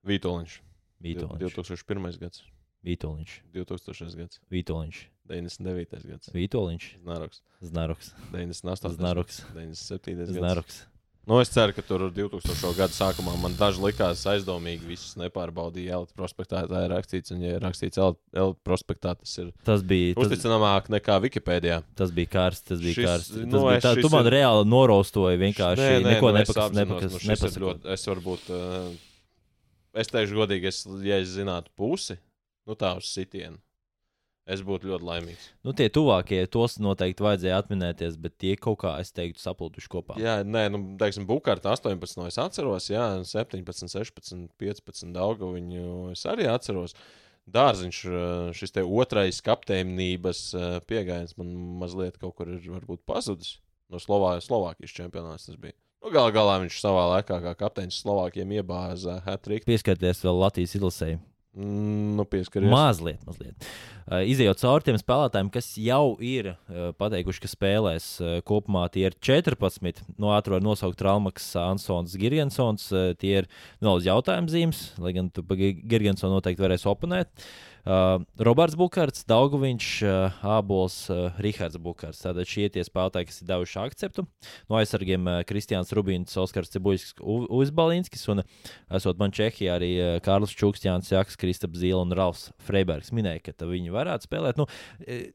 Vītoliņš. 0.07 0.57
Vītoliņš. 1.03 1.43
2001. 1.43 2.19
gads. 2.23 2.43
Vītoliņš. 2.87 3.37
2000. 3.57 4.17
gads. 4.21 4.41
Vītoliņš. 4.53 5.05
99. 5.29 6.05
gads. 6.07 6.31
Vītoliņš. 6.35 6.91
Znaroks. 7.03 7.41
Znaroks. 7.61 8.13
98. 8.33 8.95
Znaroks. 9.01 9.41
gads. 9.43 9.57
97. 9.57 10.21
gads. 10.21 10.37
Znaroks. 10.39 10.85
Nu, 11.27 11.41
es 11.43 11.49
ceru, 11.51 11.73
ka 11.75 11.83
tur 11.83 12.05
2000. 12.15 12.69
gada 12.79 12.95
sākumā 12.95 13.33
man 13.43 13.57
daži 13.59 13.83
likās 13.83 14.21
aizdomīgi. 14.31 14.87
Visus 14.87 15.17
nepārbaudīja 15.19 15.97
Elite 15.97 16.15
prospektā. 16.15 16.61
Tā 16.71 16.85
ir 16.87 16.93
rakstīts, 16.95 17.33
un, 17.35 17.41
ja 17.43 17.57
ir 17.59 17.65
rakstīts 17.67 17.99
Elite 17.99 18.61
prospektā, 18.63 19.17
tas 19.19 19.33
ir 19.43 19.49
Tas 19.67 19.83
bija. 19.83 20.15
Tas, 20.15 20.29
uzticamāk 20.29 20.87
nekā 20.95 21.17
Wikipēdijā. 21.27 21.81
tas 21.99 22.15
bija 22.15 22.31
karsts. 22.31 22.63
Tas 22.71 22.79
bija 22.79 22.95
Šis- 22.95 23.09
karsts. 23.11 23.33
Tas 23.35 23.43
nu, 23.43 23.65
bija 23.67 23.83
tā, 23.83 23.97
tu 23.99 24.09
man 24.15 24.31
ir- 24.31 24.37
reāli 24.39 24.71
noraustoji 24.71 25.43
vienkārši. 25.43 25.91
neko 26.07 26.31
nu, 26.31 26.39
nepakas, 26.39 26.71
nepakas, 26.79 27.19
nu, 27.19 27.35
nepasakot. 27.35 27.83
ļoti- 27.83 27.93
Es 27.97 28.07
varbūt, 28.07 28.47
uh, 28.55 28.95
es 29.97 30.11
teikšu 30.13 30.39
godīgi, 30.39 30.71
es, 30.71 30.83
ja 31.07 31.21
es 31.23 31.33
zinātu 31.35 31.73
pusi, 31.79 32.19
nu 32.69 32.77
tā 32.79 32.93
uz 32.99 33.09
sitienu, 33.11 33.59
es 34.47 34.63
būtu 34.67 34.91
ļoti 34.91 35.09
laimīgs. 35.09 35.49
Nu, 35.67 35.75
tie 35.77 35.89
tuvākie, 35.93 36.41
tos 36.53 36.79
noteikti 36.83 37.25
vajadzēja 37.27 37.61
atminēties, 37.63 38.19
bet 38.23 38.37
tie 38.43 38.55
kaut 38.61 38.81
kā, 38.85 38.95
es 39.03 39.13
teiktu, 39.17 39.43
saplūduši 39.43 39.93
kopā. 39.93 40.19
Jā, 40.23 40.39
nē, 40.47 40.67
nu, 40.75 40.83
teiksim, 41.01 41.27
Bukārta 41.29 41.75
18. 41.75 42.19
no 42.21 42.29
es 42.31 42.41
atceros, 42.43 42.91
jā, 42.93 43.07
17, 43.27 43.91
16, 43.91 44.51
15 44.61 45.15
daugu 45.17 45.55
viņu 45.57 46.13
es 46.15 46.27
arī 46.31 46.51
atceros. 46.51 46.97
Dārziņš, 47.47 47.99
eh, 48.11 48.49
šis 48.59 48.75
te 48.75 48.83
otrais 48.83 49.39
kapteinības 49.47 50.41
eh, 50.59 50.79
pieejams 50.83 51.37
man 51.39 51.53
mazliet 51.83 52.19
kaut 52.19 52.35
kur 52.39 52.51
ir 52.51 52.65
pazudis. 53.07 53.61
No 53.87 54.01
Slovā 54.03 54.33
Slovākijas 54.43 54.97
čempionāts 54.97 55.47
tas 55.47 55.59
bija. 55.63 55.77
Nu, 56.05 56.13
Galu 56.15 56.35
galā 56.35 56.59
viņš 56.63 56.81
savā 56.83 57.07
laikā 57.17 57.41
kā 57.43 57.55
kapteinis 57.59 58.03
Slovākiem 58.03 58.53
iebāza 58.59 59.21
hat-trick. 59.25 59.67
Pieskarties 59.67 60.23
vēl 60.23 60.39
Latvijas 60.45 60.77
izlasēji. 60.79 61.19
Mm, 61.57 62.17
nu, 62.19 62.25
pieskaries. 62.29 62.69
Mazliet, 62.69 63.23
mazliet. 63.25 63.69
Uh, 64.05 64.21
izejot 64.29 64.61
cauri 64.61 64.85
tiem 64.85 64.99
spēlētājiem, 65.01 65.49
kas 65.55 65.71
jau 65.81 66.19
ir 66.21 66.51
uh, 66.53 66.91
pateikuši, 67.01 67.41
ka 67.43 67.49
spēlēs 67.49 68.09
uh, 68.21 68.35
kopumā, 68.47 68.85
tie 68.93 69.07
ir 69.09 69.17
14. 69.25 70.03
No 70.21 70.35
ātrā 70.37 70.61
nosaukt 70.61 71.01
Ralmaks, 71.01 71.49
Ansons, 71.63 72.19
Girgensons. 72.21 72.91
Uh, 72.93 73.15
tie 73.17 73.39
ir 73.41 73.49
vēl 73.81 74.03
uz 74.03 74.07
jautājumu 74.07 74.53
zīmes, 74.53 74.83
lai 75.01 75.17
gan 75.17 75.33
Girgensonu 75.33 76.37
noteikti 76.37 76.67
varēs 76.67 76.85
oponēt. 76.93 77.33
Uh, 77.33 77.76
Roberts 77.87 78.75
Bukārts, 78.75 79.23
Daugoviņš, 79.31 79.89
uh, 80.03 80.39
Ābols, 80.57 80.97
uh, 81.13 81.37
Rihards 81.43 81.79
Bukārts. 81.79 82.19
Tātad 82.25 82.49
šie 82.51 82.67
tie 82.75 82.83
spēlētāji, 82.83 83.29
kas 83.31 83.39
ir 83.43 83.51
devuši 83.53 83.79
akceptu. 83.85 84.25
No 84.67 84.81
aizsargiem 84.81 85.29
uh, 85.31 85.39
Kristiāns 85.47 85.95
Rubīns, 85.95 86.35
Oskars 86.43 86.73
Cibuļskis, 86.75 87.15
Uzbalinskis 87.23 88.27
un 88.33 88.43
esot 88.91 89.23
man 89.23 89.35
Čehijā 89.35 89.77
arī 89.79 89.93
uh, 90.01 90.17
Kārlis 90.25 90.57
Čuks, 90.59 90.83
Jānis 90.83 91.13
Jaks, 91.15 91.39
Kristaps 91.39 91.79
Zīle 91.79 92.03
un 92.03 92.17
Ralfs 92.17 92.49
Freibergs 92.67 93.15
minēja, 93.15 93.53
ka 93.53 93.71
viņi 93.71 93.95
varētu 93.95 94.27
spēlēt. 94.27 94.59
Nu, 94.59 94.67
e, 95.07 95.29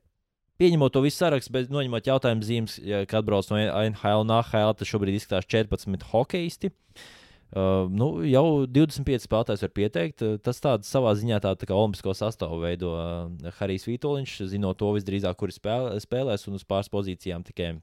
Pieņemot 0.62 0.93
to 0.93 1.02
visu 1.02 1.24
sarakstu, 1.24 1.56
bet 1.56 1.72
noņemot 1.74 2.06
jautājumu 2.06 2.45
zīmes, 2.45 2.76
ja, 2.86 2.99
kad 3.10 3.26
brauc 3.26 3.47
no 3.49 3.58
NHL 3.58 4.28
un 4.28 4.36
AHL, 4.36 4.76
tad 4.78 4.86
šobrīd 4.86 5.16
izskatās 5.18 5.47
14 5.49 6.06
hokeisti. 6.12 6.70
Uh, 6.70 7.21
nu, 7.52 8.08
jau 8.24 8.64
25 8.64 9.26
spēlētājs 9.26 9.66
var 9.66 9.72
pieteikt. 9.76 10.24
Uh, 10.24 10.38
Tas 10.43 10.62
tāds 10.64 10.88
savā 10.91 11.12
ziņā 11.20 11.41
tā, 11.43 11.52
tā 11.60 11.68
kā 11.68 11.76
olimpisko 11.76 12.14
sastāvu 12.16 12.62
veido 12.64 12.93
uh, 12.95 13.52
Harijs 13.58 13.88
Vitoļņš, 13.89 14.38
zinot 14.54 14.80
to 14.80 14.93
visdrīzāk, 14.95 15.36
kuri 15.39 15.56
spēlē, 15.56 15.97
spēlēs 15.99 16.47
un 16.47 16.56
uz 16.56 16.64
pāris 16.68 16.91
pozīcijām 16.93 17.43
tikai 17.47 17.74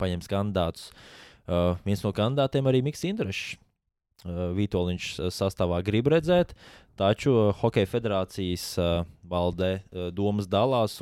paņems 0.00 0.32
kandidātus. 0.32 0.88
Uh, 1.46 1.76
viens 1.84 2.00
no 2.02 2.14
kandidātiem 2.16 2.66
arī 2.66 2.80
Mikls 2.86 3.04
Indrašs. 3.06 3.58
Uh, 4.24 4.56
Vitoļņš 4.56 5.10
uh, 5.20 5.28
sastāvā 5.34 5.82
grib 5.84 6.08
redzēt, 6.08 6.56
taču 6.96 7.34
uh, 7.36 7.52
Hokeja 7.60 7.90
federācijas 7.92 8.64
uh, 8.80 9.04
valdē 9.28 9.74
uh, 9.76 10.08
domas 10.08 10.48
dalās. 10.48 10.96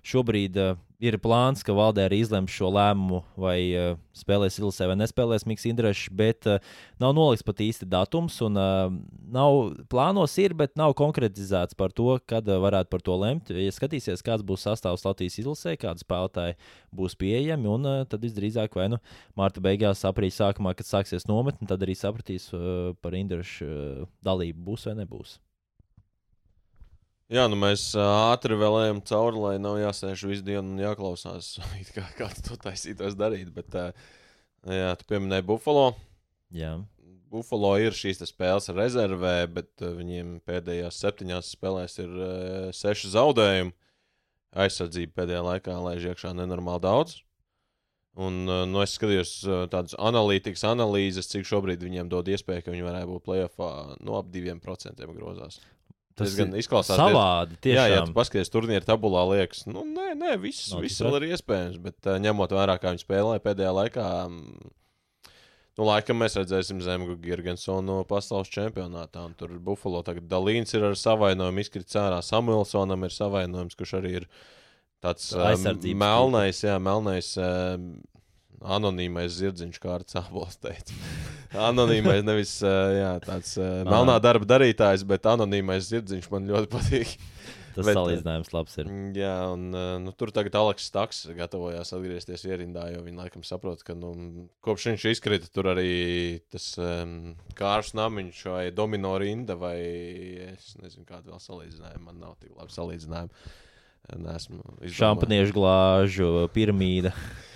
Šobrīd 0.00 0.56
uh, 0.56 0.80
ir 1.04 1.18
plāns, 1.22 1.62
ka 1.64 1.74
valdē 1.76 2.06
arī 2.08 2.20
izlems 2.24 2.52
šo 2.54 2.70
lēmumu, 2.74 3.20
vai 3.40 3.58
uh, 3.76 3.98
spēlēs 4.16 4.58
Ilsē 4.60 4.88
vai 4.90 4.96
nespēlēs 4.98 5.46
Mikls 5.48 5.66
Indrešs, 5.68 6.08
bet 6.16 6.48
uh, 6.50 6.58
nav 7.02 7.14
nolikts 7.16 7.46
pat 7.46 7.62
īsti 7.64 7.88
datums. 7.90 8.40
Un, 8.46 8.58
uh, 8.60 8.88
nav, 9.34 9.58
plānos 9.92 10.36
ir, 10.42 10.56
bet 10.58 10.76
nav 10.80 10.96
konkretizēts 10.98 11.78
par 11.78 11.94
to, 11.96 12.16
kad 12.30 12.48
uh, 12.48 12.58
varētu 12.64 12.92
par 12.92 13.04
to 13.04 13.16
lemt. 13.20 13.52
Ja 13.54 13.74
skatīsies, 13.74 14.24
kāds 14.24 14.46
būs 14.46 14.66
sastāvs 14.66 15.06
Latvijas 15.06 15.38
izlasē, 15.42 15.76
kādi 15.80 16.04
spēlētāji 16.04 16.58
būs 16.94 17.18
pieejami, 17.20 17.70
un 17.76 17.90
uh, 17.90 18.02
tad 18.08 18.24
visdrīzāk 18.24 18.78
vai 18.78 18.90
nu 18.94 19.00
Mārta 19.38 19.62
beigās, 19.64 20.04
aprīļa 20.08 20.38
sākumā, 20.40 20.74
kad 20.78 20.88
sāksies 20.88 21.28
nometne, 21.30 21.68
tad 21.70 21.82
arī 21.84 21.96
sapratīs 21.98 22.50
uh, 22.54 22.92
par 23.04 23.16
Indrešu 23.18 23.68
uh, 23.68 24.06
dalību 24.24 24.70
būs 24.72 24.88
vai 24.90 24.98
nebūs. 25.02 25.38
Jā, 27.34 27.48
nu 27.50 27.56
mēs 27.58 27.88
ātri 27.98 28.54
vēl 28.54 28.76
ejam 28.84 29.00
cauri, 29.08 29.40
lai 29.42 29.54
nav 29.58 29.80
jāsēž 29.80 30.20
visu 30.28 30.44
dienu 30.46 30.68
un 30.70 30.78
jāklausās, 30.78 31.56
kā 31.96 32.04
kāds 32.14 32.44
to 32.46 32.54
taisītos 32.62 33.16
darīt. 33.18 33.48
Bet, 33.56 33.74
jā, 34.70 34.92
tu 35.00 35.08
pieminēji 35.10 35.46
Buffalo. 35.48 35.88
Jā. 36.54 36.76
Buffalo 37.34 37.72
ir 37.82 37.96
šīs 37.98 38.22
spēles 38.30 38.70
rezervē, 38.70 39.34
bet 39.50 39.82
viņiem 39.82 40.36
pēdējās 40.46 41.00
septiņās 41.02 41.50
spēlēs 41.56 41.98
ir 42.04 42.14
seši 42.78 43.10
zaudējumi. 43.16 43.74
Aizsardzība 44.54 45.18
pēdējā 45.18 45.42
laikā 45.42 45.74
laiž 45.88 46.10
iekšā 46.12 46.36
nenormāli 46.38 46.86
daudz. 46.86 47.18
Un, 48.14 48.44
nu, 48.46 48.78
es 48.84 48.94
skatījos 48.94 49.40
tādas 49.74 49.98
analītikas 49.98 50.62
analīzes, 50.70 51.26
cik 51.34 51.50
šobrīd 51.50 51.82
viņiem 51.82 52.14
dod 52.14 52.30
iespēju, 52.30 52.62
ka 52.62 52.70
viņi 52.76 52.86
varētu 52.86 53.10
būt 53.10 53.26
plēsoņā 53.26 54.02
no 54.06 54.20
ap 54.20 54.30
diviem 54.30 54.62
procentiem 54.62 55.16
grozās. 55.18 55.58
Tas 56.14 56.36
ir 56.38 56.52
izklausās 56.60 56.98
savādi. 56.98 57.58
Jā, 57.66 57.88
ja 57.90 58.04
tu 58.06 58.14
paskaties 58.14 58.52
turnīra 58.52 58.86
tabulā, 58.86 59.24
liekas, 59.32 59.64
nu, 59.66 59.82
nē, 59.82 60.12
nē 60.18 60.36
viss, 60.38 60.68
Nav 60.70 60.84
viss 60.84 61.02
vēl 61.02 61.18
ir 61.18 61.32
iespējams. 61.34 61.80
Bet 61.82 62.06
uh, 62.06 62.20
ņemot 62.22 62.54
vērā, 62.54 62.76
kā 62.78 62.92
viņi 62.94 63.02
spēlēja 63.02 63.42
pēdējā 63.42 63.72
laikā, 63.74 64.06
mm, 64.28 64.70
nu, 65.80 65.88
laikam 65.88 66.22
mēs 66.22 66.38
redzēsim 66.38 66.82
Zemgu 66.86 67.18
Girgensonu 67.24 67.82
no 67.88 67.98
pasaules 68.06 68.52
čempionātā. 68.54 69.26
Tur 69.40 69.56
Buffalo 69.58 70.04
tagad 70.06 70.30
Dalīns 70.30 70.76
ir 70.78 70.86
ar 70.92 70.94
savainojumu 71.00 71.64
izkritis 71.64 71.98
ārā. 71.98 72.22
Samuelsonam 72.22 73.08
ir 73.08 73.14
savainojums, 73.14 73.74
kurš 73.80 73.96
arī 73.98 74.16
ir 74.20 74.30
tāds 75.02 75.32
Aizsardzības 75.34 76.02
melnais, 76.06 76.62
jā, 76.62 76.78
melnais. 76.78 77.34
Uh, 77.34 77.74
Anonīmais 78.62 79.34
zirdziņš, 79.34 79.80
kā 79.82 79.96
ar 79.98 80.04
cēlonis 80.08 80.60
teica. 80.62 81.00
Anonīmais, 81.68 82.22
nevis 82.26 82.54
jā, 82.62 83.16
tāds 83.24 83.56
melnā 83.58 84.16
darba 84.22 84.48
darītājs, 84.54 85.04
bet 85.08 85.26
anonīmais 85.30 85.90
zirdziņš 85.90 86.30
man 86.32 86.48
ļoti 86.50 86.72
patīk. 86.72 87.18
Tas 87.74 87.88
Bet, 87.88 87.96
salīdzinājums 87.96 88.52
labs 88.54 88.76
ir. 88.78 88.86
Mm, 88.86 89.06
Jā, 89.18 89.32
un 89.50 89.64
nu, 90.04 90.12
tur 90.14 90.30
tagad 90.34 90.54
Aleks 90.60 90.86
Staks 90.86 91.24
gatavojās 91.34 91.90
atgriezties 91.96 92.44
ierindā, 92.46 92.84
jo 92.94 93.00
viņi 93.02 93.18
laikam 93.18 93.42
saprot, 93.46 93.82
ka 93.86 93.96
nu, 93.98 94.12
kopš 94.64 94.92
viņš 94.92 95.06
izkrita, 95.10 95.50
tur 95.50 95.72
arī 95.72 95.88
tas 96.54 96.68
um, 96.78 97.32
kārš 97.58 97.96
namiņš 97.98 98.44
vai 98.52 98.64
domino 98.74 99.16
rinda, 99.18 99.58
vai 99.58 99.78
es 100.52 100.76
nezinu, 100.78 101.02
kāda 101.08 101.32
vēl 101.32 101.42
salīdzinājuma. 101.42 102.04
Man 102.06 102.22
nav 102.22 102.36
tik 102.38 102.54
labi 102.54 102.76
salīdzinājumi. 102.76 103.42
Šampaniešu 104.94 105.58
glāžu, 105.58 106.30
piramīda. 106.54 107.14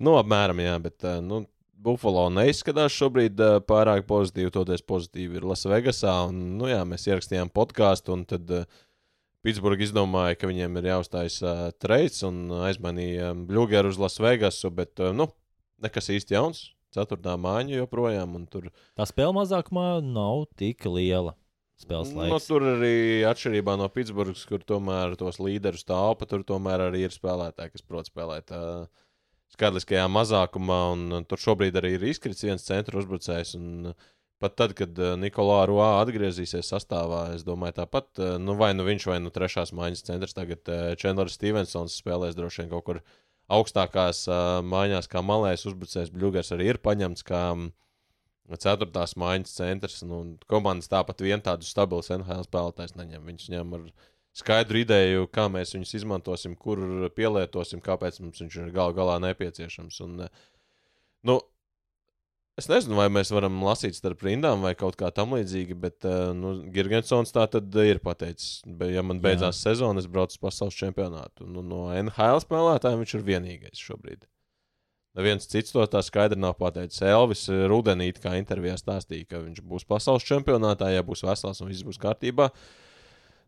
Nu, 0.00 0.16
apmēram, 0.16 0.62
jā, 0.64 0.76
bet 0.80 1.04
uh, 1.04 1.18
nu, 1.24 1.42
Buffalo 1.80 2.26
neizskatās 2.32 2.92
šobrīd 2.92 3.40
uh, 3.40 3.58
pārāk 3.64 4.06
pozitīvi. 4.08 4.52
Toties 4.52 4.84
pozitīvi 4.84 5.40
ir 5.40 5.48
Lasvegasā. 5.48 6.14
Un, 6.28 6.40
nu, 6.60 6.68
jā, 6.68 6.80
mēs 6.88 7.06
ierakstījām 7.08 7.52
podkāstu, 7.56 8.16
un 8.16 8.24
tad 8.28 8.52
uh, 8.52 8.80
Pitsburgā 9.44 9.86
izdomāja, 9.86 10.36
ka 10.36 10.50
viņiem 10.50 10.76
ir 10.76 10.90
jāuzstājas 10.90 11.38
uh, 11.44 11.62
treids 11.80 12.20
un 12.28 12.50
aizmainīja 12.68 13.30
um, 13.32 13.46
Bluegeru 13.48 13.92
uz 13.92 14.00
Lasvegasu, 14.00 14.72
bet 14.76 15.00
uh, 15.00 15.14
nu, 15.16 15.30
nekas 15.80 16.12
īsti 16.12 16.36
jauns. 16.36 16.66
Ceturtā 16.90 17.36
mājiņa 17.38 17.84
joprojām, 17.84 18.32
tur, 18.50 18.66
Tā 18.98 19.04
spēle 19.06 19.36
mazākumā 19.36 20.00
nav 20.02 20.48
tik 20.58 20.88
liela. 20.90 21.36
Spēles 21.80 22.10
nu, 22.12 22.24
laiks. 22.26 22.48
tur 22.50 22.64
arī 22.74 23.22
atšķirībā 23.28 23.76
no 23.80 23.86
Pitsburgas, 23.92 24.42
kur 24.48 24.64
tomēr 24.66 25.14
tos 25.20 25.38
līderus 25.40 25.86
tālpa, 25.88 26.26
tur 26.28 26.42
tomēr 26.44 26.88
arī 26.90 27.06
ir 27.06 27.14
spēlētāji, 27.14 27.76
kas 27.76 27.86
prot 27.86 28.10
spēlēt. 28.10 28.52
Uh, 28.52 29.06
Skaidriskajā 29.54 30.06
mazākumā, 30.10 30.78
un 30.94 31.26
tur 31.28 31.42
šobrīd 31.42 31.76
arī 31.80 31.96
ir 31.96 32.08
izkritis 32.12 32.46
viens 32.46 32.66
centra 32.66 33.00
uzbrucējs. 33.00 33.56
Un, 33.58 33.92
Pat 34.40 34.54
tad, 34.56 34.70
kad 34.72 34.96
uh, 34.96 35.18
Nikolā 35.20 35.66
Rūā 35.68 35.86
atgriezīsies 36.00 36.70
sastāvā, 36.72 37.26
es 37.34 37.42
domāju, 37.44 37.74
tāpat, 37.82 38.06
uh, 38.22 38.38
nu, 38.40 38.54
vai 38.56 38.70
nu 38.72 38.86
viņš, 38.86 39.04
vai 39.10 39.18
nu 39.20 39.28
trešās 39.34 39.74
mājas 39.76 40.00
centrs, 40.06 40.32
tagad 40.32 40.64
Čendlers 40.96 41.36
Stevensons 41.36 41.98
spēlēs 42.00 42.38
droši 42.38 42.62
vien 42.62 42.70
kaut 42.70 42.86
kur 42.86 43.02
augstākās 43.52 44.22
mājās, 44.64 45.10
kā 45.12 45.20
malējs 45.20 45.66
uzbrucējs. 45.68 46.14
Bluegers 46.14 46.54
arī 46.56 46.70
ir 46.72 46.80
paņemts 46.80 47.26
kā 47.28 47.42
mm, 47.52 47.68
ceturtās 48.58 49.16
mājas 49.20 49.52
centrs. 49.58 50.00
Nu, 50.06 50.22
komandas 50.50 50.90
tāpat 50.90 51.22
vien 51.24 51.42
tādus 51.44 51.70
stabilus 51.74 52.10
NHL 52.14 52.46
spēlētājus 52.46 52.96
neņem. 52.98 53.26
Viņš 53.28 53.48
ņem 53.54 53.76
ar 53.76 53.86
skaidru 54.36 54.82
ideju, 54.84 55.28
kā 55.32 55.48
mēs 55.52 55.74
viņus 55.76 55.94
izmantosim, 56.00 56.56
kur 56.58 56.82
pielietosim, 57.16 57.82
kāpēc 57.84 58.20
mums 58.22 58.42
viņš 58.42 58.58
ir 58.62 58.74
gal 58.74 58.94
galā 58.96 59.18
nepieciešams. 59.26 60.02
Un, 60.06 60.26
uh, 60.26 60.44
nu, 61.26 61.40
Es 62.60 62.66
nezinu, 62.68 62.96
vai 62.98 63.06
mēs 63.08 63.30
varam 63.32 63.54
lasīt 63.64 63.96
starp 63.96 64.20
rindām 64.26 64.60
vai 64.66 64.74
kaut 64.76 64.98
kā 65.00 65.08
tamlīdzīga, 65.16 65.76
bet 65.80 66.04
uh, 66.04 66.34
nu, 66.36 66.50
Girgensons 66.74 67.32
tā 67.32 67.46
tad 67.48 67.72
ir 67.80 68.02
pateicis, 68.04 68.58
ja 68.90 69.04
man 69.06 69.22
beidzās 69.24 69.62
Jā. 69.62 69.70
sezona, 69.70 70.02
es 70.02 70.08
braucu 70.10 70.36
uz 70.36 70.42
pasaules 70.42 70.76
čempionātu. 70.76 71.46
Nu, 71.48 71.62
no 71.64 71.86
NHL 71.94 72.42
spēlētājiem 72.44 73.00
viņš 73.00 73.14
ir 73.16 73.24
vienīgais 73.30 73.80
šobrīd. 73.80 74.28
Neviens 75.16 75.48
cits 75.50 75.72
to 75.72 75.82
tā 75.90 76.02
skaidri 76.06 76.38
nav 76.38 76.58
pateicis. 76.60 77.00
Elvis 77.06 77.46
Rudenī, 77.48 78.10
kā 78.20 78.36
intervijā 78.38 78.76
stāstīja, 78.78 79.30
ka 79.30 79.40
viņš 79.42 79.64
būs 79.66 79.88
pasaules 79.88 80.26
čempionātā, 80.28 80.92
ja 80.92 81.06
būs 81.06 81.24
vesels 81.26 81.64
un 81.64 81.70
viss 81.72 81.86
būs 81.86 81.98
kārtībā. 82.02 82.50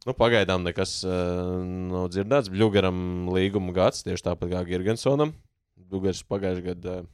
Nu, 0.08 0.14
pagaidām 0.18 0.64
nekas 0.66 0.98
uh, 1.06 1.62
nav 1.62 2.08
dzirdēts. 2.10 2.50
Bluegaram 2.50 3.30
līguma 3.30 3.74
gads, 3.76 4.02
tieši 4.06 4.26
tāpat 4.26 4.50
kā 4.50 4.62
Girgensonam. 4.66 5.36
Bluegars 5.78 6.24
pagājušajā 6.26 6.68
gadā. 6.72 7.02
Uh, 7.04 7.10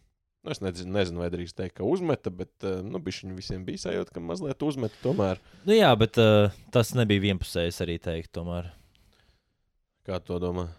Nu, 0.47 0.53
es 0.55 0.61
nezinu, 0.63 0.93
nezinu, 0.95 1.19
vai 1.19 1.27
drīkst 1.33 1.57
teikt, 1.59 1.75
ka 1.81 1.85
uzmeta, 1.85 2.31
bet 2.33 2.65
uh, 2.65 2.79
nu, 2.87 3.01
viņi 3.03 3.35
visiem 3.37 3.65
bija 3.67 3.83
sajūta, 3.83 4.15
ka 4.15 4.23
mazliet 4.23 4.63
uzmeta 4.63 4.95
tomēr. 5.03 5.41
Nu, 5.67 5.75
jā, 5.75 5.91
bet 5.99 6.17
uh, 6.23 6.55
tas 6.73 6.95
nebija 6.97 7.25
vienpusējs 7.27 7.83
arī 7.85 7.99
teikt, 8.01 8.31
tomēr, 8.39 8.71
Kā 10.09 10.23
to 10.25 10.39
domā? 10.41 10.71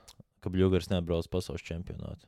ka 0.41 0.49
Bluegers 0.49 0.87
nebrauc 0.89 1.27
pasaules 1.29 1.61
čempionātu. 1.61 2.25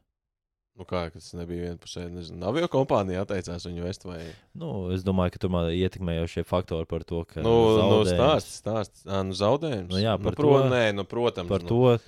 Nu, 0.82 0.86
kā 0.90 1.04
tas 1.14 1.28
nebija 1.38 1.68
vienpusēji? 1.70 2.10
Nezinu, 2.16 2.42
avio 2.50 2.66
kompānija 2.74 3.22
atteicās 3.22 3.68
viņu 3.70 3.84
vest 3.86 4.06
vai. 4.08 4.18
Nu, 4.58 4.90
es 4.96 5.04
domāju, 5.06 5.36
ka 5.36 5.42
tur 5.44 5.52
man 5.54 5.68
ietekmējošie 5.70 6.42
faktori 6.50 6.90
par 6.90 7.06
to, 7.06 7.22
ka. 7.30 7.44
Nu, 7.46 7.52
nu 7.52 7.76
zaudējums- 7.78 8.16
stāsts, 8.18 8.56
stāsts. 8.64 9.04
À, 9.06 9.22
nu, 9.28 9.38
zaudējums. 9.38 9.94
Nu, 9.94 10.00
jā, 10.02 10.16
par 10.18 10.34
nu, 10.34 10.40
pro, 10.40 10.56
to- 10.58 10.72
Nē, 10.74 10.82
nu, 10.98 11.06
protams. 11.06 11.52
Par 11.52 11.62
nu, 11.62 11.70
to 11.70 12.00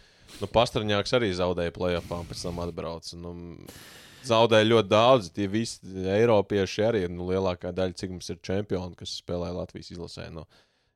Nu, 0.41 0.47
Pastraņāks 0.49 1.13
arī 1.13 1.29
zaudēja 1.37 2.01
un 2.17 2.25
pēc 2.25 2.41
tam 2.41 2.57
atbrauca. 2.63 3.13
Nu, 3.19 3.33
zaudēja 4.25 4.65
ļoti 4.65 4.89
daudz. 4.89 5.29
Tie 5.35 5.47
visi 5.47 5.79
Eiropieši 5.85 6.85
arī 6.87 7.03
ir 7.05 7.09
nu, 7.13 7.27
lielākā 7.29 7.73
daļa, 7.75 7.93
cik 7.93 8.09
mums 8.15 8.29
ir 8.29 8.39
čempioni, 8.41 8.95
kas 8.97 9.21
spēlē 9.21 9.53
Latvijas 9.53 9.91
izlasē. 9.91 10.31
Nu, 10.33 10.47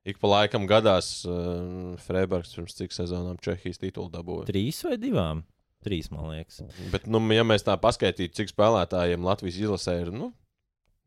ik 0.07 0.17
pa 0.17 0.31
laikam 0.31 0.65
gadās 0.65 1.25
uh, 1.27 1.93
Freiburgs 2.07 2.55
pirms 2.55 2.73
cik 2.79 2.95
sezonām 2.95 3.37
Čehijas 3.37 3.77
titulu 3.77 4.09
dabūja. 4.09 4.47
trīs 4.49 4.81
vai 4.87 4.97
divām? 4.97 5.43
Trīs, 5.87 6.09
man 6.11 6.33
liekas. 6.33 6.59
Bet, 6.91 7.07
nu, 7.07 7.21
ja 7.31 7.45
mēs 7.47 7.63
tā 7.63 7.77
paskatītu, 7.79 8.35
cik 8.35 8.51
spēlētājiem 8.51 9.23
Latvijas 9.23 9.59
izlasē 9.61 9.93
ir, 10.01 10.11
nu, 10.11 10.33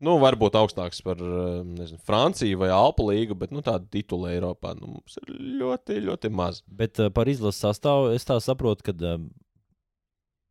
nu 0.01 0.15
varbūt 0.21 0.57
augstāks 0.57 1.03
par 1.05 1.21
uh, 1.21 1.61
nezinu, 1.67 2.01
Franciju 2.07 2.63
vai 2.63 2.71
Alpu 2.73 3.05
līgu, 3.11 3.37
bet 3.37 3.53
nu, 3.53 3.61
tādu 3.65 3.85
titulu 3.93 4.31
Eiropā 4.31 4.73
nu, 4.79 4.95
mums 4.95 5.19
ir 5.21 5.29
ļoti, 5.61 5.99
ļoti 6.07 6.33
maz. 6.33 6.63
Bet 6.65 6.97
uh, 7.03 7.11
par 7.13 7.29
izlases 7.29 7.61
sastāvu 7.61 8.09
es 8.15 8.25
tā 8.25 8.39
saprotu, 8.41 8.89
ka 8.89 9.13
um, 9.13 9.29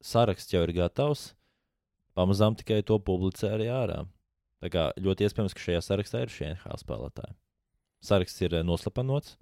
saraksts 0.04 0.54
jau 0.54 0.62
ir 0.66 0.76
gatavs. 0.78 1.32
Pamazām 2.18 2.56
tikai 2.58 2.80
to 2.86 2.98
publicē 3.02 3.54
arī 3.56 3.70
ārā. 3.72 4.04
Tā 4.60 4.70
kā 4.70 4.88
ļoti 5.00 5.26
iespējams, 5.26 5.54
ka 5.56 5.62
šajā 5.64 5.82
sarakstā 5.86 6.24
ir 6.24 6.32
šie 6.32 6.50
NHL 6.52 6.82
spēlētāji. 6.84 7.38
Saraksts 8.06 8.46
ir 8.46 8.60
uh, 8.60 8.66
noslapanots. 8.66 9.34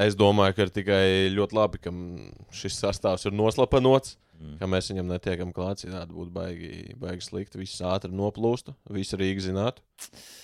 Es 0.00 0.16
domāju, 0.16 0.54
ka 0.56 0.64
ir 0.64 0.72
tikai 0.72 1.04
ļoti 1.34 1.56
labi, 1.56 1.80
ka 1.82 1.92
mm, 1.92 2.48
šis 2.54 2.78
sastāvs 2.80 3.26
ir 3.28 3.34
noslapanots, 3.36 4.16
Mm. 4.40 4.54
ka 4.56 4.68
mēs 4.72 4.86
viņam 4.88 5.10
netiekam 5.10 5.50
klāts. 5.52 5.84
Citādi 5.84 6.16
būtu 6.16 6.32
baigi, 6.32 6.70
baigi 7.00 7.26
slikti. 7.26 7.60
Viss 7.60 7.82
ātri 7.84 8.08
noplūstu, 8.16 8.72
visi 8.88 9.18
Rīga 9.20 9.44
zinātu. 9.44 9.84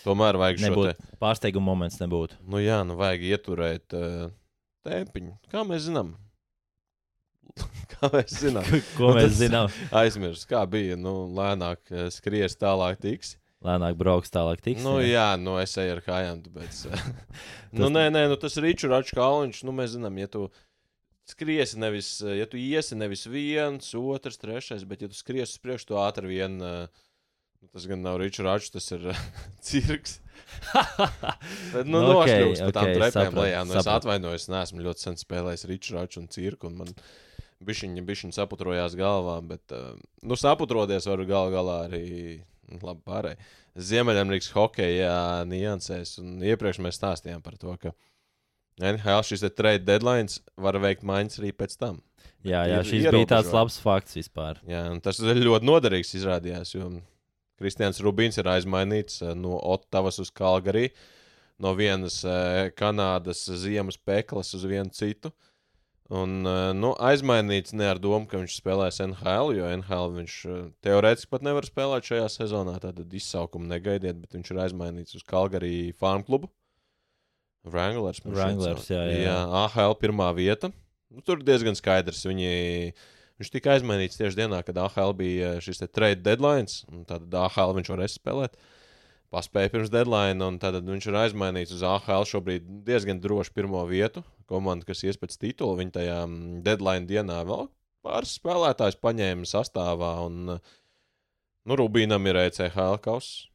Tomēr 0.03 0.37
vajag 0.41 0.61
šo 0.61 0.67
te. 0.67 0.73
Nebūtu 0.75 1.17
pārsteiguma 1.23 1.71
moments, 1.71 1.97
nebūtu. 2.03 2.37
Nu 2.45 2.61
jā, 2.61 2.83
nu 2.85 2.99
vajag 3.01 3.25
ieturēt 3.31 3.97
uh, 3.97 4.29
tēpiņu. 4.85 5.39
Kā 5.53 5.65
mēs 5.65 5.89
zinām? 5.89 6.13
Kā 7.95 8.13
mēs 8.13 8.37
zinām? 8.43 8.69
Ko 8.99 9.15
Nu, 9.15 9.17
mēs 9.17 9.41
zinām? 9.41 9.73
Aizmirst, 9.97 10.45
kā 10.51 10.61
bija. 10.69 10.99
Nu, 11.01 11.23
lēnāk 11.33 11.81
eh, 11.95 12.09
skries, 12.13 12.59
tālāk 12.61 13.01
tiks. 13.01 13.39
Lēnāk 13.65 13.97
brauks, 13.99 14.31
tālāk 14.31 14.61
tiks. 14.63 14.85
Nu, 14.85 14.99
jā. 15.01 15.15
jā, 15.15 15.29
nu 15.41 15.57
es 15.59 15.73
eju 15.81 15.97
ar 15.97 16.03
kājām. 16.05 16.43
Tāpēc, 16.45 16.83
nu, 17.81 17.89
nē, 17.89 18.11
nē, 18.13 18.27
nu, 18.29 18.37
tas 18.41 18.59
ir 18.59 18.69
Ričards 18.69 19.15
Kalniņš. 19.17 19.63
Nu, 19.67 19.73
mēs 19.75 19.95
zinām, 19.97 20.21
ja 20.21 20.29
tu 20.31 20.51
skriesi 21.27 21.79
nevis, 21.79 22.21
eh, 22.23 22.39
ja 22.41 22.47
tu 22.47 22.59
iesi 22.61 22.97
nevis 22.99 23.27
viens, 23.27 23.95
otrs, 23.99 24.39
trešais, 24.39 24.85
bet 24.89 25.03
ja 25.03 25.11
tu 25.11 25.19
skriesi 25.19 25.57
uz 25.57 25.63
priekšu, 25.63 25.91
tu 25.91 25.99
ātri 26.01 26.31
vien. 26.31 26.61
eh, 26.63 26.87
nu, 27.63 27.69
Tas 27.73 27.87
gan 27.91 28.03
nav 28.03 28.21
Ričards, 28.23 28.71
tas 28.71 28.91
ir 28.95 29.09
eh, 29.11 29.23
cirks. 29.69 30.21
Tad, 30.63 31.87
nu, 31.87 31.99
no, 31.99 32.19
ok, 32.21 32.29
okay, 32.29 32.43
okay, 32.53 32.73
tam 32.73 32.91
ok, 32.91 32.97
trepēm 33.01 33.13
sapratu, 33.13 33.43
lejā. 33.43 33.63
Nu, 33.67 33.75
es 33.75 33.83
sapratu. 33.83 33.97
atvainojos, 34.07 34.49
neesmu 34.53 34.87
ļoti 34.87 35.07
sen 35.09 35.21
spēlējis 35.21 35.69
Ričards 35.71 36.21
un 36.23 36.29
cirku. 36.31 36.71
Un 36.71 36.83
man 36.85 36.95
bišķiņa, 37.67 38.07
bišķiņa 38.07 38.37
saputrojās 38.37 38.95
galvā, 38.99 39.41
bet, 39.49 39.75
nu, 40.23 40.37
saputroties 40.39 41.09
var 41.09 41.25
gal 41.27 41.51
galā 41.55 41.79
arī, 41.89 42.07
nu, 42.69 42.81
labi, 42.85 43.03
pārēj. 43.09 43.39
Ziemeļamerikas 43.77 44.53
hokeja 44.55 45.17
niansēs, 45.49 46.19
un 46.23 46.37
iepriekš 46.45 46.83
mēs 46.85 47.01
stāstījām 47.01 47.43
par 47.45 47.57
to, 47.61 47.75
ka 47.81 47.93
NHL 48.81 49.25
šis 49.25 49.45
trade 49.57 49.87
deadline 49.89 50.29
var 50.61 50.77
veikt 50.83 51.05
maiņas 51.07 51.41
arī 51.41 51.53
pēc 51.57 51.79
tam. 51.81 52.03
Jā, 52.47 52.63
jā 52.69 52.81
Ir 52.83 52.89
šis 52.89 53.07
bija 53.11 53.29
tāds 53.31 53.53
labs 53.55 53.79
fakts 53.83 54.19
vispār. 54.19 54.61
Jā, 54.69 54.85
tas 55.03 55.19
ļoti 55.21 55.67
noderīgs 55.67 56.13
izrādījās, 56.19 56.75
jo 56.77 56.91
Kristians 57.57 58.03
Rubīns 58.05 58.37
ir 58.41 58.49
aizmainīts 58.53 59.23
eh, 59.25 59.35
no 59.39 59.57
Ottavas 59.75 60.21
uz 60.23 60.31
Kalgarī, 60.35 60.91
no 61.63 61.73
vienas 61.79 62.21
eh, 62.29 62.69
Kanādas 62.77 63.47
ziemas 63.63 63.97
peklas 63.97 64.53
uz 64.57 64.67
vienu 64.69 64.93
citu. 64.93 65.33
Un, 66.13 66.45
eh, 66.47 66.71
nu, 66.77 66.93
aizmainīts 67.03 67.75
ne 67.75 67.89
ar 67.91 68.01
domu, 68.03 68.29
ka 68.29 68.39
viņš 68.43 68.59
spēlēs 68.61 69.01
NHL, 69.09 69.57
jo 69.57 69.73
NHL 69.73 70.13
viņš 70.21 70.37
teorētiski 70.85 71.33
pat 71.33 71.49
nevar 71.49 71.67
spēlēt 71.67 72.13
šajā 72.13 72.29
sezonā. 72.37 72.77
Tad 72.85 73.01
izsaukumu 73.09 73.73
negaidiet, 73.73 74.21
bet 74.21 74.37
viņš 74.37 74.53
ir 74.53 74.63
aizmainīts 74.69 75.19
uz 75.19 75.25
Kalgarī 75.27 75.75
farm 75.97 76.29
klubu. 76.29 76.53
Wranglers. 77.67 78.23
Wranglers, 78.25 78.89
jā, 78.91 79.03
jā, 79.11 79.21
jā. 79.27 79.37
AHL 79.65 79.97
pirmā 80.01 80.31
vieta. 80.37 80.71
Nu, 81.11 81.23
tur 81.27 81.43
diezgan 81.43 81.77
skaidrs. 81.79 82.23
Viņi, 82.29 82.93
viņš 83.41 83.53
tika 83.53 83.75
aizmainīts 83.75 84.19
tieši 84.21 84.43
dienā, 84.43 84.63
kad 84.67 84.79
AHL 84.87 85.15
bija 85.19 85.57
šis 85.65 85.85
trade 85.91 86.23
deadline. 86.25 86.71
Tad 87.09 87.35
AHL 87.35 87.77
viņš 87.79 87.93
varēs 87.95 88.19
spēlēt. 88.21 88.59
Paspēja 89.35 89.73
pirms 89.73 89.91
deadline, 89.91 90.39
un 90.47 90.61
tad 90.63 90.79
viņš 90.87 91.09
ir 91.11 91.19
aizmainīts 91.25 91.75
uz 91.75 91.83
AHL 91.87 92.29
šobrīd 92.31 92.69
diezgan 92.87 93.19
drošu 93.23 93.57
pirmo 93.57 93.83
vietu. 93.91 94.23
Komanda, 94.47 94.87
kas 94.87 95.03
ies 95.03 95.19
pēc 95.19 95.35
titula, 95.43 95.75
viņa 95.81 95.97
tajā 95.97 96.21
mm, 96.29 96.61
deadline 96.67 97.11
dienā 97.11 97.41
vēl 97.49 97.67
pāris 98.07 98.37
spēlētājs 98.39 98.99
paņēma 99.03 99.49
sastāvā. 99.51 100.13
Un, 100.29 100.55
nu, 101.67 101.79
Rubīnam 101.81 102.31
ir 102.31 102.39
ECHL 102.47 103.01
kauss. 103.03 103.49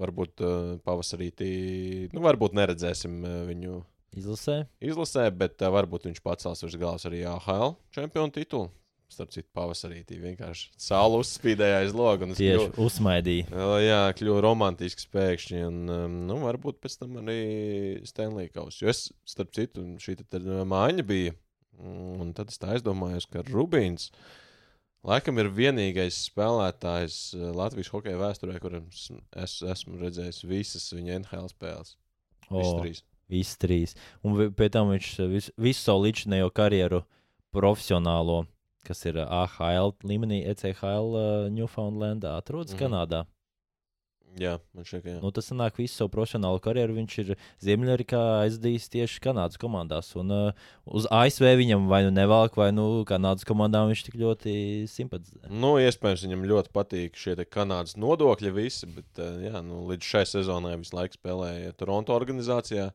Varbūt 0.00 0.40
uh, 0.46 0.74
pavasarī, 0.86 1.30
tī- 1.36 2.08
nu, 2.14 2.22
varbūt 2.24 2.54
neredzēsim 2.56 3.18
uh, 3.20 3.38
viņu 3.50 3.80
Izlasē. 4.16 4.62
izlasē, 4.82 5.28
bet 5.36 5.60
uh, 5.62 5.68
varbūt 5.76 6.08
viņš 6.08 6.22
pacels 6.24 6.64
virs 6.64 6.78
galvas 6.80 7.04
arī 7.10 7.20
AHL 7.28 7.74
čempionu 7.94 8.32
titulu. 8.34 8.70
Starp 9.10 9.32
citu, 9.34 9.48
pavasarī 9.58 10.04
tī 10.06 10.20
vienkārši 10.22 10.68
saule 10.78 11.16
uzspīdēja 11.18 11.80
aiz 11.82 11.94
loga. 11.98 12.28
Tieši 12.30 12.68
kļuvu- 12.70 12.84
uzsmaidīja. 12.84 13.46
O, 13.58 13.72
Jā, 13.82 14.00
kļuva 14.14 14.42
romantisks 14.44 15.08
pēkšņi. 15.10 15.62
Un, 15.66 15.80
um, 15.90 16.14
nu, 16.28 16.36
varbūt 16.44 16.78
pēc 16.84 16.94
tam 17.00 17.16
arī 17.18 17.38
Stanley 18.06 18.46
Kauss. 18.54 18.78
Jo 18.80 18.92
es, 18.92 19.08
starp 19.26 19.50
citu, 19.56 19.82
šī 19.98 20.14
tad 20.22 20.46
mājiņa 20.46 21.06
bija. 21.10 21.34
Un 21.82 22.30
tad 22.38 22.52
es 22.54 22.60
tā 22.62 22.76
aizdomājos, 22.76 23.26
ka 23.32 23.42
Rubīns 23.50 24.12
laikam 25.06 25.38
ir 25.40 25.50
vienīgais 25.54 26.18
spēlētājs 26.28 27.20
uh, 27.36 27.50
Latvijas 27.56 27.92
hokeja 27.94 28.20
vēsturē, 28.20 28.58
kuram 28.62 28.88
es, 28.90 29.08
es 29.36 29.60
esmu 29.74 30.00
redzējis 30.02 30.44
visas 30.48 30.90
viņa 30.92 31.22
NHL 31.22 31.48
spēles. 31.52 31.96
Visas 32.50 32.74
O, 32.74 32.80
trīs. 32.82 33.02
Visi 33.30 33.58
trīs. 33.62 33.94
Un 34.26 34.50
pēc 34.56 34.74
tam 34.74 34.90
viņš 34.90 35.10
eh, 35.22 35.28
vis, 35.30 35.50
visu 35.60 35.84
savu 35.84 36.06
līdzinējo 36.08 36.50
karjeru 36.54 37.04
profesionālo, 37.54 38.42
kas 38.86 39.04
ir 39.06 39.20
eh, 39.22 39.26
AHL 39.26 39.94
līmenī, 40.06 40.42
ECHL 40.50 41.14
uh, 41.14 41.26
Newfoundlandā, 41.54 42.36
atrodas 42.40 42.74
mm 42.74 42.78
-hmm. 42.78 42.82
Kanādā. 42.82 43.24
Jā, 44.38 44.52
man 44.78 44.84
šķiet, 44.86 45.00
ka 45.02 45.10
jā. 45.10 45.20
Nu, 45.24 45.30
tas 45.34 45.48
sanāk, 45.50 45.74
visu 45.80 45.96
savu 45.98 46.10
profesionālo 46.14 46.60
karjeru 46.62 46.94
viņš 46.94 47.14
ir 47.24 47.32
Ziemeļamerikā 47.66 48.20
aizdījis 48.44 48.86
tieši 48.92 49.18
Kanādas 49.24 49.58
komandās. 49.58 50.12
Un 50.20 50.30
uh, 50.30 50.60
uz 50.86 51.08
ASV 51.10 51.48
viņam 51.58 51.88
vai 51.90 52.04
nu 52.06 52.12
nevelk, 52.14 52.54
vai 52.60 52.68
nu 52.70 53.02
Kanādas 53.08 53.42
komandām 53.48 53.88
viņš 53.90 54.04
tik 54.06 54.14
ļoti 54.22 54.54
simpatizē. 54.92 55.50
Nu, 55.50 55.72
iespējams, 55.82 56.22
viņam 56.28 56.46
ļoti 56.52 56.72
patīk 56.78 57.18
šie 57.18 57.34
Kanādas 57.50 57.96
nodokļi 57.98 58.54
visi, 58.54 58.86
bet 58.94 59.18
uh, 59.18 59.40
jā, 59.48 59.64
nu, 59.66 59.82
līdz 59.90 60.12
šai 60.12 60.24
sezonai 60.36 60.76
visu 60.78 60.94
laiku 61.00 61.18
spēlēja 61.18 61.74
Toronto 61.82 62.14
organizācijā. 62.14 62.92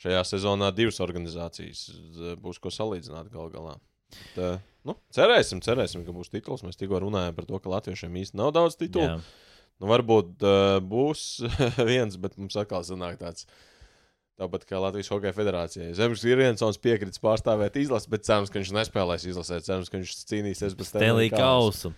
Šajā 0.00 0.24
sezonā 0.26 0.72
divas 0.74 0.96
organizācijas 1.04 1.84
z- 1.92 2.34
būs 2.42 2.56
ko 2.60 2.72
salīdzināt 2.72 3.28
gal 3.32 3.52
galā. 3.52 3.76
Bet, 4.14 4.40
uh, 4.42 4.58
nu, 4.88 4.96
cerēsim, 5.14 5.60
cerēsim, 5.64 6.02
ka 6.08 6.12
būs 6.16 6.32
tituls. 6.32 6.64
Mēs 6.66 6.80
tikko 6.80 7.04
runājām 7.04 7.36
par 7.36 7.46
to, 7.52 7.60
ka 7.62 7.70
latviešiem 7.76 8.16
īsti 8.24 8.40
nav 8.40 8.50
daudz 8.56 8.80
titulu. 8.80 9.06
Jā. 9.20 9.20
Nu, 9.82 9.88
varbūt 9.90 10.44
uh, 10.46 10.80
būs 10.84 11.44
viens, 11.90 12.18
bet 12.20 12.36
mums 12.40 12.56
atkal 12.60 12.84
sanāk 12.86 13.18
tāds. 13.22 13.48
Tāpat 14.34 14.64
kā 14.66 14.80
Latvijas 14.82 15.12
Hokeja 15.12 15.30
federācijai. 15.30 15.92
Zemes 15.94 16.24
Virensons 16.26 16.78
piekritis 16.82 17.20
pārstāvēt 17.22 17.76
izlasi, 17.78 18.08
bet 18.10 18.24
cerams, 18.26 18.50
ka 18.50 18.58
viņš 18.58 18.72
nespēlēs 18.74 19.26
izlasē. 19.30 19.60
Cerams, 19.62 19.90
ka 19.92 20.00
viņš 20.00 20.14
cīnīsies 20.26 20.74
bez 20.74 20.90
Stelī 20.90 21.28
kausu. 21.30 21.92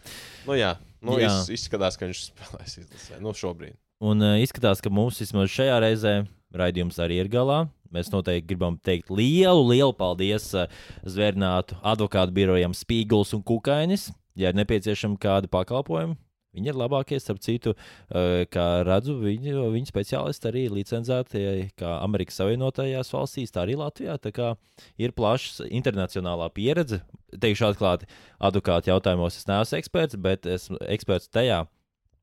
Nu, 0.45 0.53
jā, 0.59 0.74
nu, 1.01 1.16
Jā. 1.16 1.31
Iz, 1.31 1.49
izskatās, 1.57 1.97
ka 1.97 2.11
viņš 2.11 2.27
spēlēs 2.27 2.77
izlasē. 2.83 3.22
Nu, 3.24 3.33
šobrīd. 3.37 3.79
Un 4.05 4.20
uh, 4.20 4.37
izskatās, 4.45 4.85
ka 4.85 4.93
mums 4.93 5.22
vismaz 5.22 5.49
šajā 5.55 5.81
reizē 5.81 6.14
raidījums 6.53 7.01
arī 7.01 7.22
ir 7.22 7.33
galā. 7.33 7.62
Mēs 7.95 8.12
noteikti 8.12 8.51
gribam 8.51 8.77
teikt 8.85 9.09
lielu, 9.09 9.62
lielu 9.70 9.97
paldies 9.97 10.51
uh, 10.59 10.68
zvērnātu 11.09 11.81
advokātu 11.81 12.37
birojam 12.37 12.77
Spīguls 12.77 13.33
un 13.33 13.41
Kukainis. 13.47 14.11
Ja 14.37 14.53
ir 14.53 14.59
nepieciešami 14.61 15.16
kādi 15.16 15.49
pakalpojumi, 15.49 16.18
viņi 16.57 16.72
ir 16.72 16.80
labākie. 16.80 17.20
Starp 17.22 17.42
citu, 17.44 17.74
uh, 17.76 18.42
kā 18.52 18.66
redzu, 18.86 19.18
viņi, 19.22 19.54
viņi 19.74 19.90
speciālisti 19.90 20.50
arī 20.50 20.64
licencēti 20.72 21.44
kā 21.78 21.98
Amerikas 22.00 22.40
Savienotajās 22.40 23.12
valstīs, 23.14 23.54
tā 23.54 23.64
arī 23.66 23.78
Latvijā. 23.80 24.18
Tā 24.22 24.32
kā 24.34 24.54
ir 25.00 25.14
plaša 25.16 25.68
internacionālā 25.68 26.50
pieredze. 26.57 27.02
Teikšu 27.36 27.70
atklāti, 27.70 28.09
advokātu 28.40 28.92
jautājumos 28.92 29.38
es 29.38 29.48
neesmu 29.48 29.80
eksperts, 29.80 30.18
bet 30.20 30.46
esmu 30.48 30.80
eksperts 30.88 31.30
tajā. 31.32 31.64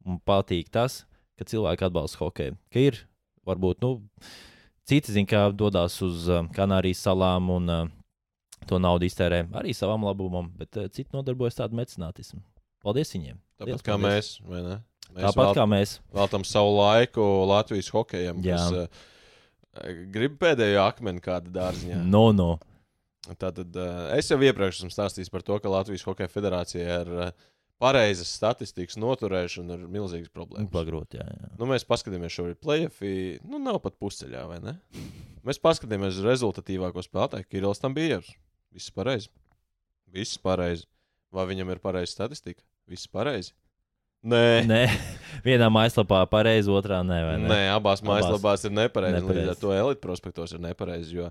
Man 0.03 0.19
patīk 0.27 0.71
tas, 0.73 1.03
ka 1.39 1.47
cilvēki 1.47 1.88
atbalsta 1.88 2.19
hokeju. 2.23 2.57
Ka 2.73 2.81
ir 2.81 3.03
varbūt 3.47 3.84
nu, 3.84 3.97
citi, 4.88 5.13
zin, 5.15 5.27
kā 5.29 5.45
dodas 5.55 5.99
uz 6.05 6.27
uh, 6.31 6.43
Kanārijas 6.55 7.03
salām 7.05 7.51
un 7.53 7.71
uh, 7.71 7.91
to 8.67 8.79
naudu 8.79 9.07
iztērē 9.07 9.45
arī 9.59 9.75
savam 9.75 10.05
labumam, 10.07 10.51
bet 10.59 10.79
uh, 10.79 10.89
citi 10.91 11.11
nodarbojas 11.15 11.59
tādu 11.59 11.79
mecenātismu. 11.79 12.41
Paldies 12.84 13.13
viņiem! 13.15 13.39
Tāpat 13.64 13.72
Liels 13.72 13.86
kā 13.86 13.95
paldies. 13.95 14.11
mēs, 14.11 14.30
vai 14.49 14.61
ne? 14.66 14.76
Mēs 15.14 15.26
Tāpat 15.28 15.47
vēl, 15.47 15.55
kā 15.57 15.66
mēs. 15.70 15.95
veltam 16.16 16.43
savu 16.47 16.76
laiku 16.80 17.26
Latvijas 17.49 17.89
hokejam, 17.93 18.43
Jā. 18.43 18.59
kas 18.59 18.78
uh, 18.84 19.97
grib 20.14 20.38
pēdējo 20.41 20.84
akmeni 20.88 21.24
kāda 21.24 21.51
dārziņā. 21.53 22.01
No, 22.03 22.28
no. 22.36 22.51
Tātad 23.39 23.72
uh, 23.80 24.11
es 24.18 24.28
jau 24.32 24.39
iepriekš 24.43 24.82
esmu 24.82 24.91
stāstījis 24.91 25.32
par 25.32 25.45
to, 25.47 25.55
ka 25.64 25.72
Latvijas 25.72 26.03
Hokeja 26.07 26.28
federācija 26.34 26.97
ir 27.03 27.11
uh, 27.14 27.30
pareizas 27.84 28.32
statistikas 28.36 28.97
noturēšana 28.99 29.78
ir 29.78 29.86
milzīgas 29.91 30.32
problēmas. 30.34 30.72
Pagrot, 30.74 31.16
jā, 31.18 31.24
jā. 31.28 31.51
Nu, 31.59 31.68
mēs 31.70 31.86
paskatāmies 31.88 32.36
šobrīd 32.36 32.59
play-offī. 32.64 33.14
Nu, 33.47 33.61
nav 33.64 33.80
pat 33.84 33.95
pusceļā, 34.01 34.43
vai 34.49 34.59
ne? 34.64 34.76
Mēs 35.47 35.59
paskatāmies 35.64 36.20
uz 36.20 36.28
rezultatīvāko 36.28 37.03
spēlētāju. 37.03 37.49
Kirillis 37.51 37.82
tam 37.84 37.95
bija. 37.95 38.22
Viss 38.74 38.93
pareizi. 38.95 39.32
Viss 40.14 40.39
pareizi. 40.39 40.88
Vai 41.34 41.47
viņam 41.49 41.72
ir 41.74 41.82
pareiza 41.84 42.14
statistika? 42.14 42.61
Viss 42.89 43.07
pareizi. 43.11 43.53
Nē, 44.23 44.63
Nē, 44.67 44.81
vienā 45.47 45.67
mājaslapā 45.73 46.21
pareizi, 46.31 46.71
otrā 46.71 47.01
nē, 47.03 47.19
vai 47.27 47.36
ne? 47.41 47.49
Nē 47.51 47.61
abās 47.73 47.99
Abās 47.99 48.07
mājaslapās 48.07 48.63
ir 48.67 48.71
nepareizi. 48.75 49.17
nepareizi. 49.19 49.41
Līdz 49.49 49.51
ar 49.55 49.59
to 49.59 49.73
elite 49.75 50.03
prospektos 50.03 50.53
ir 50.55 50.61
nepareizi. 50.63 51.17
Jo, 51.17 51.29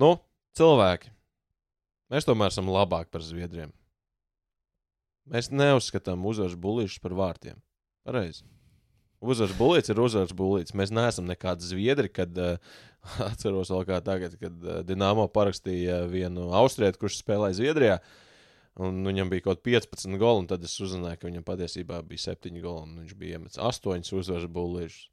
nu, 0.00 0.10
cilvēki, 0.58 1.08
mēs 2.12 2.28
tomēr 2.28 2.52
esam 2.52 2.68
labāki 2.72 3.08
par 3.14 3.24
zviedriem. 3.24 3.72
Mēs 5.32 5.48
neuzskatām 5.48 6.24
uzvaras 6.28 6.56
bulīšus 6.60 7.00
par 7.00 7.14
vārtiem. 7.16 7.56
Pareizi. 8.04 8.44
Uzvaras 9.24 9.54
bulīts 9.56 9.88
ir 9.88 10.00
uzvaras 10.04 10.34
bulīts. 10.36 10.74
Mēs 10.76 10.92
neesam 10.92 11.24
nekādi 11.30 11.64
zviedri, 11.64 12.10
kad 12.12 12.36
uh, 12.36 12.58
atceros 13.30 13.72
vēl 13.72 13.86
kā 13.88 14.02
tagad, 14.04 14.36
kad 14.36 14.66
uh, 14.68 14.82
Dienāmo 14.84 15.24
parakstīja 15.32 16.02
vienu 16.12 16.50
austrietu, 16.60 17.00
kurš 17.06 17.22
spēlēja 17.22 17.56
Zviedrijā. 17.62 17.96
Un 18.82 19.04
viņam 19.06 19.28
bija 19.30 19.44
kaut 19.44 19.60
kāda 19.62 19.86
15 19.86 20.18
goli, 20.18 20.42
un 20.42 20.46
tad 20.50 20.64
es 20.66 20.74
uzzināju, 20.82 21.20
ka 21.20 21.28
viņam 21.28 21.44
patiesībā 21.46 22.00
bija 22.08 22.32
7 22.34 22.56
goli, 22.58 22.88
un 22.88 22.96
viņš 23.04 23.18
bija 23.20 23.38
iemetis 23.38 23.60
8 23.62 24.14
uzvaras 24.18 24.48
bulīšus. 24.50 25.04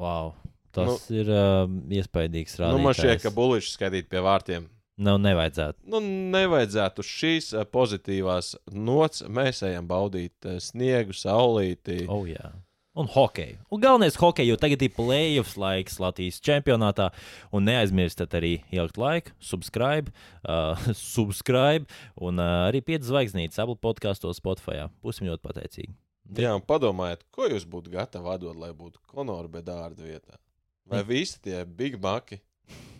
Wow. 0.00 0.34
Tas 0.70 0.86
nu, 0.86 0.98
ir 1.16 1.30
uh, 1.32 1.64
iespaidīgs 1.90 2.58
rādītājs. 2.60 2.76
Nu, 2.76 2.84
man 2.84 2.94
šķiet, 2.94 3.24
ka 3.24 3.32
bulīši 3.34 3.72
skaitīt 3.74 4.10
pie 4.12 4.22
vārtiem. 4.22 4.68
Nav 5.00 5.16
nevajadzētu. 5.24 5.86
Nu, 5.88 6.00
nevajadzētu 6.34 7.04
šīs 7.06 7.54
eh, 7.56 7.64
pozitīvās 7.72 8.52
nots. 8.76 9.24
Mēs 9.32 9.62
ejam 9.64 9.88
baudīt 9.88 10.44
eh, 10.44 10.58
sniegu, 10.60 11.16
saulīti. 11.16 12.02
Oh, 12.12 12.26
jā. 12.28 12.52
Un 12.94 13.06
hokeju. 13.06 13.58
Un 13.70 13.80
galvenais- 13.80 14.16
hokeju, 14.22 14.48
jo 14.52 14.56
tagad 14.56 14.82
ir 14.82 14.90
playoffs 14.94 15.56
laiks 15.56 15.98
Latvijas 16.00 16.40
čempionātā. 16.40 17.10
Un 17.52 17.64
neaizmirstiet 17.64 18.34
arī 18.34 18.62
ielikt 18.72 18.98
laiku, 18.98 19.32
subscribe, 19.38 20.12
uh, 20.44 20.76
subscribe 21.14 21.86
un 22.16 22.38
uh, 22.38 22.68
arī 22.70 22.82
5 22.82 23.06
zvaigznītes 23.06 23.58
Apple 23.58 23.76
podkastos, 23.76 24.40
Spotify. 24.40 24.88
Būsim 25.02 25.28
ļoti 25.30 25.42
pateicīgi. 25.46 25.94
Jā, 26.38 26.54
padomājiet, 26.62 27.24
ko 27.34 27.48
jūs 27.50 27.66
būtu 27.66 27.90
gatavi 27.90 28.30
atdot, 28.30 28.56
lai 28.56 28.70
būtu 28.70 29.00
Konora 29.10 29.48
bedārda 29.50 30.04
vietā? 30.06 30.38
Vai 30.86 31.02
visi 31.06 31.40
tie 31.42 31.64
Big 31.64 31.98
Maki, 32.02 32.40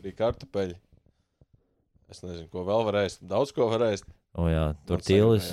arī 0.00 0.14
kartupeļi? 0.18 0.78
Es 2.10 2.24
nezinu, 2.24 2.48
ko 2.50 2.64
vēl 2.66 2.82
varēs. 2.88 3.20
Daudz 3.22 3.54
ko 3.54 3.68
varēs. 3.70 4.02
O 4.34 4.48
jā, 4.50 4.72
tur 4.86 5.02
tīlis. 5.02 5.52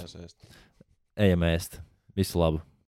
Ejam 1.17 1.45
ēst. 1.45 1.77
Visu 2.17 2.41
labu! 2.41 2.63